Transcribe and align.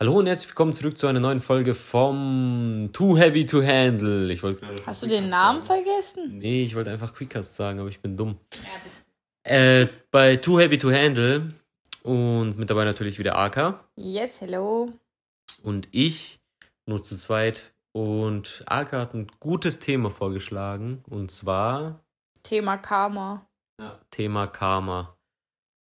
Hallo 0.00 0.18
und 0.18 0.26
herzlich 0.26 0.48
willkommen 0.50 0.72
zurück 0.72 0.98
zu 0.98 1.06
einer 1.06 1.20
neuen 1.20 1.40
Folge 1.40 1.74
vom 1.74 2.90
Too 2.92 3.16
Heavy 3.16 3.46
to 3.46 3.62
Handle. 3.62 4.32
Ich 4.32 4.42
wollte 4.42 4.66
Hast 4.84 5.02
du 5.02 5.06
den 5.06 5.28
Namen 5.28 5.64
sagen. 5.64 5.84
vergessen? 5.84 6.38
Nee, 6.38 6.64
ich 6.64 6.74
wollte 6.74 6.90
einfach 6.90 7.14
Quickcast 7.14 7.54
sagen, 7.54 7.78
aber 7.78 7.88
ich 7.88 8.00
bin 8.00 8.16
dumm. 8.16 8.38
Äh, 9.44 9.86
bei 10.10 10.36
Too 10.36 10.58
Heavy 10.60 10.78
to 10.78 10.90
Handle 10.90 11.52
und 12.02 12.58
mit 12.58 12.70
dabei 12.70 12.84
natürlich 12.84 13.18
wieder 13.18 13.36
AK 13.38 13.80
Yes, 13.96 14.40
hello. 14.40 14.90
und 15.62 15.88
ich, 15.92 16.40
nur 16.86 17.02
zu 17.02 17.16
zweit. 17.16 17.72
Und 17.92 18.64
AK 18.66 18.92
hat 18.92 19.14
ein 19.14 19.28
gutes 19.38 19.78
Thema 19.78 20.10
vorgeschlagen 20.10 21.04
und 21.08 21.30
zwar 21.30 22.00
Thema 22.42 22.76
Karma. 22.78 23.46
Thema 24.10 24.48
Karma. 24.48 25.16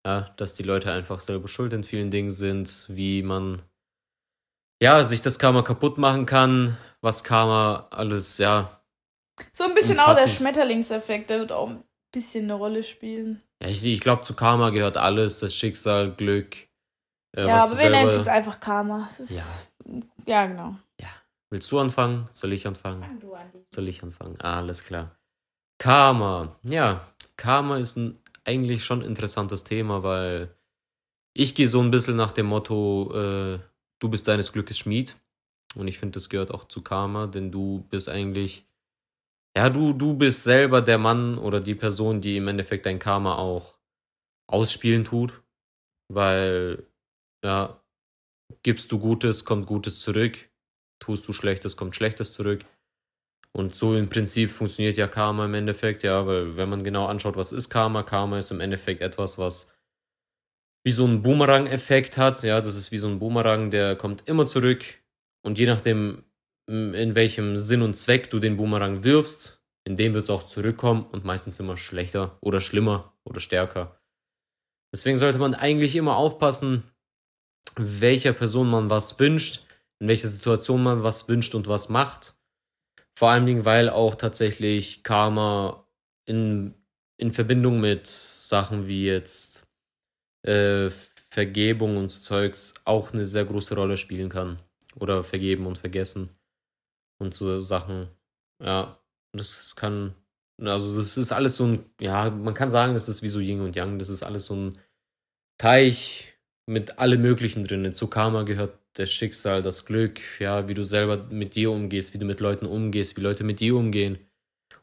Ja, 0.05 0.29
dass 0.37 0.53
die 0.53 0.63
Leute 0.63 0.91
einfach 0.91 1.19
selber 1.19 1.47
schuld 1.47 1.73
in 1.73 1.83
vielen 1.83 2.11
Dingen 2.11 2.29
sind, 2.29 2.85
wie 2.89 3.23
man 3.23 3.61
ja, 4.83 5.03
sich 5.03 5.21
das 5.21 5.39
Karma 5.39 5.61
kaputt 5.61 5.97
machen 5.97 6.25
kann, 6.25 6.77
was 7.01 7.23
Karma 7.23 7.87
alles, 7.89 8.37
ja. 8.37 8.81
So 9.51 9.63
ein 9.63 9.73
bisschen 9.73 9.99
auch 9.99 10.13
der 10.13 10.23
Umfassend. 10.23 10.37
Schmetterlingseffekt, 10.37 11.29
der 11.29 11.39
wird 11.39 11.51
auch 11.51 11.69
ein 11.69 11.83
bisschen 12.11 12.43
eine 12.43 12.55
Rolle 12.55 12.83
spielen. 12.83 13.41
ja 13.61 13.69
ich 13.69 13.83
ich 13.83 13.99
glaube, 13.99 14.23
zu 14.23 14.35
Karma 14.35 14.69
gehört 14.69 14.97
alles, 14.97 15.39
das 15.39 15.55
Schicksal, 15.55 16.11
Glück. 16.11 16.55
Äh, 17.35 17.47
ja, 17.47 17.55
was 17.55 17.71
aber 17.71 17.81
wir 17.81 17.89
nennen 17.89 18.09
es 18.09 18.17
jetzt 18.17 18.27
einfach 18.27 18.59
Karma. 18.59 19.09
Ja. 19.29 19.43
ja. 20.25 20.45
genau. 20.45 20.75
Willst 21.53 21.71
du 21.71 21.77
anfangen? 21.77 22.25
Soll 22.33 22.51
ich 22.51 22.65
anfangen? 22.65 23.03
Fang 23.03 23.19
du 23.19 23.35
an. 23.35 23.51
Soll 23.71 23.87
ich 23.87 24.01
anfangen? 24.01 24.37
Ah, 24.41 24.57
alles 24.57 24.83
klar. 24.83 25.15
Karma. 25.77 26.55
Ja, 26.63 27.07
Karma 27.37 27.77
ist 27.77 27.95
ein 27.95 28.19
eigentlich 28.43 28.83
schon 28.83 29.03
interessantes 29.03 29.63
Thema, 29.63 30.01
weil 30.01 30.57
ich 31.35 31.53
gehe 31.53 31.67
so 31.67 31.79
ein 31.79 31.91
bisschen 31.91 32.15
nach 32.15 32.31
dem 32.31 32.47
Motto, 32.47 33.11
äh, 33.13 33.59
du 34.03 34.09
bist 34.09 34.27
deines 34.27 34.51
Glückes 34.51 34.77
Schmied. 34.77 35.15
Und 35.75 35.87
ich 35.87 35.97
finde, 35.97 36.13
das 36.13 36.29
gehört 36.29 36.51
auch 36.53 36.67
zu 36.67 36.81
Karma, 36.81 37.25
denn 37.25 37.51
du 37.51 37.87
bist 37.89 38.09
eigentlich, 38.09 38.67
ja, 39.57 39.69
du, 39.69 39.93
du 39.93 40.13
bist 40.13 40.43
selber 40.43 40.81
der 40.81 40.97
Mann 40.97 41.37
oder 41.37 41.59
die 41.61 41.75
Person, 41.75 42.21
die 42.21 42.37
im 42.37 42.47
Endeffekt 42.47 42.85
dein 42.85 42.99
Karma 42.99 43.37
auch 43.37 43.79
ausspielen 44.47 45.05
tut. 45.05 45.41
Weil, 46.09 46.85
ja, 47.43 47.81
gibst 48.61 48.91
du 48.91 48.99
Gutes, 48.99 49.45
kommt 49.45 49.65
Gutes 49.65 50.01
zurück. 50.01 50.37
Tust 50.99 51.27
du 51.27 51.33
Schlechtes, 51.33 51.75
kommt 51.75 51.95
Schlechtes 51.95 52.33
zurück. 52.33 52.65
Und 53.51 53.75
so 53.75 53.95
im 53.95 54.09
Prinzip 54.09 54.51
funktioniert 54.51 54.97
ja 54.97 55.07
Karma 55.07 55.45
im 55.45 55.53
Endeffekt, 55.53 56.03
ja, 56.03 56.25
weil 56.27 56.57
wenn 56.57 56.69
man 56.69 56.83
genau 56.83 57.05
anschaut, 57.07 57.35
was 57.35 57.51
ist 57.51 57.69
Karma? 57.69 58.03
Karma 58.03 58.39
ist 58.39 58.51
im 58.51 58.59
Endeffekt 58.59 59.01
etwas, 59.01 59.37
was 59.37 59.72
wie 60.83 60.91
so 60.91 61.05
einen 61.05 61.21
Boomerang-Effekt 61.21 62.17
hat, 62.17 62.43
ja, 62.43 62.59
das 62.59 62.75
ist 62.75 62.91
wie 62.91 62.97
so 62.97 63.07
ein 63.07 63.19
Boomerang, 63.19 63.71
der 63.71 63.95
kommt 63.95 64.27
immer 64.27 64.45
zurück 64.45 64.83
und 65.41 65.57
je 65.57 65.65
nachdem, 65.65 66.23
in 66.67 67.15
welchem 67.15 67.57
Sinn 67.57 67.81
und 67.81 67.95
Zweck 67.95 68.29
du 68.29 68.39
den 68.39 68.57
Boomerang 68.57 69.03
wirfst, 69.03 69.61
in 69.85 69.97
dem 69.97 70.13
wird 70.13 70.25
es 70.25 70.29
auch 70.29 70.43
zurückkommen 70.43 71.05
und 71.11 71.25
meistens 71.25 71.59
immer 71.59 71.77
schlechter 71.77 72.37
oder 72.41 72.61
schlimmer 72.61 73.13
oder 73.23 73.39
stärker. 73.39 73.99
Deswegen 74.93 75.17
sollte 75.17 75.39
man 75.39 75.55
eigentlich 75.55 75.95
immer 75.95 76.15
aufpassen, 76.15 76.83
welcher 77.75 78.33
Person 78.33 78.69
man 78.69 78.89
was 78.89 79.19
wünscht, 79.19 79.65
in 79.99 80.07
welcher 80.07 80.27
Situation 80.27 80.83
man 80.83 81.03
was 81.03 81.27
wünscht 81.27 81.55
und 81.55 81.67
was 81.67 81.89
macht. 81.89 82.35
Vor 83.15 83.29
allen 83.29 83.45
Dingen, 83.45 83.65
weil 83.65 83.89
auch 83.89 84.15
tatsächlich 84.15 85.03
Karma 85.03 85.87
in, 86.25 86.73
in 87.17 87.31
Verbindung 87.31 87.79
mit 87.79 88.07
Sachen 88.07 88.85
wie 88.85 89.05
jetzt 89.05 89.62
äh, 90.43 90.89
Vergebung 91.29 91.97
und 91.97 92.09
Zeugs 92.09 92.73
auch 92.85 93.13
eine 93.13 93.25
sehr 93.25 93.45
große 93.45 93.75
Rolle 93.75 93.97
spielen 93.97 94.29
kann. 94.29 94.59
Oder 94.95 95.23
vergeben 95.23 95.65
und 95.65 95.77
vergessen. 95.77 96.29
Und 97.19 97.33
so 97.33 97.59
Sachen. 97.61 98.07
Ja, 98.63 98.99
das 99.33 99.75
kann. 99.75 100.13
Also, 100.61 100.95
das 100.95 101.17
ist 101.17 101.31
alles 101.31 101.55
so 101.55 101.65
ein. 101.65 101.85
Ja, 101.99 102.29
man 102.29 102.53
kann 102.53 102.71
sagen, 102.71 102.93
das 102.93 103.09
ist 103.09 103.23
wie 103.23 103.29
so 103.29 103.39
Yin 103.39 103.61
und 103.61 103.75
Yang. 103.75 103.97
Das 103.99 104.09
ist 104.09 104.23
alles 104.23 104.45
so 104.45 104.55
ein 104.55 104.77
Teich 105.57 106.33
mit 106.67 106.99
allem 106.99 107.21
Möglichen 107.21 107.63
drin. 107.63 107.91
Zu 107.93 108.07
Karma 108.07 108.43
gehört 108.43 108.77
das 108.93 109.11
Schicksal, 109.11 109.61
das 109.61 109.85
Glück, 109.85 110.19
ja, 110.39 110.67
wie 110.67 110.73
du 110.73 110.83
selber 110.83 111.25
mit 111.29 111.55
dir 111.55 111.71
umgehst, 111.71 112.13
wie 112.13 112.19
du 112.19 112.25
mit 112.25 112.39
Leuten 112.39 112.65
umgehst, 112.65 113.17
wie 113.17 113.21
Leute 113.21 113.43
mit 113.43 113.59
dir 113.59 113.75
umgehen 113.75 114.19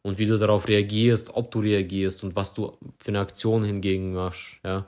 und 0.02 0.18
wie 0.18 0.26
du 0.26 0.38
darauf 0.38 0.68
reagierst, 0.68 1.34
ob 1.34 1.50
du 1.50 1.60
reagierst 1.60 2.24
und 2.24 2.34
was 2.36 2.54
du 2.54 2.76
für 2.98 3.08
eine 3.08 3.20
Aktion 3.20 3.64
hingegen 3.64 4.12
machst, 4.12 4.58
ja. 4.64 4.86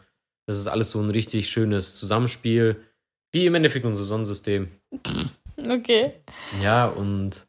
Das 0.52 0.58
ist 0.58 0.66
alles 0.66 0.90
so 0.90 1.00
ein 1.00 1.08
richtig 1.08 1.48
schönes 1.48 1.96
Zusammenspiel, 1.96 2.84
wie 3.32 3.46
im 3.46 3.54
Endeffekt 3.54 3.86
unser 3.86 4.04
Sonnensystem. 4.04 4.70
Okay. 5.56 6.12
Ja, 6.60 6.88
und 6.88 7.46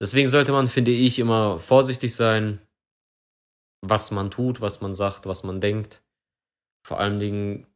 deswegen 0.00 0.28
sollte 0.28 0.52
man, 0.52 0.68
finde 0.68 0.92
ich, 0.92 1.18
immer 1.18 1.58
vorsichtig 1.58 2.14
sein, 2.14 2.60
was 3.84 4.12
man 4.12 4.30
tut, 4.30 4.60
was 4.60 4.80
man 4.80 4.94
sagt, 4.94 5.26
was 5.26 5.42
man 5.42 5.60
denkt. 5.60 6.00
Vor 6.86 7.00
allen 7.00 7.18
Dingen, 7.18 7.66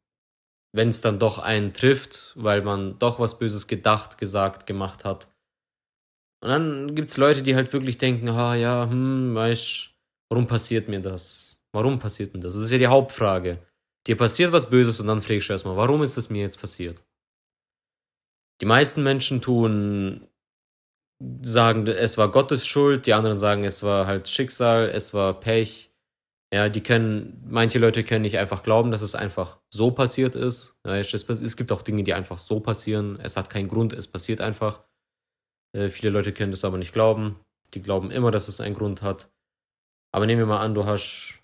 wenn 0.72 0.90
es 0.90 1.00
dann 1.00 1.19
doch 1.19 1.40
einen 1.40 1.74
trifft, 1.74 2.32
weil 2.36 2.62
man 2.62 3.00
doch 3.00 3.19
was 3.19 3.36
Böses 3.36 3.66
gedacht, 3.66 4.16
gesagt, 4.16 4.69
gemacht 4.69 5.04
hat. 5.04 5.26
Und 6.40 6.50
dann 6.50 6.94
gibt 6.94 7.08
es 7.08 7.16
Leute, 7.16 7.42
die 7.42 7.56
halt 7.56 7.72
wirklich 7.72 7.98
denken, 7.98 8.28
ah 8.28 8.54
ja, 8.54 8.88
hm, 8.88 9.34
weißt, 9.34 9.90
warum 10.28 10.46
passiert 10.46 10.86
mir 10.86 11.00
das? 11.00 11.58
Warum 11.72 11.98
passiert 11.98 12.32
mir 12.32 12.38
das? 12.38 12.54
Das 12.54 12.62
ist 12.62 12.70
ja 12.70 12.78
die 12.78 12.86
Hauptfrage. 12.86 13.66
Dir 14.06 14.16
passiert 14.16 14.53
was 14.53 14.71
Böses 14.71 15.00
und 15.00 15.06
dann 15.06 15.21
fragst 15.21 15.49
du 15.49 15.53
erstmal, 15.53 15.77
warum 15.77 16.03
ist 16.03 16.16
es 16.16 16.31
mir 16.31 16.43
jetzt 16.43 16.61
passiert? 16.61 17.05
Die 18.61 18.66
meisten 18.66 19.03
Menschen 19.03 19.41
tun, 19.41 20.28
sagen, 21.43 21.87
es 21.87 22.16
war 22.19 22.31
Gottes 22.31 22.66
Schuld, 22.66 23.06
die 23.06 23.12
anderen 23.12 23.38
sagen, 23.38 23.65
es 23.65 23.83
war 23.83 24.06
halt 24.06 24.28
Schicksal, 24.28 24.88
es 24.88 25.12
war 25.12 25.38
Pech. 25.38 25.91
Ja, 26.53 26.69
die 26.69 26.83
können, 26.83 27.44
manche 27.49 27.78
Leute 27.78 28.03
können 28.03 28.22
nicht 28.22 28.38
einfach 28.38 28.65
glauben, 28.65 28.91
dass 28.91 29.03
es 29.03 29.15
einfach 29.15 29.61
so 29.72 29.93
passiert 29.93 30.34
ist. 30.34 30.77
Es 30.82 31.56
gibt 31.56 31.71
auch 31.71 31.82
Dinge, 31.82 32.03
die 32.03 32.12
einfach 32.12 32.41
so 32.41 32.59
passieren. 32.59 33.21
Es 33.22 33.37
hat 33.37 33.50
keinen 33.50 33.69
Grund, 33.69 33.93
es 33.93 34.09
passiert 34.09 34.41
einfach. 34.41 34.82
Äh, 35.72 35.91
viele 35.91 36.11
Leute 36.11 36.32
können 36.32 36.50
das 36.50 36.65
aber 36.65 36.77
nicht 36.77 36.93
glauben. 36.93 37.38
Die 37.75 37.82
glauben 37.82 38.11
immer, 38.11 38.32
dass 38.32 38.49
es 38.49 38.61
einen 38.61 38.75
Grund 38.75 39.03
hat. 39.03 39.31
Aber 40.12 40.27
nehmen 40.27 40.41
wir 40.41 40.47
mal 40.47 40.61
an, 40.61 40.75
du 40.75 40.87
hast 40.87 41.39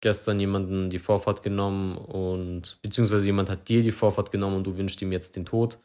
gestern 0.00 0.40
jemanden 0.40 0.90
die 0.90 0.98
Vorfahrt 0.98 1.42
genommen 1.42 1.96
und 1.98 2.78
beziehungsweise 2.82 3.26
jemand 3.26 3.50
hat 3.50 3.68
dir 3.68 3.82
die 3.82 3.92
Vorfahrt 3.92 4.32
genommen 4.32 4.56
und 4.56 4.64
du 4.64 4.76
wünschst 4.76 5.00
ihm 5.02 5.12
jetzt 5.12 5.36
den 5.36 5.44
Tod, 5.44 5.78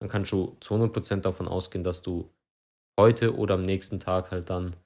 dann 0.00 0.08
kannst 0.08 0.32
du 0.32 0.56
zu 0.60 0.74
100% 0.74 1.20
davon 1.22 1.48
ausgehen, 1.48 1.84
dass 1.84 2.02
du 2.02 2.30
heute 2.98 3.36
oder 3.36 3.54
am 3.54 3.62
nächsten 3.62 4.00
Tag 4.00 4.30
halt 4.30 4.50
dann 4.50 4.76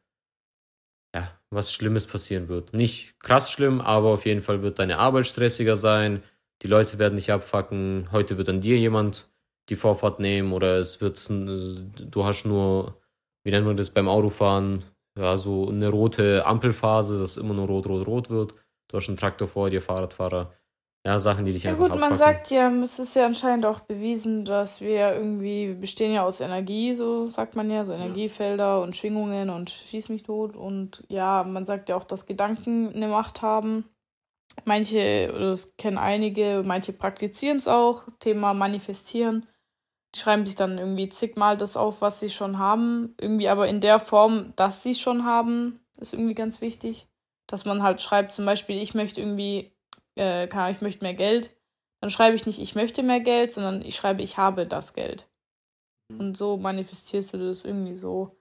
ja, 1.14 1.30
was 1.50 1.72
Schlimmes 1.72 2.06
passieren 2.06 2.48
wird. 2.48 2.72
Nicht 2.72 3.18
krass 3.20 3.50
schlimm, 3.50 3.80
aber 3.80 4.08
auf 4.08 4.26
jeden 4.26 4.42
Fall 4.42 4.62
wird 4.62 4.78
deine 4.78 4.98
Arbeit 4.98 5.26
stressiger 5.26 5.76
sein, 5.76 6.22
die 6.62 6.68
Leute 6.68 6.98
werden 6.98 7.16
dich 7.16 7.32
abfacken, 7.32 8.08
heute 8.12 8.36
wird 8.38 8.48
an 8.48 8.60
dir 8.60 8.78
jemand 8.78 9.30
die 9.68 9.76
Vorfahrt 9.76 10.20
nehmen 10.20 10.52
oder 10.52 10.78
es 10.78 11.00
wird, 11.00 11.28
du 11.28 12.24
hast 12.24 12.44
nur, 12.44 13.00
wie 13.44 13.50
nennt 13.50 13.66
man 13.66 13.76
das 13.76 13.90
beim 13.90 14.08
Autofahren, 14.08 14.84
ja, 15.18 15.36
so 15.36 15.68
eine 15.68 15.88
rote 15.88 16.46
Ampelphase, 16.46 17.18
dass 17.18 17.36
immer 17.36 17.54
nur 17.54 17.66
rot, 17.66 17.86
rot, 17.86 18.06
rot 18.06 18.30
wird. 18.30 18.54
Du 18.90 18.96
hast 18.96 19.08
einen 19.08 19.16
Traktor 19.16 19.46
vor 19.46 19.70
dir, 19.70 19.80
Fahrradfahrer. 19.80 20.52
Ja, 21.06 21.18
Sachen, 21.18 21.46
die 21.46 21.52
dich 21.52 21.62
Ja 21.62 21.70
einfach 21.70 21.84
gut, 21.84 21.94
man 21.94 22.12
abfacken. 22.12 22.16
sagt 22.16 22.50
ja, 22.50 22.70
es 22.82 22.98
ist 22.98 23.14
ja 23.14 23.24
anscheinend 23.24 23.64
auch 23.64 23.80
bewiesen, 23.80 24.44
dass 24.44 24.82
wir 24.82 25.14
irgendwie, 25.14 25.68
wir 25.68 25.74
bestehen 25.76 26.12
ja 26.12 26.24
aus 26.24 26.40
Energie, 26.40 26.94
so 26.94 27.26
sagt 27.26 27.56
man 27.56 27.70
ja, 27.70 27.84
so 27.84 27.92
Energiefelder 27.92 28.82
und 28.82 28.96
Schwingungen 28.96 29.48
und 29.48 29.70
schieß 29.70 30.10
mich 30.10 30.24
tot. 30.24 30.56
Und 30.56 31.04
ja, 31.08 31.44
man 31.44 31.64
sagt 31.64 31.88
ja 31.88 31.96
auch, 31.96 32.04
dass 32.04 32.26
Gedanken 32.26 32.92
eine 32.92 33.06
Macht 33.08 33.40
haben. 33.40 33.84
Manche, 34.64 35.28
das 35.32 35.76
kennen 35.76 35.96
einige, 35.96 36.62
manche 36.66 36.92
praktizieren 36.92 37.58
es 37.58 37.68
auch, 37.68 38.02
Thema 38.18 38.52
Manifestieren. 38.52 39.46
Die 40.14 40.18
schreiben 40.18 40.44
sich 40.44 40.56
dann 40.56 40.76
irgendwie 40.76 41.08
zigmal 41.08 41.56
das 41.56 41.76
auf, 41.76 42.02
was 42.02 42.20
sie 42.20 42.28
schon 42.28 42.58
haben. 42.58 43.14
Irgendwie 43.18 43.48
aber 43.48 43.68
in 43.68 43.80
der 43.80 44.00
Form, 44.00 44.52
dass 44.56 44.82
sie 44.82 44.90
es 44.90 45.00
schon 45.00 45.24
haben, 45.24 45.80
ist 45.98 46.12
irgendwie 46.12 46.34
ganz 46.34 46.60
wichtig. 46.60 47.06
Dass 47.50 47.64
man 47.64 47.82
halt 47.82 48.00
schreibt, 48.00 48.32
zum 48.32 48.46
Beispiel, 48.46 48.80
ich 48.80 48.94
möchte 48.94 49.20
irgendwie 49.20 49.72
äh, 50.20 50.46
keine 50.48 50.64
Ahnung, 50.64 50.76
ich 50.76 50.82
möchte 50.82 51.04
mehr 51.04 51.14
Geld, 51.14 51.50
dann 52.00 52.10
schreibe 52.10 52.36
ich 52.36 52.46
nicht, 52.46 52.60
ich 52.60 52.74
möchte 52.74 53.02
mehr 53.02 53.20
Geld, 53.20 53.52
sondern 53.52 53.82
ich 53.82 53.96
schreibe, 53.96 54.22
ich 54.22 54.36
habe 54.36 54.66
das 54.66 54.94
Geld. 54.94 55.26
Und 56.08 56.36
so 56.36 56.56
manifestierst 56.56 57.34
du 57.34 57.38
das 57.38 57.64
irgendwie 57.64 57.96
so. 57.96 58.36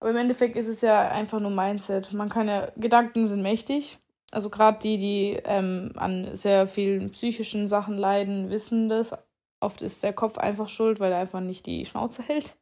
Aber 0.00 0.10
im 0.10 0.16
Endeffekt 0.16 0.56
ist 0.56 0.68
es 0.68 0.80
ja 0.80 1.08
einfach 1.08 1.40
nur 1.40 1.50
Mindset. 1.50 2.12
Man 2.12 2.28
kann 2.28 2.48
ja, 2.48 2.70
Gedanken 2.76 3.26
sind 3.26 3.42
mächtig. 3.42 3.98
Also 4.32 4.50
gerade 4.50 4.78
die, 4.80 4.98
die 4.98 5.38
ähm, 5.44 5.92
an 5.96 6.34
sehr 6.34 6.66
vielen 6.66 7.10
psychischen 7.12 7.68
Sachen 7.68 7.96
leiden, 7.96 8.50
wissen 8.50 8.88
das. 8.88 9.12
Oft 9.60 9.80
ist 9.80 10.02
der 10.02 10.12
Kopf 10.12 10.38
einfach 10.38 10.68
schuld, 10.68 10.98
weil 10.98 11.12
er 11.12 11.18
einfach 11.18 11.40
nicht 11.40 11.66
die 11.66 11.86
Schnauze 11.86 12.22
hält. 12.22 12.56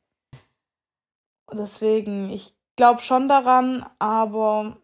Deswegen, 1.50 2.30
ich 2.30 2.54
glaube 2.76 3.00
schon 3.00 3.26
daran, 3.26 3.86
aber 3.98 4.76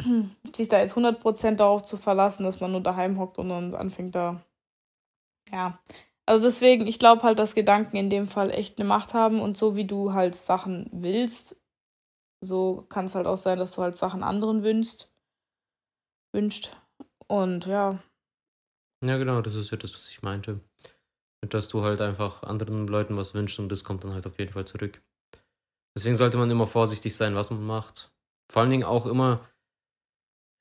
sich 0.54 0.68
da 0.68 0.78
jetzt 0.80 0.96
100% 0.96 1.56
darauf 1.56 1.82
zu 1.82 1.96
verlassen, 1.96 2.44
dass 2.44 2.60
man 2.60 2.72
nur 2.72 2.82
daheim 2.82 3.18
hockt 3.18 3.38
und 3.38 3.48
dann 3.48 3.74
anfängt 3.74 4.14
da. 4.14 4.40
Ja. 5.50 5.78
Also 6.26 6.44
deswegen, 6.44 6.86
ich 6.86 6.98
glaube 6.98 7.22
halt, 7.22 7.38
dass 7.38 7.54
Gedanken 7.54 7.96
in 7.96 8.10
dem 8.10 8.28
Fall 8.28 8.50
echt 8.50 8.78
eine 8.78 8.88
Macht 8.88 9.14
haben 9.14 9.40
und 9.40 9.56
so 9.56 9.74
wie 9.74 9.84
du 9.84 10.12
halt 10.12 10.34
Sachen 10.34 10.88
willst, 10.92 11.56
so 12.42 12.86
kann 12.88 13.06
es 13.06 13.14
halt 13.14 13.26
auch 13.26 13.36
sein, 13.36 13.58
dass 13.58 13.72
du 13.72 13.82
halt 13.82 13.96
Sachen 13.96 14.22
anderen 14.22 14.62
wünschst. 14.62 15.12
Wünscht. 16.32 16.76
Und 17.26 17.66
ja. 17.66 17.98
Ja, 19.04 19.16
genau, 19.16 19.40
das 19.40 19.54
ist 19.54 19.70
ja 19.70 19.76
das, 19.76 19.94
was 19.94 20.08
ich 20.08 20.22
meinte. 20.22 20.60
Dass 21.48 21.68
du 21.68 21.82
halt 21.82 22.00
einfach 22.00 22.42
anderen 22.42 22.86
Leuten 22.86 23.16
was 23.16 23.34
wünschst 23.34 23.58
und 23.58 23.70
das 23.70 23.82
kommt 23.82 24.04
dann 24.04 24.12
halt 24.12 24.26
auf 24.26 24.38
jeden 24.38 24.52
Fall 24.52 24.66
zurück. 24.66 25.02
Deswegen 25.96 26.14
sollte 26.14 26.36
man 26.36 26.50
immer 26.50 26.66
vorsichtig 26.66 27.16
sein, 27.16 27.34
was 27.34 27.50
man 27.50 27.64
macht. 27.64 28.12
Vor 28.50 28.62
allen 28.62 28.70
Dingen 28.70 28.84
auch 28.84 29.06
immer. 29.06 29.48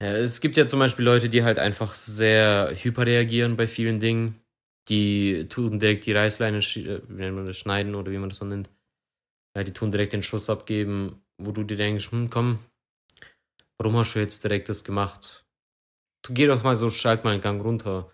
Ja, 0.02 0.14
es 0.14 0.40
gibt 0.40 0.56
ja 0.56 0.66
zum 0.66 0.80
Beispiel 0.80 1.04
Leute, 1.04 1.28
die 1.30 1.44
halt 1.44 1.60
einfach 1.60 1.94
sehr 1.96 2.74
hyperreagieren 2.74 3.58
bei 3.58 3.68
vielen 3.68 4.00
Dingen. 4.00 4.42
Die 4.88 5.48
tun 5.50 5.80
direkt 5.80 6.06
die 6.06 6.14
Reißleine, 6.14 6.60
äh, 6.60 7.02
wie 7.08 7.32
man 7.32 7.46
das, 7.46 7.58
schneiden 7.58 7.96
oder 7.96 8.12
wie 8.12 8.18
man 8.18 8.30
das 8.30 8.40
so 8.40 8.46
nennt. 8.46 8.70
Ja, 9.56 9.64
die 9.64 9.74
tun 9.74 9.92
direkt 9.92 10.14
den 10.14 10.24
Schuss 10.24 10.50
abgeben, 10.50 11.22
wo 11.38 11.52
du 11.52 11.64
dir 11.64 11.78
denkst, 11.78 12.12
hm, 12.12 12.30
komm, 12.30 12.60
warum 13.78 13.98
hast 13.98 14.16
du 14.16 14.20
jetzt 14.20 14.44
direkt 14.44 14.70
das 14.70 14.84
gemacht? 14.84 15.46
Du 16.26 16.34
geh 16.34 16.48
doch 16.48 16.64
mal 16.64 16.76
so, 16.76 16.90
schalt 16.90 17.24
mal 17.24 17.32
einen 17.32 17.42
Gang 17.42 17.62
runter. 17.62 18.12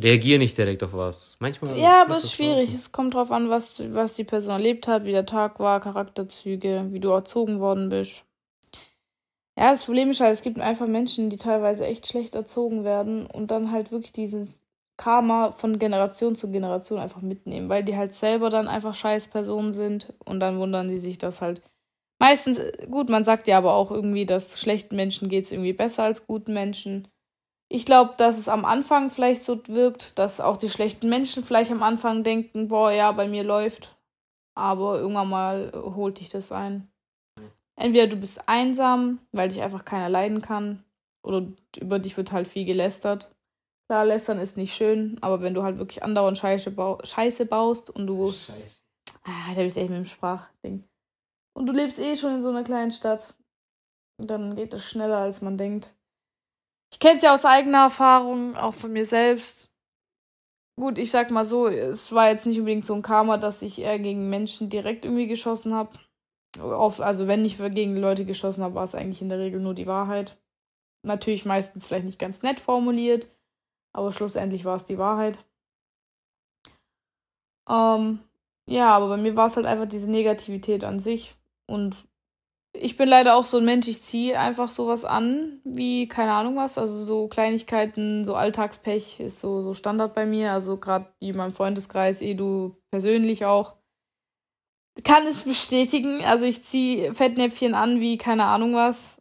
Reagier 0.00 0.38
nicht 0.38 0.56
direkt 0.56 0.82
auf 0.82 0.92
was. 0.92 1.36
Manchmal. 1.38 1.78
Ja, 1.78 2.02
aber 2.02 2.12
es 2.12 2.24
ist 2.24 2.32
schwierig. 2.34 2.72
Es 2.72 2.92
kommt 2.92 3.14
drauf 3.14 3.30
an, 3.30 3.48
was, 3.50 3.82
was 3.94 4.14
die 4.14 4.24
Person 4.24 4.52
erlebt 4.52 4.86
hat, 4.86 5.04
wie 5.04 5.12
der 5.12 5.26
Tag 5.26 5.60
war, 5.60 5.80
Charakterzüge, 5.80 6.88
wie 6.90 7.00
du 7.00 7.10
erzogen 7.10 7.60
worden 7.60 7.88
bist. 7.88 8.24
Ja, 9.58 9.70
das 9.70 9.84
Problem 9.84 10.10
ist 10.10 10.20
halt, 10.20 10.32
es 10.32 10.42
gibt 10.42 10.58
einfach 10.60 10.86
Menschen, 10.86 11.28
die 11.28 11.36
teilweise 11.36 11.84
echt 11.86 12.06
schlecht 12.06 12.34
erzogen 12.34 12.84
werden 12.84 13.26
und 13.26 13.50
dann 13.50 13.70
halt 13.70 13.92
wirklich 13.92 14.12
dieses 14.12 14.60
Karma 14.96 15.52
von 15.52 15.78
Generation 15.78 16.34
zu 16.34 16.50
Generation 16.50 16.98
einfach 16.98 17.20
mitnehmen, 17.22 17.68
weil 17.68 17.84
die 17.84 17.96
halt 17.96 18.14
selber 18.14 18.48
dann 18.50 18.68
einfach 18.68 18.94
scheiß 18.94 19.28
Personen 19.28 19.74
sind 19.74 20.12
und 20.24 20.40
dann 20.40 20.58
wundern 20.58 20.88
die 20.88 20.98
sich, 20.98 21.18
dass 21.18 21.42
halt 21.42 21.60
meistens, 22.20 22.60
gut, 22.90 23.10
man 23.10 23.24
sagt 23.24 23.48
ja 23.48 23.58
aber 23.58 23.74
auch 23.74 23.90
irgendwie, 23.90 24.26
dass 24.26 24.60
schlechten 24.60 24.96
Menschen 24.96 25.28
geht 25.28 25.46
es 25.46 25.52
irgendwie 25.52 25.72
besser 25.74 26.04
als 26.04 26.26
guten 26.26 26.54
Menschen. 26.54 27.08
Ich 27.70 27.86
glaube, 27.86 28.14
dass 28.18 28.38
es 28.38 28.48
am 28.48 28.64
Anfang 28.66 29.10
vielleicht 29.10 29.42
so 29.44 29.60
wirkt, 29.68 30.18
dass 30.18 30.40
auch 30.40 30.58
die 30.58 30.70
schlechten 30.70 31.08
Menschen 31.10 31.44
vielleicht 31.44 31.72
am 31.72 31.82
Anfang 31.82 32.24
denken, 32.24 32.68
boah, 32.68 32.92
ja, 32.92 33.12
bei 33.12 33.28
mir 33.28 33.44
läuft. 33.44 33.96
Aber 34.56 35.00
irgendwann 35.00 35.30
mal 35.30 35.72
holt 35.74 36.20
dich 36.20 36.30
das 36.30 36.52
ein. 36.52 36.91
Entweder 37.76 38.06
du 38.06 38.16
bist 38.16 38.48
einsam, 38.48 39.18
weil 39.32 39.48
dich 39.48 39.62
einfach 39.62 39.84
keiner 39.84 40.08
leiden 40.08 40.42
kann, 40.42 40.84
oder 41.24 41.46
über 41.78 41.98
dich 41.98 42.16
wird 42.16 42.32
halt 42.32 42.48
viel 42.48 42.64
gelästert. 42.64 43.34
Klar, 43.88 44.04
lästern 44.04 44.38
ist 44.38 44.56
nicht 44.56 44.74
schön, 44.74 45.18
aber 45.20 45.42
wenn 45.42 45.54
du 45.54 45.62
halt 45.62 45.78
wirklich 45.78 46.02
andauernd 46.02 46.38
Scheiße, 46.38 46.70
bau 46.70 46.98
Scheiße 47.02 47.46
baust 47.46 47.90
und 47.90 48.06
du. 48.06 48.30
Scheiße. 48.30 48.66
Ah, 49.24 49.54
da 49.54 49.62
bist 49.62 49.76
echt 49.76 49.90
mit 49.90 49.98
dem 49.98 50.04
Sprachding. 50.04 50.84
Und 51.54 51.66
du 51.66 51.72
lebst 51.72 51.98
eh 51.98 52.16
schon 52.16 52.34
in 52.34 52.42
so 52.42 52.48
einer 52.48 52.64
kleinen 52.64 52.90
Stadt. 52.90 53.34
Dann 54.18 54.56
geht 54.56 54.74
es 54.74 54.84
schneller, 54.84 55.18
als 55.18 55.42
man 55.42 55.58
denkt. 55.58 55.94
Ich 56.92 56.98
kenne 56.98 57.16
es 57.16 57.22
ja 57.22 57.32
aus 57.32 57.44
eigener 57.44 57.84
Erfahrung, 57.84 58.56
auch 58.56 58.74
von 58.74 58.92
mir 58.92 59.04
selbst. 59.04 59.70
Gut, 60.78 60.98
ich 60.98 61.10
sag 61.10 61.30
mal 61.30 61.44
so, 61.44 61.66
es 61.66 62.12
war 62.12 62.28
jetzt 62.28 62.46
nicht 62.46 62.58
unbedingt 62.58 62.86
so 62.86 62.94
ein 62.94 63.02
Karma, 63.02 63.36
dass 63.36 63.62
ich 63.62 63.80
eher 63.80 63.98
gegen 63.98 64.30
Menschen 64.30 64.68
direkt 64.68 65.04
irgendwie 65.04 65.26
geschossen 65.26 65.74
habe. 65.74 65.90
Also 66.58 67.28
wenn 67.28 67.44
ich 67.44 67.58
gegen 67.58 67.96
Leute 67.96 68.24
geschossen 68.24 68.62
habe, 68.62 68.74
war 68.74 68.84
es 68.84 68.94
eigentlich 68.94 69.22
in 69.22 69.28
der 69.28 69.38
Regel 69.38 69.60
nur 69.60 69.74
die 69.74 69.86
Wahrheit. 69.86 70.36
Natürlich 71.04 71.44
meistens 71.44 71.86
vielleicht 71.86 72.04
nicht 72.04 72.18
ganz 72.18 72.42
nett 72.42 72.60
formuliert, 72.60 73.28
aber 73.92 74.12
schlussendlich 74.12 74.64
war 74.64 74.76
es 74.76 74.84
die 74.84 74.98
Wahrheit. 74.98 75.38
Ähm, 77.68 78.20
ja, 78.68 78.88
aber 78.90 79.08
bei 79.08 79.16
mir 79.16 79.34
war 79.34 79.48
es 79.48 79.56
halt 79.56 79.66
einfach 79.66 79.88
diese 79.88 80.10
Negativität 80.10 80.84
an 80.84 81.00
sich. 81.00 81.34
Und 81.68 82.06
ich 82.74 82.96
bin 82.96 83.08
leider 83.08 83.36
auch 83.36 83.44
so 83.44 83.58
ein 83.58 83.64
Mensch, 83.64 83.88
ich 83.88 84.02
ziehe 84.02 84.38
einfach 84.38 84.68
sowas 84.68 85.04
an, 85.04 85.60
wie 85.64 86.08
keine 86.08 86.32
Ahnung 86.32 86.56
was. 86.56 86.78
Also 86.78 87.04
so 87.04 87.28
Kleinigkeiten, 87.28 88.24
so 88.24 88.34
Alltagspech 88.34 89.20
ist 89.20 89.40
so, 89.40 89.62
so 89.62 89.74
Standard 89.74 90.14
bei 90.14 90.26
mir. 90.26 90.52
Also 90.52 90.76
gerade 90.76 91.12
wie 91.20 91.30
in 91.30 91.36
meinem 91.36 91.52
Freundeskreis, 91.52 92.22
eh 92.22 92.34
du 92.34 92.76
persönlich 92.90 93.44
auch. 93.44 93.76
Kann 95.04 95.26
es 95.26 95.44
bestätigen. 95.44 96.24
Also 96.24 96.44
ich 96.44 96.62
ziehe 96.64 97.14
Fettnäpfchen 97.14 97.74
an 97.74 98.00
wie 98.00 98.18
keine 98.18 98.44
Ahnung 98.44 98.74
was. 98.74 99.20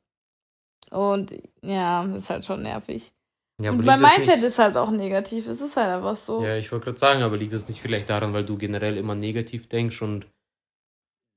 Und 0.89 1.33
ja, 1.62 2.03
ist 2.15 2.29
halt 2.29 2.44
schon 2.44 2.63
nervig. 2.63 3.13
Ja, 3.62 3.71
und 3.71 3.85
mein 3.85 4.01
Mindset 4.01 4.38
nicht... 4.38 4.44
ist 4.44 4.59
halt 4.59 4.75
auch 4.75 4.91
negativ. 4.91 5.47
Es 5.47 5.62
ist 5.62 5.77
halt 5.77 5.89
einfach 5.89 6.15
so. 6.15 6.44
Ja, 6.44 6.57
ich 6.57 6.71
wollte 6.71 6.85
gerade 6.85 7.00
sagen, 7.00 7.21
aber 7.21 7.38
liegt 7.38 7.53
das 7.53 7.69
nicht 7.69 7.81
vielleicht 7.81 8.09
daran, 8.09 8.33
weil 8.33 8.44
du 8.44 8.57
generell 8.57 8.97
immer 8.97 9.15
negativ 9.15 9.69
denkst 9.69 10.01
und 10.01 10.27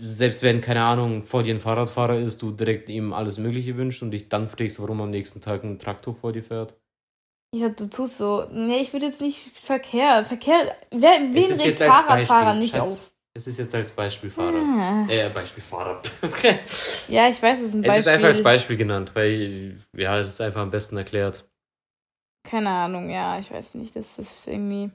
selbst 0.03 0.43
wenn, 0.43 0.61
keine 0.61 0.83
Ahnung, 0.83 1.23
vor 1.23 1.45
dir 1.45 1.55
ein 1.55 1.61
Fahrradfahrer 1.61 2.19
ist, 2.19 2.43
du 2.43 2.51
direkt 2.51 2.89
ihm 2.89 3.13
alles 3.13 3.39
Mögliche 3.39 3.77
wünschst 3.77 4.03
und 4.03 4.11
dich 4.11 4.29
dann 4.29 4.49
fragst, 4.49 4.81
warum 4.81 5.01
am 5.01 5.11
nächsten 5.11 5.41
Tag 5.41 5.63
ein 5.63 5.79
Traktor 5.79 6.15
vor 6.15 6.33
dir 6.33 6.43
fährt? 6.43 6.75
Ja, 7.55 7.69
du 7.69 7.89
tust 7.89 8.19
so. 8.19 8.47
Nee, 8.51 8.79
ich 8.79 8.93
würde 8.93 9.07
jetzt 9.07 9.21
nicht 9.21 9.57
Verkehr. 9.57 10.25
Verkehr. 10.25 10.77
Wer, 10.91 11.21
wen 11.33 11.53
regt 11.53 11.79
Fahrradfahrer 11.79 12.55
nicht 12.55 12.75
als, 12.75 12.83
auf? 12.83 13.13
Es 13.37 13.47
ist 13.49 13.59
jetzt 13.59 13.75
als 13.75 13.91
Beispielfahrer. 13.91 14.57
Ah. 14.57 15.07
Äh, 15.09 15.29
Beispielfahrer. 15.31 16.01
ja, 17.09 17.29
ich 17.29 17.43
weiß, 17.43 17.61
es 17.61 17.69
ist 17.69 17.75
ein 17.75 17.83
Beispiel. 17.83 18.01
Es 18.01 18.07
ist 18.07 18.09
einfach 18.09 18.29
als 18.29 18.43
Beispiel 18.43 18.77
genannt, 18.77 19.11
weil, 19.15 19.81
ja, 19.97 20.21
das 20.21 20.29
ist 20.29 20.41
einfach 20.41 20.61
am 20.61 20.71
besten 20.71 20.97
erklärt. 20.97 21.45
Keine 22.45 22.71
Ahnung, 22.71 23.11
ja, 23.11 23.39
ich 23.39 23.51
weiß 23.51 23.75
nicht. 23.75 23.97
Das 23.97 24.19
ist 24.19 24.47
irgendwie 24.47 24.91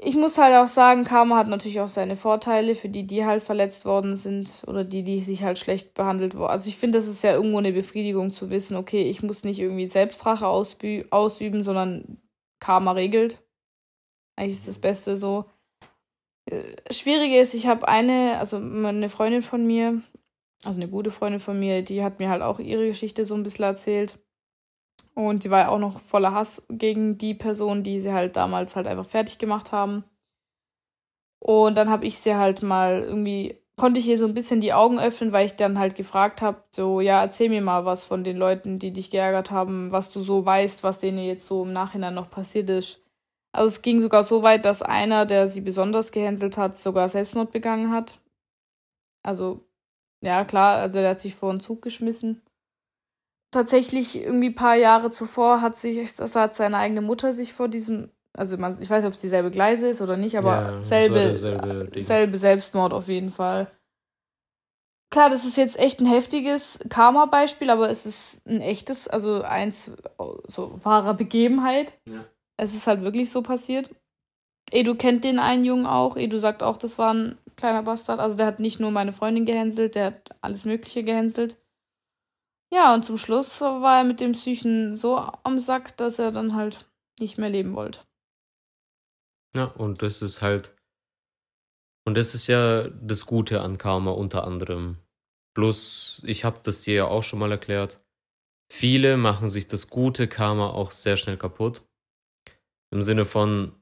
ich 0.00 0.14
muss 0.14 0.38
halt 0.38 0.54
auch 0.54 0.68
sagen, 0.68 1.02
Karma 1.02 1.36
hat 1.36 1.48
natürlich 1.48 1.80
auch 1.80 1.88
seine 1.88 2.14
Vorteile 2.14 2.76
für 2.76 2.88
die, 2.88 3.04
die 3.04 3.24
halt 3.24 3.42
verletzt 3.42 3.84
worden 3.84 4.16
sind 4.16 4.62
oder 4.68 4.84
die, 4.84 5.02
die 5.02 5.20
sich 5.20 5.42
halt 5.42 5.58
schlecht 5.58 5.94
behandelt 5.94 6.36
wurden. 6.36 6.50
Also 6.52 6.68
ich 6.68 6.76
finde, 6.76 6.98
das 6.98 7.08
ist 7.08 7.24
ja 7.24 7.32
irgendwo 7.32 7.58
eine 7.58 7.72
Befriedigung 7.72 8.32
zu 8.32 8.50
wissen, 8.50 8.76
okay, 8.76 9.10
ich 9.10 9.22
muss 9.24 9.42
nicht 9.42 9.58
irgendwie 9.58 9.88
Selbstrache 9.88 10.46
ausüben, 10.46 11.64
sondern 11.64 12.18
Karma 12.60 12.92
regelt. 12.92 13.42
Eigentlich 14.36 14.58
ist 14.58 14.68
das 14.68 14.78
Beste 14.78 15.16
so. 15.16 15.46
Äh, 16.50 16.76
Schwierige 16.90 17.38
ist, 17.38 17.54
ich 17.54 17.66
habe 17.66 17.88
eine, 17.88 18.38
also 18.38 18.56
eine 18.56 19.08
Freundin 19.08 19.42
von 19.42 19.66
mir, 19.66 20.00
also 20.64 20.80
eine 20.80 20.88
gute 20.88 21.10
Freundin 21.10 21.40
von 21.40 21.58
mir, 21.58 21.82
die 21.82 22.02
hat 22.02 22.18
mir 22.18 22.28
halt 22.28 22.42
auch 22.42 22.58
ihre 22.58 22.86
Geschichte 22.86 23.24
so 23.24 23.34
ein 23.34 23.42
bisschen 23.42 23.64
erzählt. 23.64 24.18
Und 25.14 25.42
sie 25.42 25.50
war 25.50 25.60
ja 25.60 25.68
auch 25.68 25.78
noch 25.78 26.00
voller 26.00 26.32
Hass 26.32 26.62
gegen 26.68 27.18
die 27.18 27.34
Person, 27.34 27.82
die 27.82 27.98
sie 28.00 28.12
halt 28.12 28.36
damals 28.36 28.76
halt 28.76 28.86
einfach 28.86 29.06
fertig 29.06 29.38
gemacht 29.38 29.72
haben. 29.72 30.04
Und 31.40 31.76
dann 31.76 31.90
habe 31.90 32.06
ich 32.06 32.18
sie 32.18 32.34
halt 32.34 32.62
mal 32.62 33.02
irgendwie, 33.02 33.60
konnte 33.76 34.00
ich 34.00 34.08
ihr 34.08 34.18
so 34.18 34.26
ein 34.26 34.34
bisschen 34.34 34.60
die 34.60 34.72
Augen 34.72 34.98
öffnen, 34.98 35.32
weil 35.32 35.46
ich 35.46 35.56
dann 35.56 35.78
halt 35.78 35.96
gefragt 35.96 36.42
habe, 36.42 36.62
so, 36.70 37.00
ja, 37.00 37.20
erzähl 37.20 37.48
mir 37.48 37.62
mal 37.62 37.84
was 37.84 38.04
von 38.04 38.24
den 38.24 38.36
Leuten, 38.36 38.78
die 38.78 38.92
dich 38.92 39.10
geärgert 39.10 39.50
haben, 39.50 39.90
was 39.90 40.10
du 40.10 40.20
so 40.20 40.44
weißt, 40.44 40.84
was 40.84 40.98
denen 40.98 41.18
jetzt 41.18 41.46
so 41.46 41.64
im 41.64 41.72
Nachhinein 41.72 42.14
noch 42.14 42.30
passiert 42.30 42.70
ist. 42.70 43.00
Also 43.58 43.68
es 43.68 43.82
ging 43.82 44.00
sogar 44.00 44.24
so 44.24 44.42
weit, 44.42 44.64
dass 44.64 44.82
einer, 44.82 45.26
der 45.26 45.48
sie 45.48 45.60
besonders 45.60 46.12
gehänselt 46.12 46.56
hat, 46.56 46.78
sogar 46.78 47.08
Selbstmord 47.08 47.52
begangen 47.52 47.92
hat. 47.92 48.20
Also, 49.22 49.68
ja, 50.20 50.44
klar, 50.44 50.78
also 50.78 50.98
der 51.00 51.10
hat 51.10 51.20
sich 51.20 51.34
vor 51.34 51.50
einen 51.50 51.60
Zug 51.60 51.82
geschmissen 51.82 52.42
tatsächlich 53.50 54.20
irgendwie 54.20 54.48
ein 54.48 54.54
paar 54.54 54.76
Jahre 54.76 55.10
zuvor 55.10 55.60
hat 55.60 55.76
sich, 55.76 56.14
das 56.14 56.36
hat 56.36 56.56
seine 56.56 56.78
eigene 56.78 57.00
Mutter 57.00 57.32
sich 57.32 57.52
vor 57.52 57.68
diesem, 57.68 58.10
also 58.36 58.56
man, 58.56 58.72
ich 58.80 58.90
weiß 58.90 59.02
nicht, 59.02 59.08
ob 59.08 59.14
es 59.14 59.20
dieselbe 59.20 59.50
Gleise 59.50 59.88
ist 59.88 60.00
oder 60.00 60.16
nicht, 60.16 60.36
aber 60.36 60.72
ja, 60.72 60.82
selbe, 60.82 61.34
selbe 62.00 62.36
Selbstmord 62.36 62.92
auf 62.92 63.08
jeden 63.08 63.30
Fall. 63.30 63.70
Klar, 65.10 65.30
das 65.30 65.46
ist 65.46 65.56
jetzt 65.56 65.78
echt 65.78 66.00
ein 66.00 66.06
heftiges 66.06 66.78
Karma-Beispiel, 66.90 67.70
aber 67.70 67.88
es 67.88 68.04
ist 68.04 68.46
ein 68.46 68.60
echtes, 68.60 69.08
also 69.08 69.40
eins 69.40 69.90
so 70.46 70.78
wahrer 70.84 71.14
Begebenheit. 71.14 71.94
Ja. 72.06 72.26
Es 72.58 72.74
ist 72.74 72.86
halt 72.86 73.02
wirklich 73.02 73.30
so 73.30 73.42
passiert. 73.42 73.94
Edu 74.70 74.94
kennt 74.94 75.24
den 75.24 75.38
einen 75.38 75.64
Jungen 75.64 75.86
auch. 75.86 76.16
Edu 76.16 76.38
sagt 76.38 76.62
auch, 76.62 76.76
das 76.76 76.98
war 76.98 77.14
ein 77.14 77.38
kleiner 77.56 77.82
Bastard. 77.82 78.20
Also 78.20 78.36
der 78.36 78.46
hat 78.46 78.60
nicht 78.60 78.80
nur 78.80 78.90
meine 78.90 79.12
Freundin 79.12 79.46
gehänselt, 79.46 79.94
der 79.94 80.06
hat 80.06 80.30
alles 80.42 80.64
Mögliche 80.64 81.02
gehänselt. 81.02 81.56
Ja, 82.70 82.92
und 82.92 83.04
zum 83.04 83.16
Schluss 83.16 83.60
war 83.62 83.98
er 83.98 84.04
mit 84.04 84.20
dem 84.20 84.32
Psychen 84.32 84.94
so 84.94 85.16
am 85.16 85.58
Sack, 85.58 85.96
dass 85.96 86.18
er 86.18 86.32
dann 86.32 86.54
halt 86.54 86.90
nicht 87.18 87.38
mehr 87.38 87.48
leben 87.48 87.74
wollte. 87.74 88.00
Ja, 89.54 89.64
und 89.64 90.02
das 90.02 90.20
ist 90.20 90.42
halt. 90.42 90.76
Und 92.06 92.18
das 92.18 92.34
ist 92.34 92.46
ja 92.46 92.88
das 92.88 93.26
Gute 93.26 93.62
an 93.62 93.78
Karma 93.78 94.10
unter 94.10 94.44
anderem. 94.44 94.98
Bloß, 95.54 96.22
ich 96.24 96.44
habe 96.44 96.60
das 96.62 96.82
dir 96.82 96.94
ja 96.94 97.06
auch 97.06 97.22
schon 97.22 97.38
mal 97.38 97.50
erklärt. 97.50 98.00
Viele 98.70 99.16
machen 99.16 99.48
sich 99.48 99.66
das 99.66 99.88
gute 99.88 100.28
Karma 100.28 100.70
auch 100.70 100.90
sehr 100.90 101.16
schnell 101.16 101.38
kaputt. 101.38 101.87
Im 102.90 103.02
Sinne 103.02 103.24
von, 103.24 103.72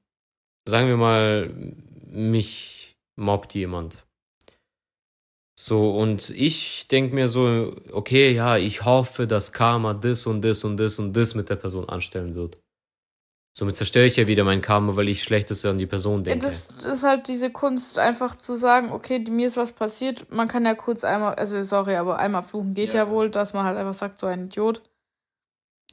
sagen 0.67 0.89
wir 0.89 0.97
mal, 0.97 1.49
mich 2.07 2.97
mobbt 3.17 3.55
jemand. 3.55 4.07
So, 5.59 5.97
und 5.97 6.31
ich 6.31 6.87
denke 6.89 7.15
mir 7.15 7.29
so, 7.29 7.75
okay, 7.93 8.33
ja, 8.33 8.59
ich 8.59 8.85
hoffe, 8.85 9.27
dass 9.27 9.53
Karma 9.53 9.95
das 9.95 10.27
und 10.27 10.43
das 10.43 10.65
und 10.65 10.77
das 10.77 10.99
und 10.99 11.15
das 11.15 11.35
mit 11.35 11.49
der 11.49 11.57
Person 11.57 11.89
anstellen 11.89 12.35
wird. 12.35 12.59
Somit 13.57 13.77
zerstöre 13.77 14.05
ich 14.05 14.17
ja 14.17 14.27
wieder 14.27 14.45
mein 14.45 14.61
Karma, 14.61 14.97
weil 14.97 15.09
ich 15.09 15.23
Schlechtes 15.23 15.65
an 15.65 15.79
die 15.79 15.87
Person 15.87 16.23
denke. 16.25 16.45
das 16.45 16.69
ist 16.85 17.05
halt 17.05 17.27
diese 17.27 17.51
Kunst, 17.51 17.99
einfach 17.99 18.35
zu 18.35 18.55
sagen, 18.55 18.93
okay, 18.93 19.25
mir 19.31 19.47
ist 19.47 19.57
was 19.57 19.73
passiert. 19.73 20.31
Man 20.31 20.47
kann 20.47 20.67
ja 20.67 20.75
kurz 20.75 21.05
einmal, 21.05 21.37
also 21.37 21.63
sorry, 21.63 21.97
aber 21.97 22.19
einmal 22.19 22.43
fluchen 22.43 22.75
geht 22.75 22.93
ja, 22.93 23.05
Ja. 23.05 23.11
wohl, 23.11 23.31
dass 23.31 23.55
man 23.55 23.65
halt 23.65 23.79
einfach 23.79 23.95
sagt, 23.95 24.21
so 24.21 24.27
ein 24.27 24.47
Idiot. 24.49 24.83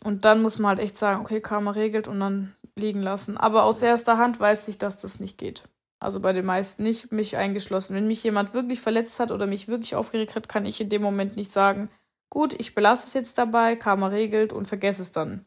Und 0.03 0.25
dann 0.25 0.41
muss 0.41 0.59
man 0.59 0.69
halt 0.69 0.79
echt 0.79 0.97
sagen, 0.97 1.21
okay, 1.21 1.41
Karma 1.41 1.71
regelt 1.71 2.07
und 2.07 2.19
dann 2.19 2.55
liegen 2.75 3.01
lassen. 3.01 3.37
Aber 3.37 3.63
aus 3.63 3.81
erster 3.81 4.17
Hand 4.17 4.39
weiß 4.39 4.67
ich, 4.67 4.77
dass 4.77 4.97
das 4.97 5.19
nicht 5.19 5.37
geht. 5.37 5.63
Also 5.99 6.19
bei 6.19 6.33
den 6.33 6.45
meisten 6.45 6.83
nicht, 6.83 7.11
mich 7.11 7.37
eingeschlossen. 7.37 7.95
Wenn 7.95 8.07
mich 8.07 8.23
jemand 8.23 8.53
wirklich 8.53 8.81
verletzt 8.81 9.19
hat 9.19 9.31
oder 9.31 9.47
mich 9.47 9.67
wirklich 9.67 9.95
aufgeregt 9.95 10.35
hat, 10.35 10.49
kann 10.49 10.65
ich 10.65 10.81
in 10.81 10.89
dem 10.89 11.01
Moment 11.01 11.37
nicht 11.37 11.51
sagen, 11.51 11.89
gut, 12.29 12.53
ich 12.59 12.75
belasse 12.75 13.07
es 13.07 13.13
jetzt 13.13 13.37
dabei, 13.37 13.75
Karma 13.75 14.07
regelt 14.07 14.51
und 14.51 14.67
vergesse 14.67 15.01
es 15.01 15.11
dann. 15.11 15.45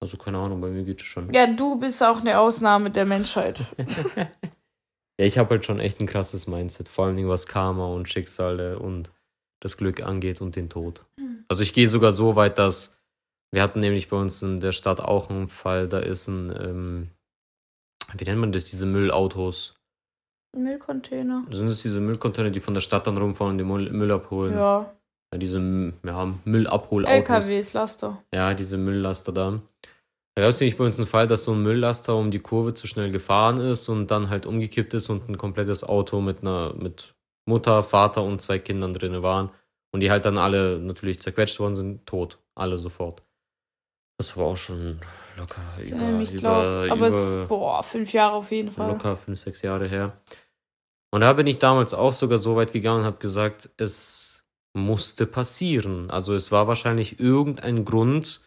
also 0.00 0.16
keine 0.16 0.38
Ahnung, 0.38 0.60
bei 0.60 0.68
mir 0.68 0.84
geht 0.84 1.00
es 1.00 1.06
schon. 1.06 1.28
Ja, 1.32 1.46
du 1.52 1.78
bist 1.78 2.02
auch 2.02 2.20
eine 2.20 2.38
Ausnahme 2.38 2.90
der 2.90 3.04
Menschheit. 3.04 3.62
Ja, 5.18 5.26
ich 5.26 5.38
habe 5.38 5.50
halt 5.50 5.64
schon 5.64 5.78
echt 5.78 6.00
ein 6.00 6.06
krasses 6.06 6.46
Mindset, 6.46 6.88
vor 6.88 7.06
allen 7.06 7.16
Dingen 7.16 7.28
was 7.28 7.46
Karma 7.46 7.86
und 7.86 8.08
Schicksale 8.08 8.78
und 8.78 9.10
das 9.60 9.76
Glück 9.76 10.02
angeht 10.02 10.40
und 10.40 10.56
den 10.56 10.68
Tod. 10.68 11.04
Hm. 11.16 11.44
Also 11.48 11.62
ich 11.62 11.74
gehe 11.74 11.86
sogar 11.86 12.12
so 12.12 12.34
weit, 12.34 12.58
dass 12.58 12.91
wir 13.52 13.62
hatten 13.62 13.80
nämlich 13.80 14.08
bei 14.08 14.16
uns 14.16 14.42
in 14.42 14.60
der 14.60 14.72
Stadt 14.72 15.00
auch 15.00 15.30
einen 15.30 15.48
Fall, 15.48 15.86
da 15.86 15.98
ist 15.98 16.26
ein, 16.28 16.52
ähm, 16.58 17.10
wie 18.16 18.24
nennt 18.24 18.40
man 18.40 18.52
das, 18.52 18.64
diese 18.64 18.86
Müllautos. 18.86 19.74
Müllcontainer. 20.56 21.44
Sind 21.50 21.68
es 21.68 21.82
diese 21.82 22.00
Müllcontainer, 22.00 22.50
die 22.50 22.60
von 22.60 22.74
der 22.74 22.80
Stadt 22.80 23.06
dann 23.06 23.16
rumfahren 23.16 23.52
und 23.52 23.58
den 23.58 23.68
Müll, 23.68 23.90
Müll 23.90 24.10
abholen? 24.10 24.54
Ja. 24.54 24.92
Ja, 25.32 25.38
diese 25.38 25.92
ja, 26.04 26.34
Müllabholautos. 26.44 27.48
LKWs, 27.48 27.72
Laster. 27.72 28.22
Ja, 28.34 28.52
diese 28.52 28.76
Mülllaster 28.76 29.32
da. 29.32 29.62
Da 30.34 30.42
gab 30.42 30.50
es 30.50 30.60
nämlich 30.60 30.76
bei 30.76 30.84
uns 30.84 30.98
einen 30.98 31.06
Fall, 31.06 31.26
dass 31.26 31.44
so 31.44 31.52
ein 31.52 31.62
Mülllaster 31.62 32.16
um 32.16 32.30
die 32.30 32.38
Kurve 32.38 32.74
zu 32.74 32.86
schnell 32.86 33.10
gefahren 33.10 33.58
ist 33.58 33.88
und 33.88 34.10
dann 34.10 34.28
halt 34.28 34.44
umgekippt 34.44 34.92
ist 34.92 35.08
und 35.08 35.28
ein 35.28 35.38
komplettes 35.38 35.84
Auto 35.84 36.20
mit 36.20 36.40
einer, 36.40 36.74
mit 36.74 37.14
Mutter, 37.46 37.82
Vater 37.82 38.22
und 38.22 38.42
zwei 38.42 38.58
Kindern 38.58 38.92
drin 38.92 39.22
waren. 39.22 39.50
Und 39.94 40.00
die 40.00 40.10
halt 40.10 40.24
dann 40.24 40.38
alle 40.38 40.78
natürlich 40.78 41.20
zerquetscht 41.20 41.60
worden 41.60 41.76
sind, 41.76 42.06
tot. 42.06 42.38
Alle 42.54 42.78
sofort. 42.78 43.22
Das 44.22 44.36
war 44.36 44.44
auch 44.44 44.56
schon 44.56 45.00
locker 45.36 45.60
über, 45.82 45.96
Ja, 45.96 46.20
ich 46.20 46.34
über, 46.34 46.38
glaube. 46.38 46.92
Aber 46.92 47.06
es 47.08 47.14
ist, 47.14 47.34
über 47.34 47.46
boah, 47.48 47.82
fünf 47.82 48.12
Jahre 48.12 48.34
auf 48.34 48.52
jeden 48.52 48.70
Fall. 48.70 48.86
locker 48.86 49.16
fünf, 49.16 49.40
sechs 49.40 49.62
Jahre 49.62 49.88
her. 49.88 50.16
Und 51.10 51.22
da 51.22 51.32
bin 51.32 51.48
ich 51.48 51.58
damals 51.58 51.92
auch 51.92 52.12
sogar 52.12 52.38
so 52.38 52.54
weit 52.54 52.72
gegangen 52.72 53.00
und 53.00 53.04
habe 53.06 53.18
gesagt, 53.18 53.70
es 53.78 54.44
musste 54.74 55.26
passieren. 55.26 56.08
Also 56.08 56.36
es 56.36 56.52
war 56.52 56.68
wahrscheinlich 56.68 57.18
irgendein 57.18 57.84
Grund, 57.84 58.42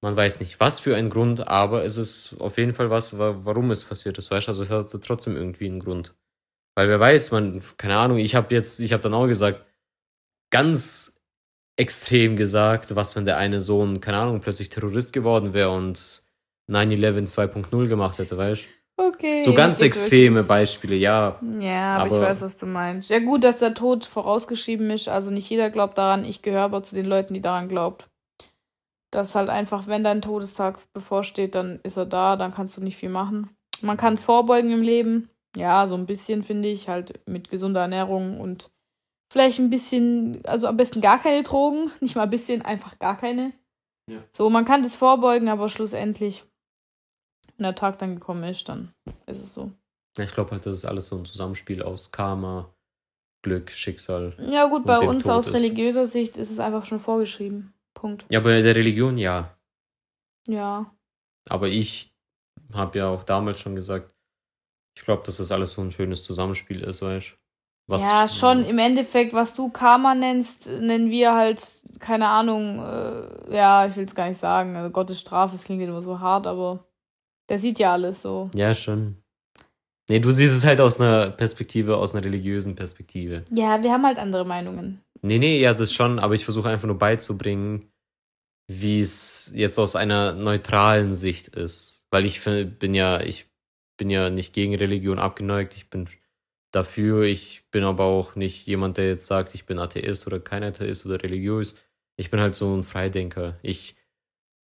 man 0.00 0.16
weiß 0.16 0.38
nicht 0.38 0.60
was 0.60 0.78
für 0.78 0.94
ein 0.94 1.10
Grund, 1.10 1.48
aber 1.48 1.84
es 1.84 1.96
ist 1.96 2.36
auf 2.40 2.56
jeden 2.56 2.72
Fall 2.72 2.88
was, 2.88 3.18
wa- 3.18 3.34
warum 3.42 3.72
es 3.72 3.84
passiert 3.84 4.16
ist, 4.16 4.30
weißt 4.30 4.46
du? 4.46 4.50
Also 4.52 4.62
es 4.62 4.70
hatte 4.70 5.00
trotzdem 5.00 5.34
irgendwie 5.34 5.66
einen 5.66 5.80
Grund. 5.80 6.14
Weil 6.76 6.88
wer 6.88 7.00
weiß, 7.00 7.32
man, 7.32 7.60
keine 7.78 7.98
Ahnung, 7.98 8.18
ich 8.18 8.36
habe 8.36 8.54
jetzt, 8.54 8.78
ich 8.78 8.92
habe 8.92 9.02
dann 9.02 9.12
auch 9.14 9.26
gesagt, 9.26 9.66
ganz 10.50 11.19
extrem 11.80 12.36
gesagt, 12.36 12.94
was 12.94 13.16
wenn 13.16 13.24
der 13.24 13.36
eine 13.38 13.60
Sohn, 13.60 14.00
keine 14.00 14.18
Ahnung, 14.18 14.40
plötzlich 14.40 14.68
Terrorist 14.68 15.12
geworden 15.12 15.54
wäre 15.54 15.70
und 15.70 16.22
9-11 16.68 17.26
2.0 17.26 17.88
gemacht 17.88 18.18
hätte, 18.18 18.36
weißt 18.36 18.62
du? 18.62 18.68
Okay. 19.08 19.38
So 19.38 19.54
ganz 19.54 19.80
extreme 19.80 20.36
wirklich. 20.36 20.48
Beispiele, 20.48 20.94
ja. 20.96 21.40
Ja, 21.58 21.96
aber, 21.96 22.06
ich 22.08 22.12
Aber- 22.12 22.22
weiß, 22.22 22.42
was 22.42 22.56
du 22.58 22.66
meinst. 22.66 23.08
Ja, 23.08 23.18
gut, 23.18 23.44
dass 23.44 23.58
der 23.58 23.72
Tod 23.74 24.04
vorausgeschrieben 24.04 24.90
ist. 24.90 25.08
Also 25.08 25.30
nicht 25.30 25.48
jeder 25.48 25.70
glaubt 25.70 25.96
daran. 25.96 26.24
Ich 26.24 26.42
gehöre 26.42 26.62
aber 26.62 26.82
zu 26.82 26.94
den 26.94 27.06
Leuten, 27.06 27.32
die 27.32 27.40
daran 27.40 27.68
glaubt. 27.70 28.10
Dass 29.10 29.34
halt 29.34 29.48
einfach, 29.48 29.86
wenn 29.86 30.04
dein 30.04 30.20
Todestag 30.20 30.78
bevorsteht, 30.92 31.54
dann 31.54 31.80
ist 31.82 31.96
er 31.96 32.04
da, 32.06 32.36
dann 32.36 32.52
kannst 32.52 32.76
du 32.76 32.82
nicht 32.82 32.96
viel 32.96 33.08
machen. 33.08 33.48
Man 33.80 33.96
kann 33.96 34.14
es 34.14 34.24
vorbeugen 34.24 34.70
im 34.70 34.82
Leben. 34.82 35.30
Ja, 35.56 35.86
so 35.86 35.94
ein 35.96 36.06
bisschen, 36.06 36.42
finde 36.42 36.68
ich, 36.68 36.88
halt 36.88 37.26
mit 37.26 37.48
gesunder 37.50 37.80
Ernährung 37.80 38.38
und 38.38 38.70
vielleicht 39.30 39.58
ein 39.58 39.70
bisschen, 39.70 40.44
also 40.44 40.66
am 40.66 40.76
besten 40.76 41.00
gar 41.00 41.18
keine 41.18 41.42
Drogen. 41.42 41.90
Nicht 42.00 42.16
mal 42.16 42.24
ein 42.24 42.30
bisschen, 42.30 42.62
einfach 42.62 42.98
gar 42.98 43.16
keine. 43.16 43.52
Ja. 44.08 44.22
So, 44.32 44.50
man 44.50 44.64
kann 44.64 44.82
das 44.82 44.96
vorbeugen, 44.96 45.48
aber 45.48 45.68
schlussendlich, 45.68 46.44
wenn 47.56 47.64
der 47.64 47.74
Tag 47.74 47.98
dann 47.98 48.16
gekommen 48.16 48.44
ist, 48.44 48.68
dann 48.68 48.92
ist 49.26 49.40
es 49.40 49.54
so. 49.54 49.70
Ja, 50.18 50.24
Ich 50.24 50.32
glaube 50.32 50.50
halt, 50.50 50.66
das 50.66 50.76
ist 50.76 50.84
alles 50.84 51.06
so 51.06 51.16
ein 51.16 51.24
Zusammenspiel 51.24 51.82
aus 51.82 52.10
Karma, 52.10 52.74
Glück, 53.42 53.70
Schicksal. 53.70 54.34
Ja, 54.38 54.66
gut, 54.66 54.84
bei 54.84 54.98
uns 54.98 55.24
Tod 55.24 55.32
aus 55.32 55.48
ist. 55.48 55.54
religiöser 55.54 56.06
Sicht 56.06 56.36
ist 56.36 56.50
es 56.50 56.58
einfach 56.58 56.84
schon 56.84 56.98
vorgeschrieben. 56.98 57.72
Punkt. 57.94 58.26
Ja, 58.28 58.40
bei 58.40 58.60
der 58.62 58.74
Religion 58.74 59.16
ja. 59.16 59.56
Ja. 60.48 60.92
Aber 61.48 61.68
ich 61.68 62.12
habe 62.72 62.98
ja 62.98 63.08
auch 63.08 63.22
damals 63.24 63.60
schon 63.60 63.74
gesagt, 63.76 64.14
ich 64.96 65.02
glaube, 65.04 65.22
dass 65.24 65.36
das 65.36 65.52
alles 65.52 65.72
so 65.72 65.82
ein 65.82 65.92
schönes 65.92 66.24
Zusammenspiel 66.24 66.80
ist, 66.82 67.02
weißt 67.02 67.36
du? 67.90 68.02
ja, 68.02 68.28
schon 68.28 68.64
im 68.64 68.78
Endeffekt, 68.78 69.32
was 69.32 69.54
du 69.54 69.68
Karma 69.68 70.14
nennst, 70.14 70.70
nennen 70.70 71.10
wir 71.10 71.34
halt, 71.34 71.62
keine 71.98 72.28
Ahnung, 72.28 72.78
äh, 72.78 73.54
ja, 73.56 73.86
ich 73.86 73.96
will 73.96 74.04
es 74.04 74.14
gar 74.14 74.28
nicht 74.28 74.38
sagen. 74.38 74.76
Also 74.76 74.90
Gottes 74.90 75.20
Strafe, 75.20 75.52
das 75.52 75.64
klingt 75.64 75.82
immer 75.82 76.02
so 76.02 76.20
hart, 76.20 76.46
aber 76.46 76.86
der 77.48 77.58
sieht 77.58 77.78
ja 77.78 77.92
alles 77.92 78.22
so. 78.22 78.50
Ja, 78.54 78.74
schon. 78.74 79.16
Nee, 80.08 80.18
du 80.18 80.30
siehst 80.32 80.56
es 80.56 80.64
halt 80.64 80.80
aus 80.80 81.00
einer 81.00 81.30
Perspektive, 81.30 81.96
aus 81.96 82.14
einer 82.14 82.24
religiösen 82.24 82.74
Perspektive. 82.74 83.44
Ja, 83.50 83.82
wir 83.82 83.92
haben 83.92 84.04
halt 84.04 84.18
andere 84.18 84.44
Meinungen. 84.44 85.00
Nee, 85.22 85.38
nee, 85.38 85.60
ja, 85.60 85.74
das 85.74 85.92
schon, 85.92 86.18
aber 86.18 86.34
ich 86.34 86.44
versuche 86.44 86.68
einfach 86.68 86.88
nur 86.88 86.98
beizubringen, 86.98 87.92
wie 88.66 89.00
es 89.00 89.52
jetzt 89.54 89.78
aus 89.78 89.96
einer 89.96 90.32
neutralen 90.32 91.12
Sicht 91.12 91.48
ist. 91.48 92.06
Weil 92.10 92.24
ich 92.26 92.42
bin 92.42 92.94
ja, 92.94 93.20
ich 93.20 93.46
bin 93.98 94.10
ja 94.10 94.30
nicht 94.30 94.52
gegen 94.52 94.74
Religion 94.74 95.18
abgeneigt, 95.18 95.74
ich 95.76 95.90
bin 95.90 96.08
dafür, 96.72 97.22
ich 97.22 97.64
bin 97.70 97.84
aber 97.84 98.04
auch 98.04 98.36
nicht 98.36 98.66
jemand, 98.66 98.96
der 98.96 99.08
jetzt 99.08 99.26
sagt, 99.26 99.54
ich 99.54 99.66
bin 99.66 99.78
Atheist 99.78 100.26
oder 100.26 100.40
kein 100.40 100.62
Atheist 100.62 101.06
oder 101.06 101.22
religiös. 101.22 101.76
Ich 102.16 102.30
bin 102.30 102.40
halt 102.40 102.54
so 102.54 102.74
ein 102.74 102.82
Freidenker. 102.82 103.58
Ich 103.62 103.96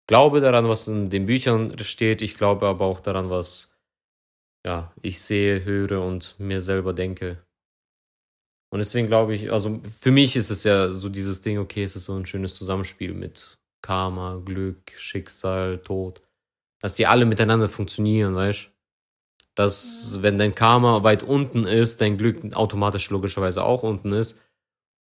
glaube 0.07 0.41
daran, 0.41 0.69
was 0.69 0.89
in 0.89 1.11
den 1.11 1.27
Büchern 1.27 1.77
steht, 1.83 2.23
ich 2.23 2.37
glaube 2.37 2.67
aber 2.67 2.85
auch 2.85 3.01
daran, 3.01 3.31
was 3.31 3.77
ja, 4.65 4.93
ich 5.01 5.21
sehe, 5.21 5.65
höre 5.65 6.05
und 6.05 6.39
mir 6.39 6.61
selber 6.61 6.93
denke. 6.93 7.45
Und 8.73 8.81
deswegen 8.81 9.07
glaube 9.07 9.35
ich, 9.35 9.53
also 9.53 9.81
für 10.01 10.11
mich 10.11 10.35
ist 10.35 10.51
es 10.51 10.65
ja 10.65 10.91
so 10.91 11.09
dieses 11.09 11.41
Ding, 11.41 11.59
okay, 11.59 11.85
es 11.85 11.95
ist 11.95 12.05
so 12.05 12.17
ein 12.17 12.27
schönes 12.27 12.55
Zusammenspiel 12.55 13.15
mit 13.15 13.59
Karma, 13.81 14.43
Glück, 14.45 14.93
Schicksal, 14.97 15.79
Tod. 15.79 16.23
Dass 16.81 16.95
die 16.95 17.07
alle 17.07 17.25
miteinander 17.27 17.69
funktionieren, 17.69 18.35
weißt 18.35 18.71
Dass, 19.57 20.19
wenn 20.21 20.39
dein 20.39 20.55
Karma 20.55 21.03
weit 21.03 21.25
unten 21.25 21.65
ist, 21.65 22.01
dein 22.01 22.19
Glück 22.19 22.55
automatisch 22.55 23.11
logischerweise 23.11 23.65
auch 23.65 23.83
unten 23.83 24.13
ist. 24.13 24.41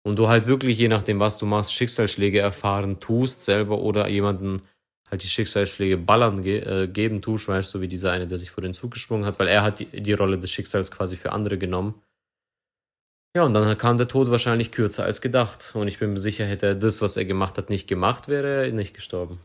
Und 0.04 0.18
du 0.18 0.28
halt 0.28 0.46
wirklich, 0.46 0.78
je 0.78 0.88
nachdem, 0.88 1.18
was 1.20 1.38
du 1.38 1.46
machst, 1.46 1.74
Schicksalsschläge 1.74 2.38
erfahren 2.38 3.00
tust 3.00 3.44
selber 3.44 3.80
oder 3.80 4.08
jemanden 4.10 4.62
halt 5.10 5.22
die 5.22 5.28
Schicksalsschläge 5.28 5.96
ballern 5.96 6.42
ge 6.42 6.60
äh, 6.60 6.88
geben 6.88 7.22
tust, 7.22 7.48
weißt 7.48 7.70
so 7.70 7.80
wie 7.80 7.88
dieser 7.88 8.12
eine, 8.12 8.26
der 8.26 8.38
sich 8.38 8.50
vor 8.50 8.62
den 8.62 8.74
Zug 8.74 8.92
gesprungen 8.92 9.26
hat, 9.26 9.38
weil 9.38 9.48
er 9.48 9.62
hat 9.62 9.80
die, 9.80 9.86
die 9.86 10.12
Rolle 10.12 10.38
des 10.38 10.50
Schicksals 10.50 10.90
quasi 10.90 11.16
für 11.16 11.32
andere 11.32 11.58
genommen. 11.58 11.94
Ja, 13.34 13.44
und 13.44 13.54
dann 13.54 13.78
kam 13.78 13.96
der 13.96 14.08
Tod 14.08 14.30
wahrscheinlich 14.30 14.72
kürzer 14.72 15.04
als 15.04 15.22
gedacht. 15.22 15.72
Und 15.74 15.88
ich 15.88 15.98
bin 15.98 16.12
mir 16.12 16.18
sicher, 16.18 16.44
hätte 16.44 16.66
er 16.66 16.74
das, 16.74 17.00
was 17.00 17.16
er 17.16 17.24
gemacht 17.24 17.56
hat, 17.56 17.70
nicht 17.70 17.88
gemacht, 17.88 18.28
wäre 18.28 18.66
er 18.66 18.72
nicht 18.72 18.94
gestorben. 18.94 19.40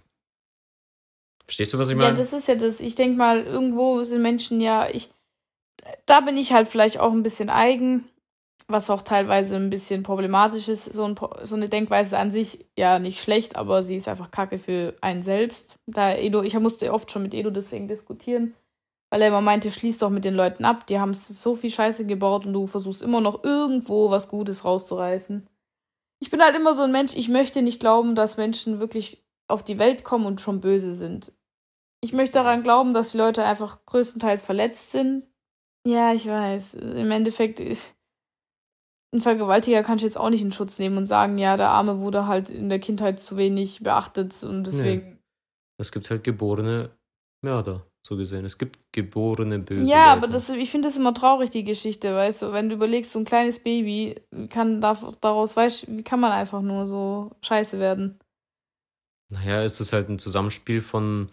Verstehst 1.47 1.73
du, 1.73 1.79
was 1.79 1.87
ich 1.89 1.95
Ja, 1.95 2.03
meine? 2.03 2.17
das 2.17 2.33
ist 2.33 2.47
ja 2.47 2.55
das. 2.55 2.81
Ich 2.81 2.95
denke 2.95 3.17
mal, 3.17 3.41
irgendwo 3.43 4.03
sind 4.03 4.21
Menschen 4.21 4.59
ja, 4.59 4.89
ich, 4.89 5.09
da 6.05 6.21
bin 6.21 6.37
ich 6.37 6.51
halt 6.51 6.67
vielleicht 6.67 6.99
auch 6.99 7.13
ein 7.13 7.23
bisschen 7.23 7.49
eigen, 7.49 8.05
was 8.67 8.89
auch 8.89 9.01
teilweise 9.01 9.55
ein 9.55 9.69
bisschen 9.69 10.03
problematisch 10.03 10.67
ist. 10.67 10.85
So, 10.85 11.05
ein, 11.05 11.15
so 11.43 11.55
eine 11.55 11.69
Denkweise 11.69 12.17
an 12.17 12.31
sich 12.31 12.65
ja 12.77 12.99
nicht 12.99 13.21
schlecht, 13.21 13.55
aber 13.55 13.81
sie 13.81 13.95
ist 13.95 14.09
einfach 14.09 14.29
kacke 14.29 14.57
für 14.57 14.95
einen 14.99 15.23
selbst. 15.23 15.77
Da 15.87 16.13
Edo, 16.13 16.41
ich 16.43 16.59
musste 16.59 16.91
oft 16.93 17.09
schon 17.09 17.23
mit 17.23 17.33
Edo 17.33 17.49
deswegen 17.49 17.87
diskutieren, 17.87 18.53
weil 19.09 19.21
er 19.21 19.29
immer 19.29 19.39
meinte, 19.39 19.71
schließ 19.71 19.99
doch 19.99 20.09
mit 20.09 20.25
den 20.25 20.35
Leuten 20.35 20.65
ab, 20.65 20.85
die 20.85 20.99
haben 20.99 21.13
so 21.13 21.55
viel 21.55 21.69
Scheiße 21.69 22.05
gebaut 22.05 22.45
und 22.45 22.51
du 22.51 22.67
versuchst 22.67 23.01
immer 23.01 23.21
noch 23.21 23.45
irgendwo 23.45 24.09
was 24.09 24.27
Gutes 24.27 24.65
rauszureißen. 24.65 25.47
Ich 26.19 26.29
bin 26.29 26.41
halt 26.41 26.55
immer 26.55 26.73
so 26.73 26.83
ein 26.83 26.91
Mensch, 26.91 27.15
ich 27.15 27.29
möchte 27.29 27.61
nicht 27.61 27.79
glauben, 27.79 28.15
dass 28.15 28.35
Menschen 28.35 28.81
wirklich 28.81 29.23
auf 29.47 29.63
die 29.63 29.79
Welt 29.79 30.03
kommen 30.03 30.25
und 30.25 30.41
schon 30.41 30.59
böse 30.59 30.93
sind. 30.93 31.31
Ich 32.07 32.13
möchte 32.13 32.35
daran 32.35 32.63
glauben, 32.63 32.93
dass 32.93 33.11
die 33.11 33.17
Leute 33.17 33.43
einfach 33.43 33.85
größtenteils 33.85 34.41
verletzt 34.41 34.93
sind. 34.93 35.25
Ja, 35.85 36.13
ich 36.13 36.25
weiß. 36.25 36.75
Im 36.75 37.11
Endeffekt, 37.11 37.59
ich, 37.59 37.93
ein 39.13 39.19
Vergewaltiger 39.19 39.83
kann 39.83 39.97
ich 39.97 40.03
jetzt 40.03 40.17
auch 40.17 40.29
nicht 40.29 40.41
in 40.41 40.53
Schutz 40.53 40.79
nehmen 40.79 40.95
und 40.95 41.07
sagen, 41.07 41.37
ja, 41.37 41.57
der 41.57 41.67
Arme 41.67 41.99
wurde 41.99 42.25
halt 42.25 42.49
in 42.49 42.69
der 42.69 42.79
Kindheit 42.79 43.21
zu 43.21 43.35
wenig 43.35 43.83
beachtet 43.83 44.41
und 44.43 44.63
deswegen. 44.63 45.19
Es 45.77 45.91
gibt 45.91 46.09
halt 46.09 46.23
geborene 46.23 46.91
Mörder, 47.43 47.85
so 48.07 48.15
gesehen. 48.15 48.45
Es 48.45 48.57
gibt 48.57 48.79
geborene 48.93 49.59
böse 49.59 49.83
Ja, 49.83 50.05
Leute. 50.05 50.17
aber 50.17 50.27
das, 50.27 50.49
ich 50.49 50.71
finde 50.71 50.87
das 50.87 50.95
immer 50.95 51.13
traurig, 51.13 51.49
die 51.49 51.65
Geschichte, 51.65 52.15
weißt 52.15 52.41
du, 52.41 52.53
wenn 52.53 52.69
du 52.69 52.75
überlegst, 52.75 53.11
so 53.11 53.19
ein 53.19 53.25
kleines 53.25 53.59
Baby 53.59 54.15
kann 54.49 54.79
darf, 54.79 55.05
daraus, 55.19 55.57
weißt 55.57 55.87
du, 55.89 55.97
wie 55.97 56.03
kann 56.03 56.21
man 56.21 56.31
einfach 56.31 56.61
nur 56.61 56.87
so 56.87 57.31
scheiße 57.41 57.79
werden? 57.79 58.17
Naja, 59.29 59.61
es 59.61 59.81
ist 59.81 59.91
halt 59.91 60.07
ein 60.07 60.19
Zusammenspiel 60.19 60.79
von 60.79 61.29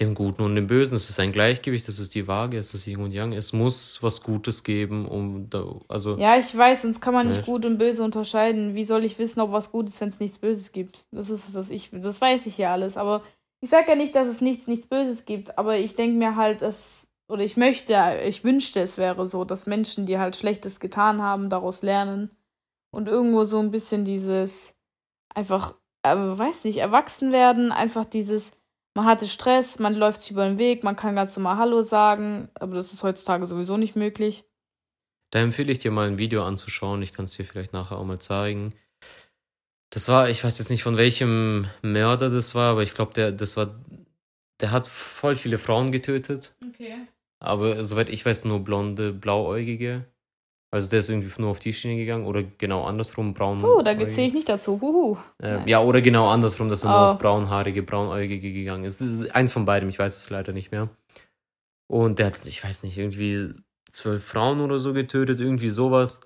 dem 0.00 0.14
Guten 0.14 0.42
und 0.42 0.54
dem 0.54 0.66
Bösen. 0.66 0.94
Es 0.94 1.10
ist 1.10 1.20
ein 1.20 1.32
Gleichgewicht, 1.32 1.88
es 1.88 1.98
ist 1.98 2.14
die 2.14 2.26
Waage, 2.26 2.58
es 2.58 2.74
ist 2.74 2.86
Yin 2.86 3.00
und 3.00 3.12
Yang. 3.12 3.32
Es 3.32 3.52
muss 3.52 4.02
was 4.02 4.22
Gutes 4.22 4.64
geben, 4.64 5.06
um 5.06 5.48
da, 5.50 5.64
also. 5.88 6.16
Ja, 6.16 6.36
ich 6.36 6.56
weiß, 6.56 6.82
sonst 6.82 7.00
kann 7.00 7.14
man 7.14 7.28
nicht 7.28 7.44
gut 7.44 7.66
und 7.66 7.78
böse 7.78 8.02
unterscheiden. 8.02 8.74
Wie 8.74 8.84
soll 8.84 9.04
ich 9.04 9.18
wissen, 9.18 9.40
ob 9.40 9.52
was 9.52 9.70
gut 9.70 9.88
ist, 9.88 10.00
wenn 10.00 10.08
es 10.08 10.20
nichts 10.20 10.38
Böses 10.38 10.72
gibt? 10.72 11.04
Das 11.10 11.30
ist 11.30 11.48
es, 11.48 11.54
was 11.54 11.70
ich 11.70 11.92
will. 11.92 12.00
Das 12.00 12.20
weiß 12.20 12.46
ich 12.46 12.58
ja 12.58 12.72
alles. 12.72 12.96
Aber 12.96 13.22
ich 13.60 13.70
sage 13.70 13.90
ja 13.90 13.94
nicht, 13.94 14.14
dass 14.14 14.28
es 14.28 14.40
nichts, 14.40 14.66
nichts 14.66 14.86
Böses 14.86 15.24
gibt. 15.24 15.58
Aber 15.58 15.76
ich 15.76 15.96
denke 15.96 16.16
mir 16.16 16.36
halt, 16.36 16.62
es, 16.62 17.08
oder 17.28 17.42
ich 17.42 17.56
möchte, 17.56 17.94
ich 18.24 18.44
wünschte, 18.44 18.80
es 18.80 18.98
wäre 18.98 19.26
so, 19.26 19.44
dass 19.44 19.66
Menschen, 19.66 20.06
die 20.06 20.18
halt 20.18 20.36
Schlechtes 20.36 20.80
getan 20.80 21.22
haben, 21.22 21.50
daraus 21.50 21.82
lernen. 21.82 22.30
Und 22.90 23.08
irgendwo 23.08 23.44
so 23.44 23.58
ein 23.58 23.70
bisschen 23.70 24.04
dieses, 24.04 24.74
einfach, 25.34 25.74
äh, 26.02 26.14
weiß 26.14 26.64
nicht, 26.64 26.78
erwachsen 26.78 27.32
werden, 27.32 27.70
einfach 27.70 28.04
dieses, 28.04 28.52
man 28.98 29.06
hatte 29.06 29.28
Stress, 29.28 29.78
man 29.78 29.94
läuft 29.94 30.22
sich 30.22 30.32
über 30.32 30.44
den 30.44 30.58
Weg, 30.58 30.82
man 30.82 30.96
kann 30.96 31.14
ganz 31.14 31.36
normal 31.36 31.56
Hallo 31.58 31.82
sagen, 31.82 32.48
aber 32.54 32.74
das 32.74 32.92
ist 32.92 33.04
heutzutage 33.04 33.46
sowieso 33.46 33.76
nicht 33.76 33.94
möglich. 33.94 34.44
Da 35.30 35.38
empfehle 35.38 35.70
ich 35.70 35.78
dir 35.78 35.92
mal 35.92 36.08
ein 36.08 36.18
Video 36.18 36.42
anzuschauen. 36.42 37.00
Ich 37.02 37.12
kann 37.12 37.26
es 37.26 37.34
dir 37.34 37.44
vielleicht 37.44 37.72
nachher 37.72 37.96
auch 37.96 38.04
mal 38.04 38.18
zeigen. 38.18 38.74
Das 39.90 40.08
war, 40.08 40.28
ich 40.28 40.42
weiß 40.42 40.58
jetzt 40.58 40.70
nicht 40.70 40.82
von 40.82 40.96
welchem 40.96 41.68
Mörder 41.80 42.28
das 42.28 42.56
war, 42.56 42.72
aber 42.72 42.82
ich 42.82 42.92
glaube, 42.92 43.12
der, 43.12 43.30
das 43.30 43.56
war, 43.56 43.78
der 44.60 44.72
hat 44.72 44.88
voll 44.88 45.36
viele 45.36 45.58
Frauen 45.58 45.92
getötet. 45.92 46.56
Okay. 46.68 46.96
Aber 47.38 47.84
soweit 47.84 48.08
ich 48.08 48.26
weiß, 48.26 48.46
nur 48.46 48.64
blonde, 48.64 49.12
blauäugige. 49.12 50.06
Also 50.70 50.90
der 50.90 51.00
ist 51.00 51.08
irgendwie 51.08 51.32
nur 51.40 51.50
auf 51.50 51.60
die 51.60 51.72
Schiene 51.72 51.96
gegangen 51.96 52.26
oder 52.26 52.42
genau 52.42 52.84
andersrum, 52.84 53.32
braun. 53.32 53.64
Oh, 53.64 53.80
da 53.80 53.96
zähle 54.08 54.28
ich 54.28 54.34
nicht 54.34 54.48
dazu. 54.48 54.78
Huhu. 54.80 55.16
Äh, 55.42 55.68
ja, 55.68 55.80
oder 55.80 56.02
genau 56.02 56.28
andersrum, 56.28 56.68
dass 56.68 56.84
er 56.84 56.90
oh. 56.90 56.92
nur 56.92 57.10
auf 57.12 57.18
braunhaarige, 57.18 57.82
braunäugige 57.82 58.52
gegangen 58.52 58.84
ist. 58.84 59.00
Das 59.00 59.08
ist 59.08 59.34
eins 59.34 59.52
von 59.52 59.64
beidem, 59.64 59.88
ich 59.88 59.98
weiß 59.98 60.16
es 60.16 60.30
leider 60.30 60.52
nicht 60.52 60.70
mehr. 60.70 60.90
Und 61.90 62.18
der 62.18 62.26
hat, 62.26 62.44
ich 62.44 62.62
weiß 62.62 62.82
nicht, 62.82 62.98
irgendwie 62.98 63.54
zwölf 63.90 64.22
Frauen 64.22 64.60
oder 64.60 64.78
so 64.78 64.92
getötet, 64.92 65.40
irgendwie 65.40 65.70
sowas. 65.70 66.20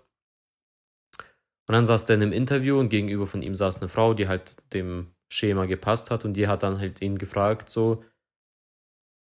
Und 1.68 1.74
dann 1.74 1.86
saß 1.86 2.06
der 2.06 2.16
in 2.16 2.22
einem 2.22 2.32
Interview 2.32 2.80
und 2.80 2.88
gegenüber 2.88 3.28
von 3.28 3.42
ihm 3.42 3.54
saß 3.54 3.78
eine 3.78 3.88
Frau, 3.88 4.14
die 4.14 4.26
halt 4.26 4.56
dem 4.74 5.14
Schema 5.30 5.66
gepasst 5.66 6.10
hat 6.10 6.24
und 6.24 6.34
die 6.34 6.48
hat 6.48 6.64
dann 6.64 6.80
halt 6.80 7.00
ihn 7.00 7.16
gefragt, 7.16 7.70
so, 7.70 8.04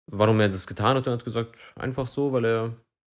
warum 0.06 0.38
er 0.38 0.48
das 0.48 0.68
getan 0.68 0.96
hat 0.96 1.06
und 1.06 1.12
er 1.12 1.12
hat 1.14 1.24
gesagt, 1.24 1.58
einfach 1.74 2.06
so, 2.06 2.32
weil 2.32 2.44
er 2.44 2.76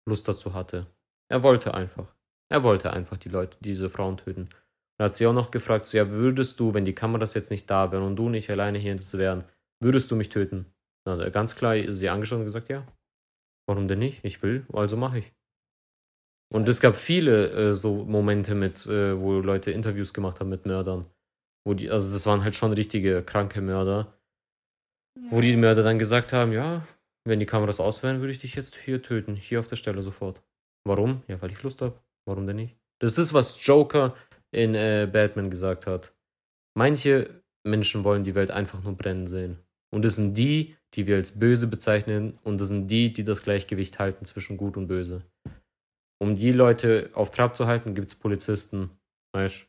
Lust 0.07 0.27
dazu 0.27 0.53
hatte. 0.53 0.87
Er 1.29 1.43
wollte 1.43 1.73
einfach. 1.73 2.13
Er 2.51 2.63
wollte 2.63 2.91
einfach 2.91 3.17
die 3.17 3.29
Leute, 3.29 3.57
diese 3.59 3.89
Frauen 3.89 4.17
töten. 4.17 4.49
Und 4.97 5.05
hat 5.05 5.15
sie 5.15 5.27
auch 5.27 5.33
noch 5.33 5.51
gefragt, 5.51 5.85
so, 5.85 5.97
ja, 5.97 6.09
würdest 6.09 6.59
du, 6.59 6.73
wenn 6.73 6.85
die 6.85 6.95
Kameras 6.95 7.35
jetzt 7.35 7.51
nicht 7.51 7.69
da 7.69 7.91
wären 7.91 8.03
und 8.03 8.15
du 8.15 8.29
nicht 8.29 8.49
alleine 8.49 8.79
hier 8.79 8.97
wären, 9.13 9.45
würdest 9.79 10.09
du 10.11 10.15
mich 10.15 10.29
töten? 10.29 10.65
Dann 11.05 11.19
hat 11.19 11.25
er 11.25 11.31
ganz 11.31 11.55
klar 11.55 11.75
sie 11.91 12.09
angeschaut 12.09 12.39
und 12.39 12.45
gesagt, 12.45 12.69
ja. 12.69 12.85
Warum 13.67 13.87
denn 13.87 13.99
nicht? 13.99 14.25
Ich 14.25 14.41
will, 14.41 14.65
also 14.73 14.97
mache 14.97 15.19
ich. 15.19 15.31
Und 16.51 16.67
es 16.67 16.81
gab 16.81 16.95
viele 16.95 17.51
äh, 17.51 17.73
so 17.73 18.03
Momente 18.05 18.55
mit, 18.55 18.87
äh, 18.87 19.19
wo 19.19 19.33
Leute 19.33 19.69
Interviews 19.69 20.13
gemacht 20.13 20.39
haben 20.39 20.49
mit 20.49 20.65
Mördern. 20.65 21.05
Wo 21.63 21.75
die, 21.75 21.91
also 21.91 22.11
das 22.11 22.25
waren 22.25 22.43
halt 22.43 22.55
schon 22.55 22.73
richtige 22.73 23.21
kranke 23.21 23.61
Mörder. 23.61 24.17
Ja. 25.15 25.31
Wo 25.31 25.41
die 25.41 25.55
Mörder 25.55 25.83
dann 25.83 25.99
gesagt 25.99 26.33
haben, 26.33 26.51
ja, 26.51 26.83
wenn 27.25 27.39
die 27.39 27.45
Kameras 27.45 27.79
aus 27.79 28.01
wären, 28.01 28.19
würde 28.19 28.31
ich 28.31 28.39
dich 28.39 28.55
jetzt 28.55 28.75
hier 28.75 29.03
töten. 29.03 29.35
Hier 29.35 29.59
auf 29.59 29.67
der 29.67 29.75
Stelle 29.75 30.01
sofort. 30.01 30.41
Warum? 30.89 31.21
Ja, 31.27 31.39
weil 31.39 31.51
ich 31.51 31.61
Lust 31.61 31.83
habe. 31.83 31.99
Warum 32.25 32.47
denn 32.47 32.55
nicht? 32.55 32.75
Das 32.99 33.11
ist 33.11 33.19
das, 33.19 33.33
was 33.33 33.63
Joker 33.63 34.15
in 34.51 34.73
äh, 34.73 35.07
Batman 35.11 35.51
gesagt 35.51 35.85
hat. 35.85 36.15
Manche 36.75 37.43
Menschen 37.63 38.03
wollen 38.03 38.23
die 38.23 38.33
Welt 38.33 38.49
einfach 38.49 38.81
nur 38.81 38.97
brennen 38.97 39.27
sehen. 39.27 39.59
Und 39.93 40.03
das 40.03 40.15
sind 40.15 40.33
die, 40.33 40.75
die 40.95 41.05
wir 41.05 41.17
als 41.17 41.37
böse 41.37 41.67
bezeichnen. 41.67 42.39
Und 42.43 42.59
das 42.59 42.69
sind 42.69 42.87
die, 42.87 43.13
die 43.13 43.23
das 43.23 43.43
Gleichgewicht 43.43 43.99
halten 43.99 44.25
zwischen 44.25 44.57
gut 44.57 44.77
und 44.77 44.87
böse. 44.87 45.21
Um 46.19 46.35
die 46.35 46.51
Leute 46.51 47.11
auf 47.13 47.29
Trab 47.29 47.55
zu 47.55 47.67
halten, 47.67 47.93
gibt 47.93 48.07
es 48.07 48.15
Polizisten. 48.15 48.89
Weißt 49.33 49.67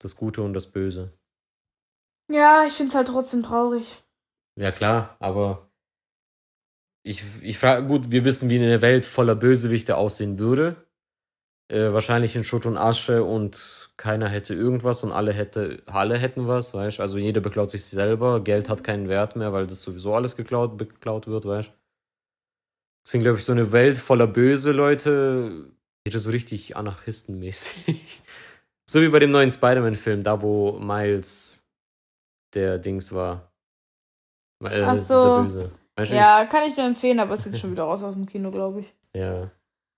Das 0.00 0.14
Gute 0.14 0.42
und 0.42 0.54
das 0.54 0.68
Böse. 0.68 1.12
Ja, 2.30 2.64
ich 2.64 2.74
finde 2.74 2.90
es 2.90 2.94
halt 2.94 3.08
trotzdem 3.08 3.42
traurig. 3.42 3.96
Ja, 4.56 4.70
klar, 4.70 5.16
aber 5.18 5.67
ich, 7.08 7.24
ich 7.40 7.58
frage, 7.58 7.86
gut, 7.86 8.10
wir 8.10 8.24
wissen, 8.24 8.50
wie 8.50 8.58
eine 8.58 8.82
Welt 8.82 9.06
voller 9.06 9.34
Bösewichte 9.34 9.96
aussehen 9.96 10.38
würde. 10.38 10.76
Äh, 11.68 11.92
wahrscheinlich 11.92 12.36
in 12.36 12.44
Schutt 12.44 12.66
und 12.66 12.76
Asche 12.76 13.24
und 13.24 13.90
keiner 13.96 14.28
hätte 14.28 14.54
irgendwas 14.54 15.02
und 15.02 15.12
alle 15.12 15.32
hätte, 15.32 15.82
alle 15.86 16.18
hätten 16.18 16.46
was, 16.46 16.74
weißt 16.74 17.00
Also 17.00 17.18
jeder 17.18 17.40
beklaut 17.40 17.70
sich 17.70 17.84
selber, 17.84 18.44
Geld 18.44 18.68
hat 18.68 18.84
keinen 18.84 19.08
Wert 19.08 19.36
mehr, 19.36 19.52
weil 19.52 19.66
das 19.66 19.82
sowieso 19.82 20.14
alles 20.14 20.36
geklaut, 20.36 20.76
beklaut 20.76 21.26
wird, 21.26 21.46
weißt 21.46 21.72
Deswegen 23.04 23.22
glaube 23.22 23.38
ich, 23.38 23.44
so 23.44 23.52
eine 23.52 23.72
Welt 23.72 23.96
voller 23.96 24.26
böse 24.26 24.72
Leute 24.72 25.70
wäre 26.04 26.18
so 26.18 26.30
richtig 26.30 26.76
anarchistenmäßig. 26.76 28.22
so 28.90 29.00
wie 29.00 29.08
bei 29.08 29.18
dem 29.18 29.30
neuen 29.30 29.50
Spider-Man-Film, 29.50 30.22
da 30.22 30.42
wo 30.42 30.78
Miles 30.78 31.64
der 32.54 32.78
Dings 32.78 33.12
war. 33.12 33.50
Äh, 34.62 34.82
Ach 34.82 34.96
so. 34.96 35.42
Böse. 35.42 35.72
Weißt 35.98 36.12
ja, 36.12 36.46
kann 36.46 36.62
ich 36.62 36.76
nur 36.76 36.86
empfehlen, 36.86 37.18
aber 37.18 37.34
ist 37.34 37.44
jetzt 37.44 37.58
schon 37.58 37.72
wieder 37.72 37.82
raus 37.82 38.04
aus 38.04 38.14
dem 38.14 38.24
Kino, 38.24 38.52
glaube 38.52 38.80
ich. 38.80 38.94
Ja. 39.16 39.50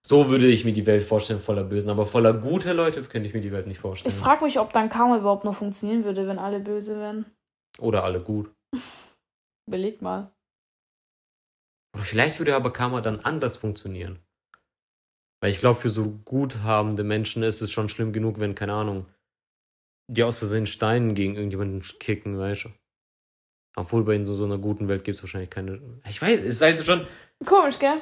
So 0.02 0.30
würde 0.30 0.46
ich 0.46 0.64
mir 0.64 0.72
die 0.72 0.86
Welt 0.86 1.02
vorstellen, 1.02 1.40
voller 1.40 1.62
Bösen. 1.62 1.90
Aber 1.90 2.06
voller 2.06 2.32
guter 2.32 2.72
Leute 2.72 3.02
könnte 3.02 3.28
ich 3.28 3.34
mir 3.34 3.42
die 3.42 3.52
Welt 3.52 3.66
nicht 3.66 3.80
vorstellen. 3.80 4.14
Ich 4.14 4.18
frage 4.18 4.44
mich, 4.44 4.58
ob 4.58 4.72
dann 4.72 4.88
Karma 4.88 5.18
überhaupt 5.18 5.44
noch 5.44 5.54
funktionieren 5.54 6.04
würde, 6.04 6.26
wenn 6.26 6.38
alle 6.38 6.60
böse 6.60 6.96
wären. 6.96 7.26
Oder 7.78 8.02
alle 8.04 8.20
gut. 8.20 8.50
Überleg 9.68 10.00
mal. 10.00 10.32
Oder 11.94 12.04
vielleicht 12.04 12.38
würde 12.38 12.56
aber 12.56 12.72
Karma 12.72 13.02
dann 13.02 13.20
anders 13.20 13.58
funktionieren. 13.58 14.20
Weil 15.42 15.50
ich 15.50 15.58
glaube, 15.58 15.78
für 15.78 15.90
so 15.90 16.08
guthabende 16.24 17.04
Menschen 17.04 17.42
ist 17.42 17.60
es 17.60 17.70
schon 17.70 17.90
schlimm 17.90 18.14
genug, 18.14 18.40
wenn, 18.40 18.54
keine 18.54 18.72
Ahnung, 18.72 19.04
die 20.10 20.24
aus 20.24 20.38
Versehen 20.38 20.66
Steinen 20.66 21.14
gegen 21.14 21.34
irgendjemanden 21.34 21.82
kicken, 21.82 22.38
weißt 22.38 22.64
du? 22.64 22.68
Obwohl 23.76 24.04
bei 24.04 24.14
in 24.14 24.26
so, 24.26 24.34
so 24.34 24.44
einer 24.44 24.58
guten 24.58 24.88
Welt 24.88 25.04
gibt 25.04 25.16
es 25.16 25.22
wahrscheinlich 25.22 25.50
keine. 25.50 25.80
Ich 26.08 26.20
weiß, 26.20 26.40
es 26.40 26.56
ist 26.56 26.62
halt 26.62 26.84
schon. 26.84 27.06
Komisch, 27.44 27.78
gell? 27.78 28.00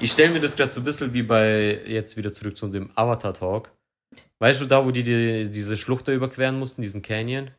Ich 0.00 0.12
stelle 0.12 0.32
mir 0.32 0.40
das 0.40 0.56
gerade 0.56 0.70
so 0.70 0.80
ein 0.80 0.84
bisschen 0.84 1.12
wie 1.12 1.22
bei, 1.22 1.82
jetzt 1.86 2.16
wieder 2.16 2.32
zurück 2.32 2.56
zu 2.56 2.68
dem 2.68 2.90
Avatar-Talk. 2.94 3.70
Weißt 4.38 4.60
du, 4.60 4.66
da, 4.66 4.84
wo 4.84 4.90
die, 4.90 5.02
die 5.02 5.48
diese 5.50 5.76
Schlucht 5.76 6.08
da 6.08 6.12
überqueren 6.12 6.58
mussten, 6.58 6.80
diesen 6.80 7.02
Canyon? 7.02 7.50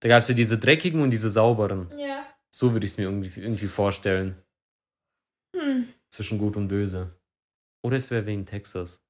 Da 0.00 0.08
gab 0.08 0.22
es 0.22 0.28
ja 0.28 0.34
diese 0.34 0.58
dreckigen 0.58 1.00
und 1.00 1.10
diese 1.10 1.30
sauberen. 1.30 1.88
Ja. 1.96 2.26
So 2.50 2.72
würde 2.72 2.84
ich 2.84 2.92
es 2.92 2.98
mir 2.98 3.04
irgendwie, 3.04 3.40
irgendwie 3.40 3.68
vorstellen. 3.68 4.36
Hm. 5.56 5.88
Zwischen 6.10 6.38
Gut 6.38 6.56
und 6.56 6.68
Böse. 6.68 7.18
Oder 7.82 7.96
es 7.96 8.10
wäre 8.10 8.26
wie 8.26 8.34
in 8.34 8.44
Texas. 8.44 9.02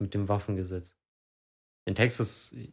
Mit 0.00 0.14
dem 0.14 0.28
Waffengesetz. 0.28 0.96
In 1.86 1.94
Texas, 1.94 2.50
ich 2.52 2.72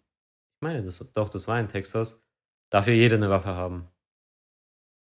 meine 0.61 0.83
das, 0.83 0.99
doch, 1.13 1.29
das 1.29 1.47
war 1.47 1.59
in 1.59 1.67
Texas 1.67 2.21
darf 2.69 2.87
ja 2.87 2.93
jeder 2.93 3.15
eine 3.15 3.29
Waffe 3.29 3.49
haben. 3.49 3.87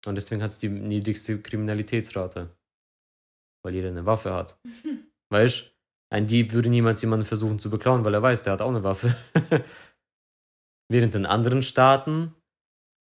Und 0.06 0.16
deswegen 0.16 0.42
hat 0.44 0.52
es 0.52 0.60
die 0.60 0.70
niedrigste 0.70 1.42
Kriminalitätsrate. 1.42 2.56
Weil 3.64 3.74
jeder 3.74 3.90
eine 3.90 4.06
Waffe 4.06 4.34
hat. 4.34 4.60
weißt 5.30 5.62
du? 5.62 5.76
Ein 6.12 6.28
Dieb 6.28 6.54
würde 6.54 6.70
niemals 6.70 7.02
jemanden 7.02 7.26
versuchen 7.26 7.60
zu 7.60 7.70
beklauen, 7.70 8.06
weil 8.06 8.14
er 8.14 8.22
weiß, 8.22 8.44
der 8.44 8.54
hat 8.54 8.62
auch 8.62 8.70
eine 8.70 8.84
Waffe. 8.84 9.16
Während 10.90 11.16
in 11.16 11.26
anderen 11.26 11.64
Staaten, 11.64 12.36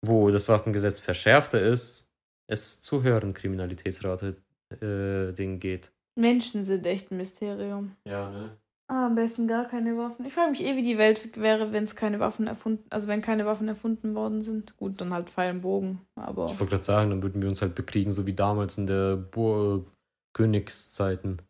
wo 0.06 0.30
das 0.30 0.49
Waffengesetz 0.49 0.99
verschärfter 0.99 1.62
ist, 1.62 2.12
es 2.47 2.82
zu 2.82 3.01
höheren 3.01 3.34
Kriminalitätsrate 3.34 4.36
äh, 4.82 5.34
Ding 5.34 5.60
geht. 5.60 5.93
Menschen 6.19 6.65
sind 6.65 6.86
echt 6.86 7.12
ein 7.12 7.17
Mysterium. 7.17 7.95
Ja, 8.06 8.30
ne? 8.30 8.58
Ah, 8.91 9.06
am 9.06 9.15
besten 9.15 9.47
gar 9.47 9.69
keine 9.69 9.95
Waffen. 9.97 10.25
Ich 10.25 10.34
frage 10.34 10.51
mich 10.51 10.62
eh, 10.65 10.75
wie 10.75 10.82
die 10.82 10.97
Welt 10.97 11.38
wäre, 11.38 11.71
wenn 11.71 11.86
es 11.86 11.95
keine 11.95 12.19
Waffen 12.19 12.45
erfunden, 12.47 12.84
also 12.89 13.08
wenn 13.08 13.21
keine 13.21 13.45
Waffen 13.45 13.69
erfunden 13.69 14.15
worden 14.15 14.41
sind. 14.41 14.75
Gut, 14.75 14.99
dann 14.99 15.13
halt 15.13 15.30
Pfeil 15.30 15.56
und 15.56 15.62
Bogen, 15.62 16.01
aber. 16.15 16.51
Ich 16.51 16.60
wollte 16.60 16.71
gerade 16.71 16.84
sagen, 16.84 17.10
dann 17.10 17.23
würden 17.23 17.41
wir 17.41 17.47
uns 17.47 17.62
halt 17.62 17.73
bekriegen, 17.73 18.12
so 18.12 18.25
wie 18.25 18.34
damals 18.34 18.77
in 18.77 18.88
der 18.88 19.15
Bo 19.15 19.86
Königszeiten. 20.34 21.41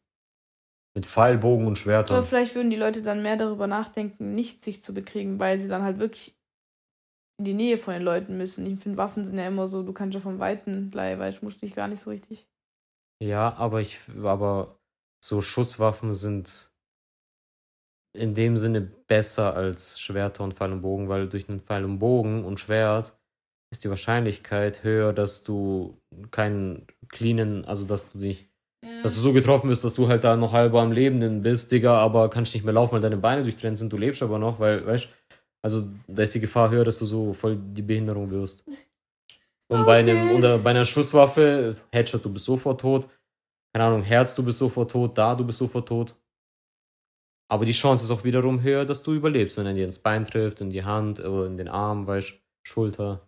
Mit 0.94 1.08
Pfeil, 1.08 1.40
Bogen 1.40 1.66
und 1.66 1.80
Schwertern. 1.80 2.18
Aber 2.18 2.28
vielleicht 2.28 2.54
würden 2.54 2.70
die 2.70 2.76
Leute 2.76 3.02
dann 3.02 3.24
mehr 3.24 3.38
darüber 3.38 3.66
nachdenken, 3.66 4.36
nicht 4.36 4.64
sich 4.64 4.84
zu 4.84 4.94
bekriegen, 4.94 5.40
weil 5.40 5.60
sie 5.60 5.68
dann 5.68 5.82
halt 5.82 5.98
wirklich 5.98 6.38
in 7.40 7.46
die 7.46 7.56
Nähe 7.56 7.80
von 7.80 7.96
den 7.96 8.04
Leuten 8.04 8.38
müssen. 8.38 8.68
Ich 8.68 8.80
finde, 8.80 9.00
Waffen 9.00 9.26
sind 9.26 9.40
ja 9.40 9.48
immer 9.48 9.68
so, 9.68 9.82
du 9.82 9.94
kannst 9.94 10.14
ja 10.14 10.22
vom 10.22 10.38
Weiten 10.38 10.92
bleiben, 10.92 11.20
weil 11.20 11.32
ich 11.32 11.42
muss 11.42 11.58
dich 11.58 11.74
gar 11.74 11.88
nicht 11.88 12.02
so 12.02 12.12
richtig. 12.12 12.48
Ja, 13.20 13.56
aber 13.56 13.82
ich, 13.82 14.00
aber 14.22 14.80
so 15.26 15.42
Schusswaffen 15.42 16.14
sind 16.14 16.71
in 18.14 18.34
dem 18.34 18.58
Sinne 18.58 18.82
besser 18.82 19.56
als 19.56 20.00
Schwerter 20.00 20.44
und 20.44 20.56
Pfeil 20.56 20.72
und 20.72 20.82
Bogen, 20.82 21.10
weil 21.10 21.28
durch 21.28 21.48
einen 21.50 21.62
Pfeil 21.62 21.86
und 21.86 22.00
Bogen 22.00 22.44
und 22.44 22.60
Schwert 22.60 23.14
ist 23.72 23.84
die 23.84 23.90
Wahrscheinlichkeit 23.90 24.84
höher, 24.84 25.14
dass 25.14 25.44
du 25.44 25.98
keinen 26.32 26.88
cleanen, 27.08 27.64
also 27.66 27.86
dass 27.86 28.12
du 28.12 28.20
dich, 28.20 28.50
ja. 28.84 29.02
dass 29.04 29.16
du 29.16 29.22
so 29.22 29.32
getroffen 29.32 29.70
bist, 29.70 29.84
dass 29.84 29.94
du 29.94 30.10
halt 30.10 30.26
da 30.26 30.36
noch 30.36 30.52
halber 30.52 30.82
am 30.82 30.92
Leben 30.92 31.42
bist, 31.42 31.72
Digga, 31.72 31.98
aber 31.98 32.30
kannst 32.30 32.54
nicht 32.54 32.66
mehr 32.66 32.74
laufen, 32.74 32.94
weil 32.94 33.02
deine 33.02 33.18
Beine 33.18 33.44
durchtrennt 33.44 33.78
sind, 33.78 33.94
du 33.94 33.98
lebst 33.98 34.22
aber 34.22 34.40
noch, 34.40 34.60
weil, 34.60 34.86
weißt 34.86 35.08
also 35.64 35.88
da 36.08 36.24
ist 36.24 36.34
die 36.34 36.40
Gefahr 36.40 36.72
höher, 36.72 36.84
dass 36.84 36.98
du 36.98 37.06
so 37.06 37.34
voll 37.34 37.56
die 37.56 37.84
Behinderung 37.84 38.32
wirst. 38.32 38.64
Und 39.68 39.86
bei, 39.86 40.00
einem, 40.00 40.32
oder 40.32 40.58
bei 40.58 40.72
einer 40.72 40.86
Schusswaffe, 40.86 41.78
Headshot, 41.92 42.26
du 42.26 42.34
bist 42.34 42.46
sofort 42.46 42.82
tot. 42.82 43.08
Keine 43.74 43.86
Ahnung, 43.86 44.04
Herz, 44.04 44.36
du 44.36 44.44
bist 44.44 44.58
sofort 44.58 44.92
tot. 44.92 45.18
Da, 45.18 45.34
du 45.34 45.46
bist 45.46 45.60
sofort 45.60 45.88
tot. 45.88 46.16
Aber 47.52 47.66
die 47.66 47.74
Chance 47.74 48.06
ist 48.06 48.12
auch 48.12 48.24
wiederum 48.24 48.62
höher, 48.62 48.86
dass 48.86 49.04
du 49.04 49.12
überlebst, 49.12 49.58
wenn 49.58 49.66
er 49.66 49.74
dir 49.74 49.84
ins 49.84 50.00
Bein 50.00 50.26
trifft, 50.26 50.62
in 50.62 50.70
die 50.70 50.86
Hand 50.86 51.20
oder 51.20 51.48
in 51.48 51.58
den 51.58 51.68
Arm, 51.68 52.08
weißt 52.08 52.34
Schulter. 52.64 53.28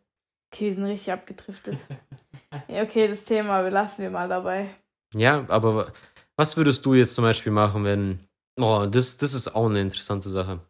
Okay, 0.49 0.67
wir 0.67 0.73
sind 0.75 0.85
richtig 0.85 1.11
abgedriftet. 1.11 1.77
ja, 2.69 2.83
okay, 2.83 3.09
das 3.09 3.25
Thema 3.25 3.63
belassen 3.63 4.01
wir 4.01 4.11
mal 4.11 4.29
dabei. 4.29 4.69
Ja, 5.13 5.43
aber 5.49 5.91
was 6.37 6.55
würdest 6.55 6.85
du 6.85 6.93
jetzt 6.93 7.15
zum 7.15 7.25
Beispiel 7.25 7.51
machen, 7.51 7.83
wenn. 7.83 8.19
Oh, 8.57 8.87
das, 8.89 9.17
das 9.17 9.33
ist 9.33 9.53
auch 9.55 9.65
eine 9.65 9.81
interessante 9.81 10.29
Sache. 10.29 10.61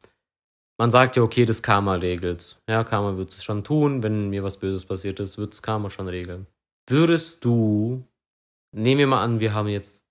Man 0.79 0.89
sagt 0.89 1.15
ja, 1.15 1.21
okay, 1.21 1.45
das 1.45 1.61
Karma 1.61 1.93
regelt. 1.95 2.59
Ja, 2.67 2.83
Karma 2.83 3.17
wird 3.17 3.29
es 3.29 3.43
schon 3.43 3.63
tun. 3.63 4.01
Wenn 4.01 4.31
mir 4.31 4.43
was 4.43 4.57
Böses 4.57 4.85
passiert 4.85 5.19
ist, 5.19 5.37
wird 5.37 5.53
es 5.53 5.61
Karma 5.61 5.91
schon 5.91 6.07
regeln. 6.07 6.47
Würdest 6.89 7.45
du. 7.45 8.01
Nehmen 8.75 8.97
wir 8.97 9.07
mal 9.07 9.23
an, 9.23 9.39
wir 9.39 9.53
haben 9.53 9.67
jetzt 9.67 10.02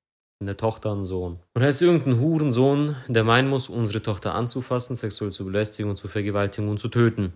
eine 0.43 0.57
Tochter, 0.57 0.93
einen 0.93 1.05
Sohn. 1.05 1.39
Und 1.55 1.63
da 1.63 1.69
ist 1.69 1.81
irgendein 1.81 2.21
Hurensohn, 2.21 2.97
der 3.09 3.25
meinen 3.25 3.49
muss, 3.49 3.69
unsere 3.69 4.03
Tochter 4.03 4.35
anzufassen, 4.35 4.97
sexuell 4.97 5.33
zu 5.33 5.45
belästigen 5.45 5.91
und 5.91 5.97
zu 5.97 6.09
vergewaltigen 6.09 6.69
und 6.69 6.79
zu 6.79 6.89
töten. 6.89 7.33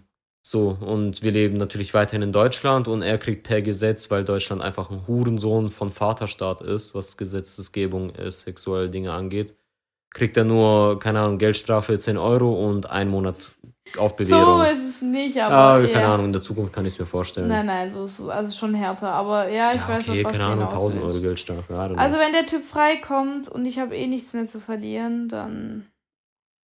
So, 0.49 0.77
und 0.81 1.23
wir 1.23 1.33
leben 1.33 1.57
natürlich 1.57 1.93
weiterhin 1.93 2.23
in 2.23 2.33
Deutschland 2.33 2.87
und 2.87 3.03
er 3.03 3.19
kriegt 3.19 3.43
per 3.43 3.63
Gesetz, 3.63 4.13
weil 4.13 4.25
Deutschland 4.25 4.63
einfach 4.63 4.91
ein 4.91 5.07
Hurensohn 5.09 5.71
von 5.71 5.91
Vaterstaat 5.91 6.61
ist, 6.61 6.95
was 6.95 7.17
Gesetzesgebung 7.17 8.11
ist, 8.11 8.43
sexuelle 8.43 8.89
Dinge 8.89 9.13
angeht, 9.13 9.57
kriegt 10.11 10.37
er 10.37 10.45
nur, 10.45 11.01
keine 11.01 11.21
Ahnung, 11.21 11.39
Geldstrafe 11.39 11.99
10 11.99 12.17
Euro 12.17 12.65
und 12.69 12.89
einen 12.89 13.11
Monat 13.11 13.51
auf 13.97 14.17
Bewährung. 14.17 14.59
So 14.59 14.63
ist 14.63 14.97
es 14.97 15.03
nicht, 15.03 15.41
aber. 15.41 15.57
Ah, 15.57 15.87
keine 15.87 15.93
ja. 15.93 16.15
Ahnung, 16.15 16.27
in 16.27 16.33
der 16.33 16.43
Zukunft 16.43 16.73
kann 16.73 16.85
ich 16.87 16.95
es 16.95 16.99
mir 16.99 17.07
vorstellen. 17.07 17.49
Nein, 17.49 17.67
nein, 17.67 17.93
so 17.93 18.05
ist 18.05 18.19
es 18.19 18.29
also 18.29 18.57
schon 18.57 18.75
härter. 18.75 19.13
Aber 19.13 19.49
ja, 19.49 19.73
ich 19.73 19.81
ja, 19.81 19.89
weiß 19.89 20.09
okay, 20.09 20.21
auf 20.21 20.27
was 20.27 20.33
keine 20.33 20.45
Ahnung, 20.47 20.65
du 20.65 20.71
1000 20.71 21.01
hinaus 21.01 21.15
Euro. 21.15 21.23
Geldstrafe. 21.23 21.79
Also 21.97 22.17
wenn 22.19 22.33
der 22.33 22.47
Typ 22.47 22.65
freikommt 22.65 23.49
und 23.49 23.65
ich 23.65 23.79
habe 23.79 23.97
eh 23.97 24.07
nichts 24.07 24.33
mehr 24.33 24.47
zu 24.47 24.61
verlieren, 24.61 25.29
dann. 25.29 25.87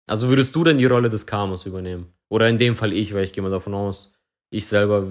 Also 0.09 0.29
würdest 0.29 0.55
du 0.55 0.63
denn 0.63 0.77
die 0.77 0.85
Rolle 0.85 1.09
des 1.09 1.25
Karmas 1.25 1.65
übernehmen? 1.65 2.13
Oder 2.29 2.49
in 2.49 2.57
dem 2.57 2.75
Fall 2.75 2.93
ich, 2.93 3.13
weil 3.13 3.23
ich 3.23 3.33
gehe 3.33 3.43
mal 3.43 3.51
davon 3.51 3.73
aus, 3.73 4.13
ich 4.49 4.67
selber 4.67 5.05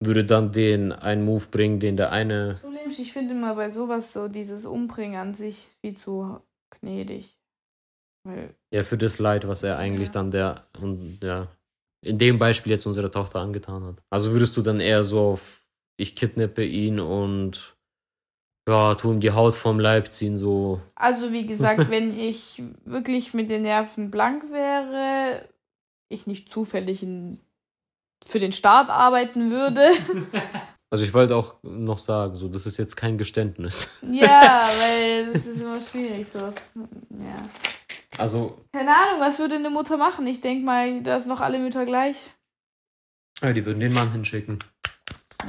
würde 0.00 0.24
dann 0.24 0.52
den 0.52 0.92
einen 0.92 1.24
Move 1.24 1.46
bringen, 1.50 1.80
den 1.80 1.96
der 1.96 2.12
eine. 2.12 2.50
Ist, 2.50 2.98
ich 2.98 3.12
finde 3.12 3.34
immer 3.34 3.54
bei 3.54 3.70
sowas 3.70 4.12
so 4.12 4.28
dieses 4.28 4.64
Umbringen 4.64 5.20
an 5.20 5.34
sich 5.34 5.70
viel 5.80 5.96
zu 5.96 6.40
gnädig. 6.70 7.37
Weil, 8.28 8.54
Ja, 8.72 8.84
für 8.84 8.98
das 8.98 9.18
Leid, 9.18 9.48
was 9.48 9.62
er 9.62 9.78
eigentlich 9.78 10.08
Ja. 10.08 10.12
dann 10.14 10.30
der 10.30 10.64
und 10.80 11.18
ja, 11.22 11.48
in 12.04 12.18
dem 12.18 12.38
Beispiel 12.38 12.72
jetzt 12.72 12.86
unserer 12.86 13.10
Tochter 13.10 13.40
angetan 13.40 13.84
hat. 13.84 13.96
Also 14.10 14.32
würdest 14.32 14.56
du 14.56 14.62
dann 14.62 14.78
eher 14.80 15.02
so 15.04 15.20
auf 15.20 15.62
ich 16.00 16.14
kidnappe 16.14 16.64
ihn 16.64 17.00
und 17.00 17.74
ja, 18.68 18.94
tu 18.94 19.10
ihm 19.10 19.18
die 19.20 19.32
Haut 19.32 19.54
vom 19.56 19.80
Leib 19.80 20.12
ziehen, 20.12 20.36
so. 20.36 20.80
also 20.94 21.32
wie 21.32 21.46
gesagt, 21.46 21.88
wenn 21.90 22.16
ich 22.18 22.62
wirklich 22.84 23.34
mit 23.34 23.48
den 23.50 23.62
Nerven 23.62 24.10
blank 24.10 24.44
wäre, 24.52 25.48
ich 26.08 26.26
nicht 26.26 26.52
zufällig 26.52 27.02
in, 27.02 27.40
für 28.26 28.38
den 28.38 28.52
Staat 28.52 28.90
arbeiten 28.90 29.50
würde. 29.50 29.90
Also 30.90 31.04
ich 31.04 31.12
wollte 31.12 31.36
auch 31.36 31.56
noch 31.62 31.98
sagen, 31.98 32.34
so, 32.36 32.48
das 32.48 32.64
ist 32.64 32.78
jetzt 32.78 32.96
kein 32.96 33.18
Geständnis. 33.18 33.90
ja, 34.10 34.62
weil 34.80 35.34
das 35.34 35.44
ist 35.44 35.60
immer 35.60 35.78
schwierig, 35.82 36.26
sowas. 36.32 36.54
Ja. 37.10 37.42
Also, 38.16 38.64
Keine 38.72 38.90
Ahnung, 38.94 39.20
was 39.20 39.38
würde 39.38 39.56
eine 39.56 39.70
Mutter 39.70 39.96
machen? 39.96 40.26
Ich 40.26 40.40
denke 40.40 40.64
mal, 40.64 41.02
da 41.02 41.18
sind 41.20 41.28
noch 41.28 41.40
alle 41.40 41.58
Mütter 41.58 41.86
gleich. 41.86 42.30
ja, 43.42 43.52
die 43.52 43.64
würden 43.64 43.80
den 43.80 43.92
Mann 43.92 44.12
hinschicken. 44.12 44.58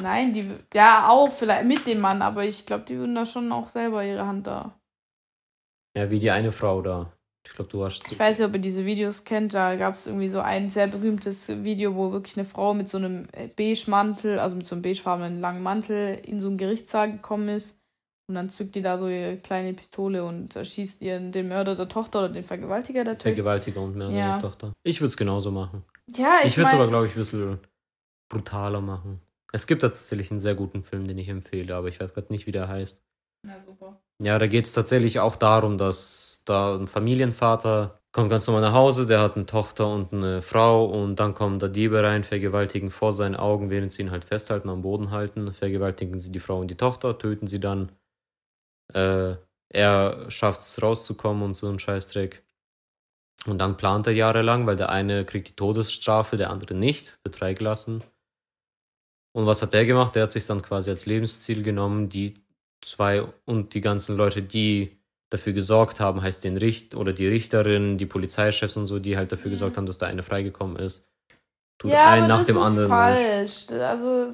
Nein, 0.02 0.34
die, 0.34 0.50
ja, 0.74 1.10
auch 1.10 1.32
vielleicht 1.32 1.66
mit 1.66 1.88
dem 1.88 2.00
Mann, 2.00 2.22
aber 2.22 2.46
ich 2.46 2.66
glaube, 2.66 2.86
die 2.86 2.98
würden 2.98 3.16
da 3.16 3.26
schon 3.26 3.52
auch 3.52 3.70
selber 3.70 4.06
ihre 4.06 4.26
Hand 4.26 4.46
da. 4.48 4.80
Ja, 5.98 6.10
wie 6.12 6.20
die 6.20 6.30
eine 6.30 6.52
Frau 6.52 6.82
da. 6.82 7.12
Ich 7.44 7.54
glaube, 7.54 7.72
du 7.72 7.84
hast. 7.84 8.04
Ich 8.12 8.20
weiß 8.20 8.38
nicht, 8.38 8.48
ob 8.48 8.54
ihr 8.54 8.62
diese 8.62 8.86
Videos 8.86 9.24
kennt, 9.24 9.56
da 9.56 9.76
gab 9.76 9.96
es 9.96 10.06
irgendwie 10.06 10.28
so 10.30 10.40
ein 10.40 10.70
sehr 10.70 10.86
berühmtes 10.88 11.50
Video, 11.64 11.96
wo 11.96 12.12
wirklich 12.12 12.38
eine 12.38 12.46
Frau 12.46 12.76
mit 12.76 12.90
so 12.90 12.98
einem 12.98 13.28
Beige-Mantel, 13.56 14.38
also 14.38 14.56
mit 14.56 14.68
so 14.68 14.76
einem 14.76 14.84
beigefarbenen 14.84 15.40
langen 15.42 15.64
Mantel 15.64 16.16
in 16.24 16.40
so 16.40 16.48
einen 16.48 16.58
Gerichtssaal 16.58 17.12
gekommen 17.12 17.50
ist. 17.50 17.79
Und 18.30 18.36
dann 18.36 18.50
zückt 18.50 18.76
die 18.76 18.84
da 18.84 19.00
so 19.00 19.08
ihre 19.08 19.38
kleine 19.38 19.74
Pistole 19.74 20.24
und 20.24 20.56
erschießt 20.56 21.02
ihren 21.02 21.32
den 21.32 21.50
Mörder 21.50 21.76
der 21.76 21.90
Tochter 21.90 22.20
oder 22.20 22.30
den 22.30 22.44
Vergewaltiger 22.44 23.04
der 23.04 23.16
Tochter. 23.16 23.30
Vergewaltiger 23.30 23.82
und 23.82 23.96
Mörder 23.98 24.16
Ja. 24.16 24.32
der 24.34 24.42
Tochter. 24.42 24.74
Ich 24.84 25.02
würde 25.02 25.10
es 25.10 25.18
genauso 25.18 25.50
machen. 25.50 25.84
Ja, 26.16 26.36
Ich, 26.42 26.50
ich, 26.52 26.58
würde 26.58 26.68
es 26.68 26.76
aber, 26.76 26.88
glaube 26.88 27.08
ich, 27.08 27.14
ein 27.14 27.18
bisschen 27.18 27.60
brutaler 28.30 28.82
machen. 28.82 29.20
Es 29.52 29.66
gibt 29.66 29.82
tatsächlich 29.82 30.30
einen 30.30 30.40
sehr 30.40 30.54
guten 30.54 30.84
Film, 30.84 31.08
den 31.08 31.18
ich 31.18 31.28
empfehle, 31.28 31.76
aber 31.76 31.88
ich 31.88 32.00
weiß 32.00 32.14
gerade 32.14 32.32
nicht, 32.32 32.46
wie 32.46 32.52
der 32.52 32.68
heißt. 32.68 33.04
Na 33.48 33.56
super. 33.66 34.00
Ja, 34.22 34.38
da 34.38 34.46
geht 34.46 34.66
es 34.66 34.74
tatsächlich 34.74 35.20
auch 35.20 35.36
darum, 35.36 35.80
dass 35.80 36.44
da 36.46 36.76
ein 36.76 36.86
Familienvater 36.86 38.00
kommt 38.12 38.30
ganz 38.30 38.48
normal 38.48 38.62
nach 38.62 38.74
Hause, 38.74 39.06
der 39.06 39.22
hat 39.22 39.36
eine 39.36 39.46
Tochter 39.46 39.88
und 39.92 40.14
eine 40.14 40.42
Frau 40.42 40.86
und 40.86 41.16
dann 41.20 41.34
kommen 41.34 41.60
da 41.60 41.68
Diebe 41.68 42.02
rein, 42.02 42.24
vergewaltigen 42.24 42.90
vor 42.92 43.14
seinen 43.14 43.36
Augen, 43.36 43.70
während 43.70 43.92
sie 43.92 44.02
ihn 44.04 44.12
halt 44.12 44.26
festhalten, 44.26 44.70
am 44.70 44.82
Boden 44.82 45.12
halten, 45.12 45.54
vergewaltigen 45.54 46.20
sie 46.20 46.32
die 46.32 46.40
Frau 46.40 46.60
und 46.60 46.70
die 46.72 46.78
Tochter, 46.78 47.18
töten 47.18 47.48
sie 47.48 47.60
dann. 47.60 47.92
Äh, 48.94 49.36
er 49.70 50.26
schafft 50.30 50.62
es 50.62 50.82
rauszukommen 50.82 51.44
und 51.44 51.54
so 51.56 51.70
ein 51.70 51.80
Scheißdreck. 51.80 52.44
Und 53.46 53.60
dann 53.60 53.78
plant 53.78 54.08
er 54.08 54.14
jahrelang, 54.14 54.68
weil 54.68 54.76
der 54.76 54.90
eine 54.90 55.26
kriegt 55.26 55.50
die 55.50 55.56
Todesstrafe, 55.56 56.38
der 56.38 56.50
andere 56.50 56.74
nicht, 56.74 57.20
wird 57.24 57.38
freigelassen. 57.38 58.04
Und 59.34 59.46
was 59.46 59.62
hat 59.62 59.74
der 59.74 59.86
gemacht? 59.86 60.16
Der 60.16 60.24
hat 60.24 60.32
sich 60.32 60.46
dann 60.46 60.62
quasi 60.62 60.90
als 60.90 61.06
Lebensziel 61.06 61.64
genommen, 61.64 62.10
die 62.10 62.34
zwei 62.82 63.24
und 63.46 63.74
die 63.74 63.82
ganzen 63.82 64.18
Leute, 64.18 64.42
die 64.42 64.98
dafür 65.30 65.54
gesorgt 65.54 66.00
haben, 66.00 66.22
heißt 66.22 66.44
den 66.44 66.58
Richt 66.58 66.96
oder 66.96 67.14
die 67.14 67.28
Richterin, 67.28 67.98
die 67.98 68.08
Polizeichefs 68.08 68.76
und 68.78 68.88
so, 68.88 69.00
die 69.00 69.16
halt 69.16 69.32
dafür 69.32 69.48
Mhm. 69.48 69.54
gesorgt 69.54 69.78
haben, 69.78 69.86
dass 69.86 70.00
der 70.00 70.08
eine 70.08 70.24
freigekommen 70.24 70.78
ist. 70.78 71.06
Tut 71.78 71.92
Ja, 71.92 72.12
einen 72.12 72.28
nach 72.28 72.40
das 72.40 72.48
dem 72.48 72.58
ist 72.58 72.66
anderen. 72.66 72.90
falsch. 72.90 73.68
Also 73.72 74.30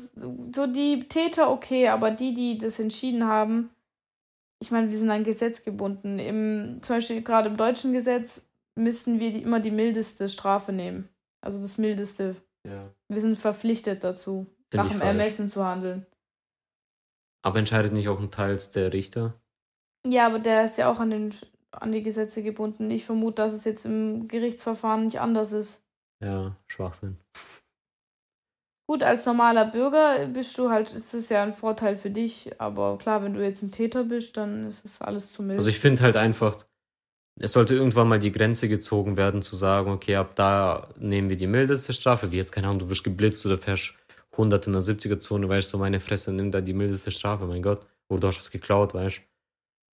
so 0.54 0.68
die 0.68 1.08
Täter 1.08 1.52
okay, 1.52 1.90
aber 1.90 2.12
die, 2.12 2.34
die 2.34 2.58
das 2.58 2.80
entschieden 2.80 3.26
haben, 3.28 3.70
ich 4.66 4.72
meine, 4.72 4.90
wir 4.90 4.98
sind 4.98 5.12
an 5.12 5.24
Gesetz 5.24 5.64
gebunden. 5.64 6.18
Im, 6.18 6.80
zum 6.82 6.96
Beispiel 6.96 7.22
gerade 7.22 7.50
im 7.50 7.56
deutschen 7.56 7.94
Gesetz 7.94 8.44
müssten 8.74 9.20
wir 9.20 9.30
die, 9.30 9.44
immer 9.44 9.60
die 9.60 9.70
mildeste 9.70 10.28
Strafe 10.28 10.74
nehmen. 10.74 11.08
Also 11.40 11.62
das 11.62 11.78
mildeste. 11.78 12.36
Ja, 12.68 12.90
Wir 13.08 13.22
sind 13.22 13.38
verpflichtet 13.38 14.04
dazu, 14.04 14.48
find 14.72 14.84
nach 14.84 14.90
dem 14.90 14.98
falsch. 14.98 15.08
Ermessen 15.08 15.50
zu 15.50 15.64
handeln. 15.64 16.08
Aber 17.44 17.60
entscheidet 17.60 17.94
nicht 17.94 18.10
auch 18.10 18.20
ein 18.20 18.32
Teils 18.32 18.72
der 18.72 18.92
Richter? 18.92 19.36
Ja, 20.04 20.26
aber 20.26 20.40
der 20.40 20.66
ist 20.66 20.80
ja 20.80 20.92
auch 20.92 21.00
an, 21.00 21.12
den, 21.12 21.32
an 21.70 21.92
die 21.92 22.02
Gesetze 22.02 22.42
gebunden. 22.42 22.90
Ich 22.90 23.06
vermute, 23.06 23.44
dass 23.44 23.54
es 23.54 23.66
jetzt 23.66 23.86
im 23.86 24.28
Gerichtsverfahren 24.28 25.06
nicht 25.06 25.20
anders 25.20 25.52
ist. 25.52 25.84
Ja, 26.24 26.56
Schwachsinn. 26.66 27.20
Gut, 28.88 29.02
als 29.02 29.26
normaler 29.26 29.66
Bürger 29.66 30.28
bist 30.28 30.56
du 30.58 30.70
halt, 30.70 30.94
ist 30.94 31.14
es 31.16 31.30
ja 31.30 31.42
ein 31.42 31.54
Vorteil 31.54 31.98
für 31.98 32.12
dich, 32.12 32.52
aber 32.60 33.00
klar, 33.00 33.24
wenn 33.24 33.34
du 33.34 33.44
jetzt 33.44 33.64
ein 33.64 33.72
Täter 33.72 34.04
bist, 34.04 34.38
dann 34.38 34.68
ist 34.68 34.86
es 34.86 35.02
alles 35.02 35.34
zu 35.34 35.42
mild. 35.42 35.58
Also 35.58 35.70
ich 35.70 35.80
finde 35.80 36.04
halt 36.04 36.18
einfach, 36.18 36.66
es 37.40 37.54
sollte 37.54 37.74
irgendwann 37.74 38.08
mal 38.08 38.20
die 38.20 38.32
Grenze 38.32 38.70
gezogen 38.70 39.18
werden, 39.18 39.42
zu 39.42 39.56
sagen, 39.56 39.92
okay, 39.92 40.16
ab 40.16 40.36
da 40.36 40.90
nehmen 41.00 41.30
wir 41.30 41.38
die 41.38 41.48
mildeste 41.48 41.94
Strafe, 41.94 42.32
wie 42.32 42.38
jetzt, 42.38 42.52
keine 42.52 42.68
Ahnung, 42.68 42.80
du 42.80 42.90
wirst 42.90 43.04
geblitzt 43.04 43.44
oder 43.48 43.58
fährst 43.58 43.96
100 44.34 44.68
in 44.68 44.74
der 44.74 44.84
70er-Zone, 44.84 45.50
weißt 45.50 45.68
du, 45.68 45.72
so 45.72 45.78
meine 45.80 46.00
Fresse, 46.00 46.32
nimm 46.32 46.52
da 46.52 46.62
die 46.62 46.74
mildeste 46.74 47.10
Strafe, 47.10 47.46
mein 47.46 47.64
Gott. 47.64 47.88
Oder 48.08 48.22
du 48.22 48.28
hast 48.28 48.38
was 48.38 48.52
geklaut, 48.52 48.94
weißt 48.94 49.22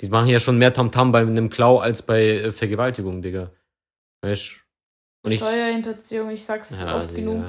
Die 0.02 0.08
machen 0.08 0.28
ja 0.28 0.38
schon 0.38 0.58
mehr 0.58 0.74
Tamtam 0.74 1.12
bei 1.12 1.20
einem 1.20 1.48
Klau 1.48 1.78
als 1.78 2.02
bei 2.02 2.24
äh, 2.24 2.52
Vergewaltigung, 2.52 3.22
Digga. 3.22 3.50
Weißt 4.20 4.60
ich, 5.28 5.40
Steuerhinterziehung, 5.40 6.30
ich 6.30 6.44
sag's 6.44 6.78
ja, 6.78 6.96
oft 6.96 7.10
Digga. 7.12 7.30
genug. 7.30 7.46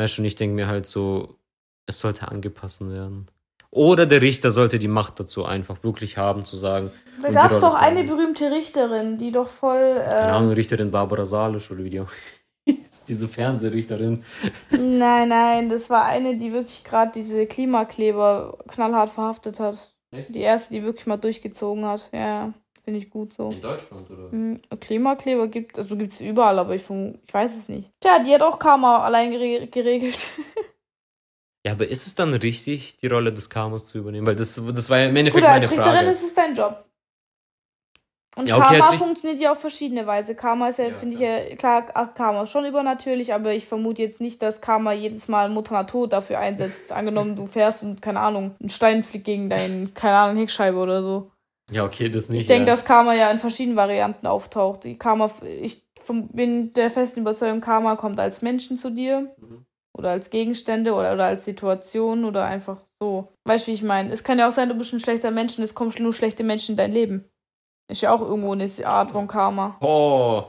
Weißt 0.00 0.16
du, 0.16 0.22
und 0.22 0.26
ich 0.26 0.34
denke 0.34 0.54
mir 0.54 0.66
halt 0.66 0.86
so, 0.86 1.36
es 1.84 2.00
sollte 2.00 2.28
angepasst 2.28 2.80
werden. 2.88 3.26
Oder 3.70 4.06
der 4.06 4.22
Richter 4.22 4.50
sollte 4.50 4.78
die 4.78 4.88
Macht 4.88 5.20
dazu 5.20 5.44
einfach 5.44 5.84
wirklich 5.84 6.16
haben, 6.16 6.46
zu 6.46 6.56
sagen, 6.56 6.90
Da 7.22 7.30
gab's 7.30 7.56
die 7.56 7.60
doch 7.60 7.74
eine 7.74 8.04
berühmte 8.04 8.50
Richterin, 8.50 9.18
die 9.18 9.30
doch 9.30 9.46
voll. 9.46 9.96
keine 10.02 10.28
Äh, 10.28 10.30
Ahnung, 10.32 10.52
Richterin 10.52 10.90
Barbara 10.90 11.26
Salisch 11.26 11.70
oder 11.70 11.84
wie 11.84 12.00
ist, 12.90 13.04
diese 13.08 13.28
Fernsehrichterin. 13.28 14.24
nein, 14.70 15.28
nein, 15.28 15.68
das 15.68 15.90
war 15.90 16.06
eine, 16.06 16.38
die 16.38 16.50
wirklich 16.54 16.82
gerade 16.82 17.12
diese 17.14 17.46
Klimakleber 17.46 18.56
knallhart 18.68 19.10
verhaftet 19.10 19.60
hat. 19.60 19.94
Echt? 20.12 20.34
Die 20.34 20.40
erste, 20.40 20.72
die 20.72 20.82
wirklich 20.82 21.06
mal 21.06 21.18
durchgezogen 21.18 21.84
hat. 21.84 22.08
Ja, 22.12 22.54
finde 22.84 22.98
ich 22.98 23.10
gut 23.10 23.32
so. 23.32 23.50
In 23.50 23.60
Deutschland, 23.60 24.10
oder? 24.10 24.30
Hm, 24.30 24.60
Klimakleber 24.80 25.48
gibt 25.48 25.78
also 25.78 25.96
gibt's 25.96 26.20
überall, 26.20 26.58
aber 26.58 26.74
ich, 26.74 26.82
ich 26.82 27.34
weiß 27.34 27.56
es 27.56 27.68
nicht. 27.68 27.90
Tja, 28.00 28.18
die 28.22 28.34
hat 28.34 28.42
auch 28.42 28.58
Karma 28.58 29.02
allein 29.02 29.30
gere 29.30 29.66
geregelt. 29.66 30.18
Ja, 31.66 31.72
aber 31.72 31.86
ist 31.86 32.06
es 32.06 32.14
dann 32.14 32.32
richtig, 32.32 32.96
die 32.98 33.06
Rolle 33.06 33.32
des 33.34 33.50
Karmas 33.50 33.86
zu 33.86 33.98
übernehmen? 33.98 34.26
Weil 34.26 34.36
das, 34.36 34.54
das 34.72 34.88
war 34.88 34.98
ja 34.98 35.08
im 35.08 35.16
Endeffekt 35.16 35.42
Gut, 35.44 35.50
meine 35.50 35.64
als 35.66 35.70
Richterin 35.70 35.92
Frage. 35.92 36.10
ist 36.10 36.22
es 36.22 36.34
dein 36.34 36.54
Job. 36.54 36.86
Und 38.36 38.46
Ja, 38.46 38.56
okay, 38.56 38.78
Karma 38.78 38.96
funktioniert 38.96 39.40
ja 39.40 39.52
auf 39.52 39.60
verschiedene 39.60 40.06
Weise. 40.06 40.34
Karma 40.34 40.68
ist 40.68 40.78
ja, 40.78 40.86
Ja, 40.86 40.96
finde 40.96 41.14
ich 41.16 41.20
ja, 41.20 41.56
klar, 41.56 41.88
ach, 41.94 42.14
Karma 42.14 42.44
ist 42.44 42.50
schon 42.50 42.64
übernatürlich, 42.64 43.34
aber 43.34 43.52
ich 43.52 43.66
vermute 43.66 44.02
jetzt 44.02 44.20
nicht, 44.20 44.40
dass 44.40 44.60
Karma 44.60 44.92
jedes 44.92 45.28
Mal 45.28 45.50
Mutter 45.50 45.74
Natur 45.74 46.08
dafür 46.08 46.38
einsetzt. 46.38 46.92
Angenommen, 46.92 47.36
du 47.36 47.44
fährst 47.46 47.82
und, 47.82 48.00
keine 48.00 48.20
Ahnung, 48.20 48.54
ein 48.62 48.70
Stein 48.70 49.02
fliegt 49.02 49.26
gegen 49.26 49.50
deinen, 49.50 49.92
keine 49.92 50.16
Ahnung, 50.16 50.38
Heckscheibe 50.38 50.78
oder 50.78 51.02
so. 51.02 51.30
Ja, 51.70 51.84
okay, 51.84 52.08
das 52.08 52.28
nicht. 52.28 52.42
Ich 52.42 52.46
denke, 52.48 52.66
ja. 52.68 52.72
dass 52.74 52.84
Karma 52.84 53.14
ja 53.14 53.30
in 53.30 53.38
verschiedenen 53.38 53.76
Varianten 53.76 54.26
auftaucht. 54.26 54.84
Die 54.84 54.98
Karma, 54.98 55.30
ich 55.42 55.84
vom- 56.00 56.28
bin 56.28 56.72
der 56.72 56.90
festen 56.90 57.20
Überzeugung, 57.20 57.60
Karma 57.60 57.96
kommt 57.96 58.18
als 58.18 58.42
Menschen 58.42 58.76
zu 58.76 58.90
dir 58.90 59.34
Mhm. 59.38 59.64
oder 59.96 60.10
als 60.10 60.30
Gegenstände 60.30 60.92
oder, 60.94 61.12
oder 61.12 61.26
als 61.26 61.44
Situation 61.44 62.24
oder 62.24 62.44
einfach 62.44 62.82
so. 63.00 63.28
Weißt 63.44 63.66
du, 63.66 63.70
wie 63.70 63.74
ich 63.74 63.82
meine? 63.82 64.12
Es 64.12 64.24
kann 64.24 64.38
ja 64.38 64.48
auch 64.48 64.52
sein, 64.52 64.68
du 64.68 64.74
bist 64.74 64.92
ein 64.92 65.00
schlechter 65.00 65.30
Mensch 65.30 65.56
und 65.58 65.64
es 65.64 65.74
kommen 65.74 65.92
nur 65.98 66.12
schlechte 66.12 66.42
Menschen 66.44 66.72
in 66.72 66.76
dein 66.76 66.92
Leben. 66.92 67.24
Ist 67.90 68.00
ja 68.02 68.12
auch 68.14 68.20
irgendwo 68.20 68.52
eine 68.52 68.66
Art 68.86 69.10
von 69.10 69.26
Karma. 69.26 69.76
Oh. 69.80 70.44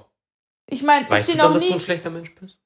Ich 0.70 0.84
meine, 0.84 1.06
ich 1.06 1.12
Weißt 1.12 1.28
du 1.30 1.34
bin 1.34 1.40
dann, 1.40 1.50
auch 1.50 1.54
dass 1.54 1.64
du 1.64 1.68
nie. 1.70 1.74
ein 1.74 1.80
schlechter 1.80 2.10
Mensch 2.10 2.34
bist? 2.36 2.58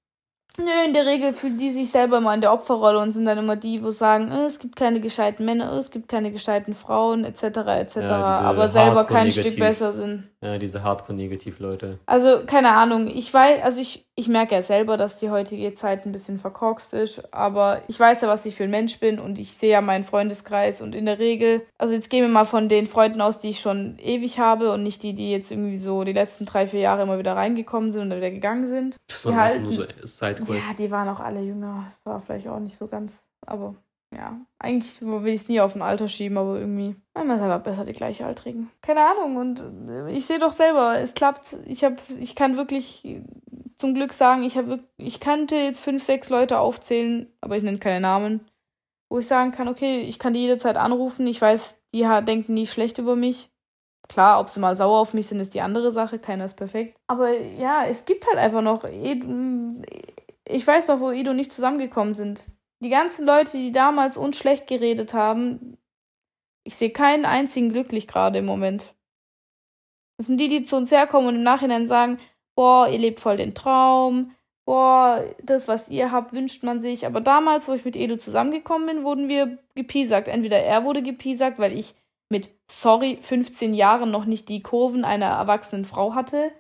Nö, 0.58 0.86
in 0.86 0.94
der 0.94 1.06
Regel 1.06 1.34
fühlen 1.34 1.58
die 1.58 1.70
sich 1.70 1.92
selber 1.92 2.18
immer 2.20 2.34
in 2.34 2.42
der 2.42 2.54
Opferrolle 2.54 3.00
und 3.00 3.12
sind 3.12 3.26
dann 3.26 3.38
immer 3.38 3.56
die, 3.56 3.84
wo 3.84 3.92
sagen, 3.92 4.32
äh, 4.32 4.46
es 4.46 4.60
gibt 4.60 4.76
keine 4.76 5.02
gescheiten 5.02 5.46
Männer, 5.46 5.74
äh, 5.74 5.78
es 5.78 5.92
gibt 5.92 6.08
keine 6.08 6.32
gescheiten 6.32 6.74
Frauen, 6.74 7.26
etc. 7.26 7.44
etc. 7.44 7.96
Ja, 7.98 8.26
aber 8.42 8.70
selber 8.70 9.04
kein. 9.04 9.32
Stück 9.32 9.58
besser 9.58 9.92
sind. 9.94 10.30
Ja, 10.42 10.58
diese 10.60 10.84
Hardcore-Negativ-Leute. 10.84 12.00
Also, 12.06 12.42
keine 12.46 12.70
Ahnung. 12.72 13.08
Ich 13.08 13.34
weiß, 13.34 13.64
also 13.64 13.82
ich, 13.82 14.06
ich 14.16 14.28
merke 14.28 14.54
ja 14.54 14.62
selber, 14.62 14.96
dass 14.96 15.18
die 15.18 15.32
heutige 15.32 15.74
Zeit 15.74 16.06
ein 16.06 16.12
bisschen 16.12 16.40
verkorkst 16.40 16.94
ist, 16.94 17.34
aber 17.34 17.82
ich 17.88 18.00
weiß 18.00 18.22
ja, 18.22 18.28
was 18.28 18.46
ich 18.46 18.56
für 18.56 18.66
ein 18.66 18.70
Mensch 18.70 19.00
bin 19.00 19.20
und 19.20 19.40
ich 19.40 19.54
sehe 19.58 19.72
ja 19.72 19.82
meinen 19.82 20.04
Freundeskreis 20.04 20.82
und 20.82 20.94
in 20.94 21.06
der 21.08 21.18
Regel, 21.18 21.62
also 21.80 21.96
jetzt 21.96 22.10
gehen 22.12 22.22
wir 22.22 22.30
mal 22.30 22.46
von 22.46 22.70
den 22.70 22.86
Freunden 22.86 23.22
aus, 23.22 23.40
die 23.40 23.50
ich 23.50 23.60
schon 23.60 23.98
ewig 23.98 24.38
habe 24.40 24.72
und 24.72 24.84
nicht 24.84 25.02
die, 25.02 25.14
die 25.14 25.32
jetzt 25.32 25.50
irgendwie 25.52 25.80
so 25.80 26.04
die 26.04 26.14
letzten 26.14 26.46
drei, 26.46 26.68
vier 26.68 26.80
Jahre 26.82 27.02
immer 27.04 27.18
wieder 27.18 27.36
reingekommen 27.36 27.92
sind 27.92 28.04
und 28.04 28.10
dann 28.12 28.20
wieder 28.20 28.32
gegangen 28.32 28.68
sind. 28.68 28.98
Das 29.08 29.24
Die 29.24 29.30
einfach 29.30 29.42
halten- 29.42 29.64
nur 29.64 29.74
so 29.74 29.84
Sidequests. 30.46 30.80
Ja, 30.80 30.86
die 30.86 30.92
waren 30.92 31.10
auch 31.10 31.20
alle 31.20 31.42
jünger. 31.42 31.86
Das 31.88 32.06
war 32.06 32.20
vielleicht 32.20 32.48
auch 32.48 32.60
nicht 32.60 32.78
so 32.78 32.88
ganz, 32.88 33.24
aber 33.46 33.76
ja. 34.16 34.40
Eigentlich 34.60 35.02
will 35.02 35.34
ich 35.34 35.42
es 35.42 35.50
nie 35.50 35.60
auf 35.60 35.76
ein 35.76 35.82
Alter 35.82 36.08
schieben, 36.08 36.38
aber 36.38 36.60
irgendwie. 36.60 36.96
Manchmal 37.14 37.38
ist 37.38 37.44
aber 37.44 37.60
besser 37.60 37.86
die 37.86 37.94
Gleichaltrigen. 37.94 38.70
Keine 38.82 39.02
Ahnung. 39.02 39.36
Und 39.38 39.90
äh, 39.90 40.12
ich 40.12 40.26
sehe 40.26 40.40
doch 40.40 40.52
selber, 40.52 41.00
es 41.00 41.14
klappt. 41.14 41.58
Ich 41.66 41.84
habe, 41.84 41.98
ich 42.20 42.36
kann 42.36 42.58
wirklich 42.58 43.06
äh, 43.06 43.22
zum 43.78 43.94
Glück 43.94 44.14
sagen, 44.14 44.44
ich 44.44 44.58
habe 44.58 44.80
ich 44.98 45.20
kannte 45.20 45.56
jetzt 45.56 45.82
fünf, 45.82 46.04
sechs 46.04 46.30
Leute 46.30 46.60
aufzählen, 46.60 47.28
aber 47.42 47.58
ich 47.58 47.64
nenne 47.64 47.80
keine 47.80 48.00
Namen, 48.00 48.48
wo 49.10 49.20
ich 49.20 49.28
sagen 49.28 49.52
kann, 49.52 49.68
okay, 49.68 50.02
ich 50.02 50.20
kann 50.20 50.34
die 50.34 50.40
jederzeit 50.40 50.78
anrufen. 50.78 51.28
Ich 51.28 51.42
weiß, 51.42 51.82
die 51.94 52.08
denken 52.26 52.54
nie 52.54 52.68
schlecht 52.68 52.98
über 52.98 53.16
mich. 53.16 53.50
Klar, 54.08 54.40
ob 54.40 54.50
sie 54.50 54.60
mal 54.60 54.78
sauer 54.78 55.00
auf 55.00 55.14
mich 55.14 55.28
sind, 55.28 55.40
ist 55.40 55.56
die 55.56 55.62
andere 55.62 55.92
Sache. 55.92 56.20
Keiner 56.20 56.46
ist 56.46 56.56
perfekt. 56.56 56.96
Aber 57.08 57.32
ja, 57.32 57.86
es 57.86 58.06
gibt 58.06 58.28
halt 58.28 58.38
einfach 58.38 58.62
noch. 58.62 58.84
Ich 60.48 60.66
weiß 60.66 60.88
doch, 60.88 61.00
wo 61.00 61.12
Edo 61.12 61.34
nicht 61.34 61.52
zusammengekommen 61.52 62.14
sind. 62.14 62.44
Die 62.84 62.90
ganzen 62.90 63.26
Leute, 63.26 63.58
die 63.58 63.72
damals 63.72 64.18
uns 64.18 64.38
schlecht 64.38 64.68
geredet 64.68 65.14
haben, 65.14 65.78
ich 66.64 66.76
sehe 66.76 66.90
keinen 66.90 67.26
einzigen 67.26 67.72
glücklich 67.72 68.08
gerade 68.08 68.40
im 68.40 68.46
Moment. 68.46 68.94
Das 70.18 70.28
sind 70.28 70.40
die, 70.40 70.50
die 70.50 70.66
zu 70.66 70.76
uns 70.76 70.92
herkommen 70.92 71.28
und 71.28 71.36
im 71.36 71.44
Nachhinein 71.44 71.88
sagen, 71.88 72.20
boah, 72.56 72.88
ihr 72.88 73.00
lebt 73.00 73.20
voll 73.20 73.38
den 73.38 73.54
Traum, 73.54 74.36
boah, 74.66 75.24
das, 75.44 75.68
was 75.68 75.90
ihr 75.90 76.12
habt, 76.12 76.34
wünscht 76.34 76.64
man 76.64 76.82
sich. 76.82 77.06
Aber 77.06 77.22
damals, 77.22 77.68
wo 77.68 77.74
ich 77.74 77.86
mit 77.86 77.96
Edo 77.96 78.18
zusammengekommen 78.18 78.88
bin, 78.88 79.04
wurden 79.04 79.28
wir 79.28 79.60
gepiesackt. 79.76 80.28
Entweder 80.28 80.60
er 80.60 80.84
wurde 80.84 81.04
gepiesackt, 81.04 81.60
weil 81.60 81.78
ich 81.78 81.96
mit, 82.30 82.50
sorry, 82.70 83.20
15 83.22 83.74
Jahren 83.74 84.12
noch 84.12 84.26
nicht 84.26 84.50
die 84.50 84.64
Kurven 84.64 85.06
einer 85.06 85.28
erwachsenen 85.28 85.86
Frau 85.86 86.16
hatte 86.16 86.52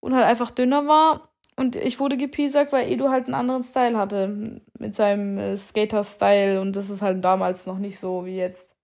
und 0.00 0.14
halt 0.14 0.24
einfach 0.24 0.50
dünner 0.50 0.86
war. 0.86 1.31
Und 1.56 1.76
ich 1.76 2.00
wurde 2.00 2.16
gepiesackt, 2.16 2.72
weil 2.72 2.90
Edu 2.90 3.08
halt 3.08 3.26
einen 3.26 3.34
anderen 3.34 3.62
Style 3.62 3.96
hatte. 3.96 4.60
Mit 4.78 4.94
seinem 4.94 5.38
äh, 5.38 5.56
Skater-Style. 5.56 6.60
Und 6.60 6.76
das 6.76 6.90
ist 6.90 7.02
halt 7.02 7.24
damals 7.24 7.66
noch 7.66 7.78
nicht 7.78 7.98
so 7.98 8.24
wie 8.26 8.36
jetzt. 8.36 8.74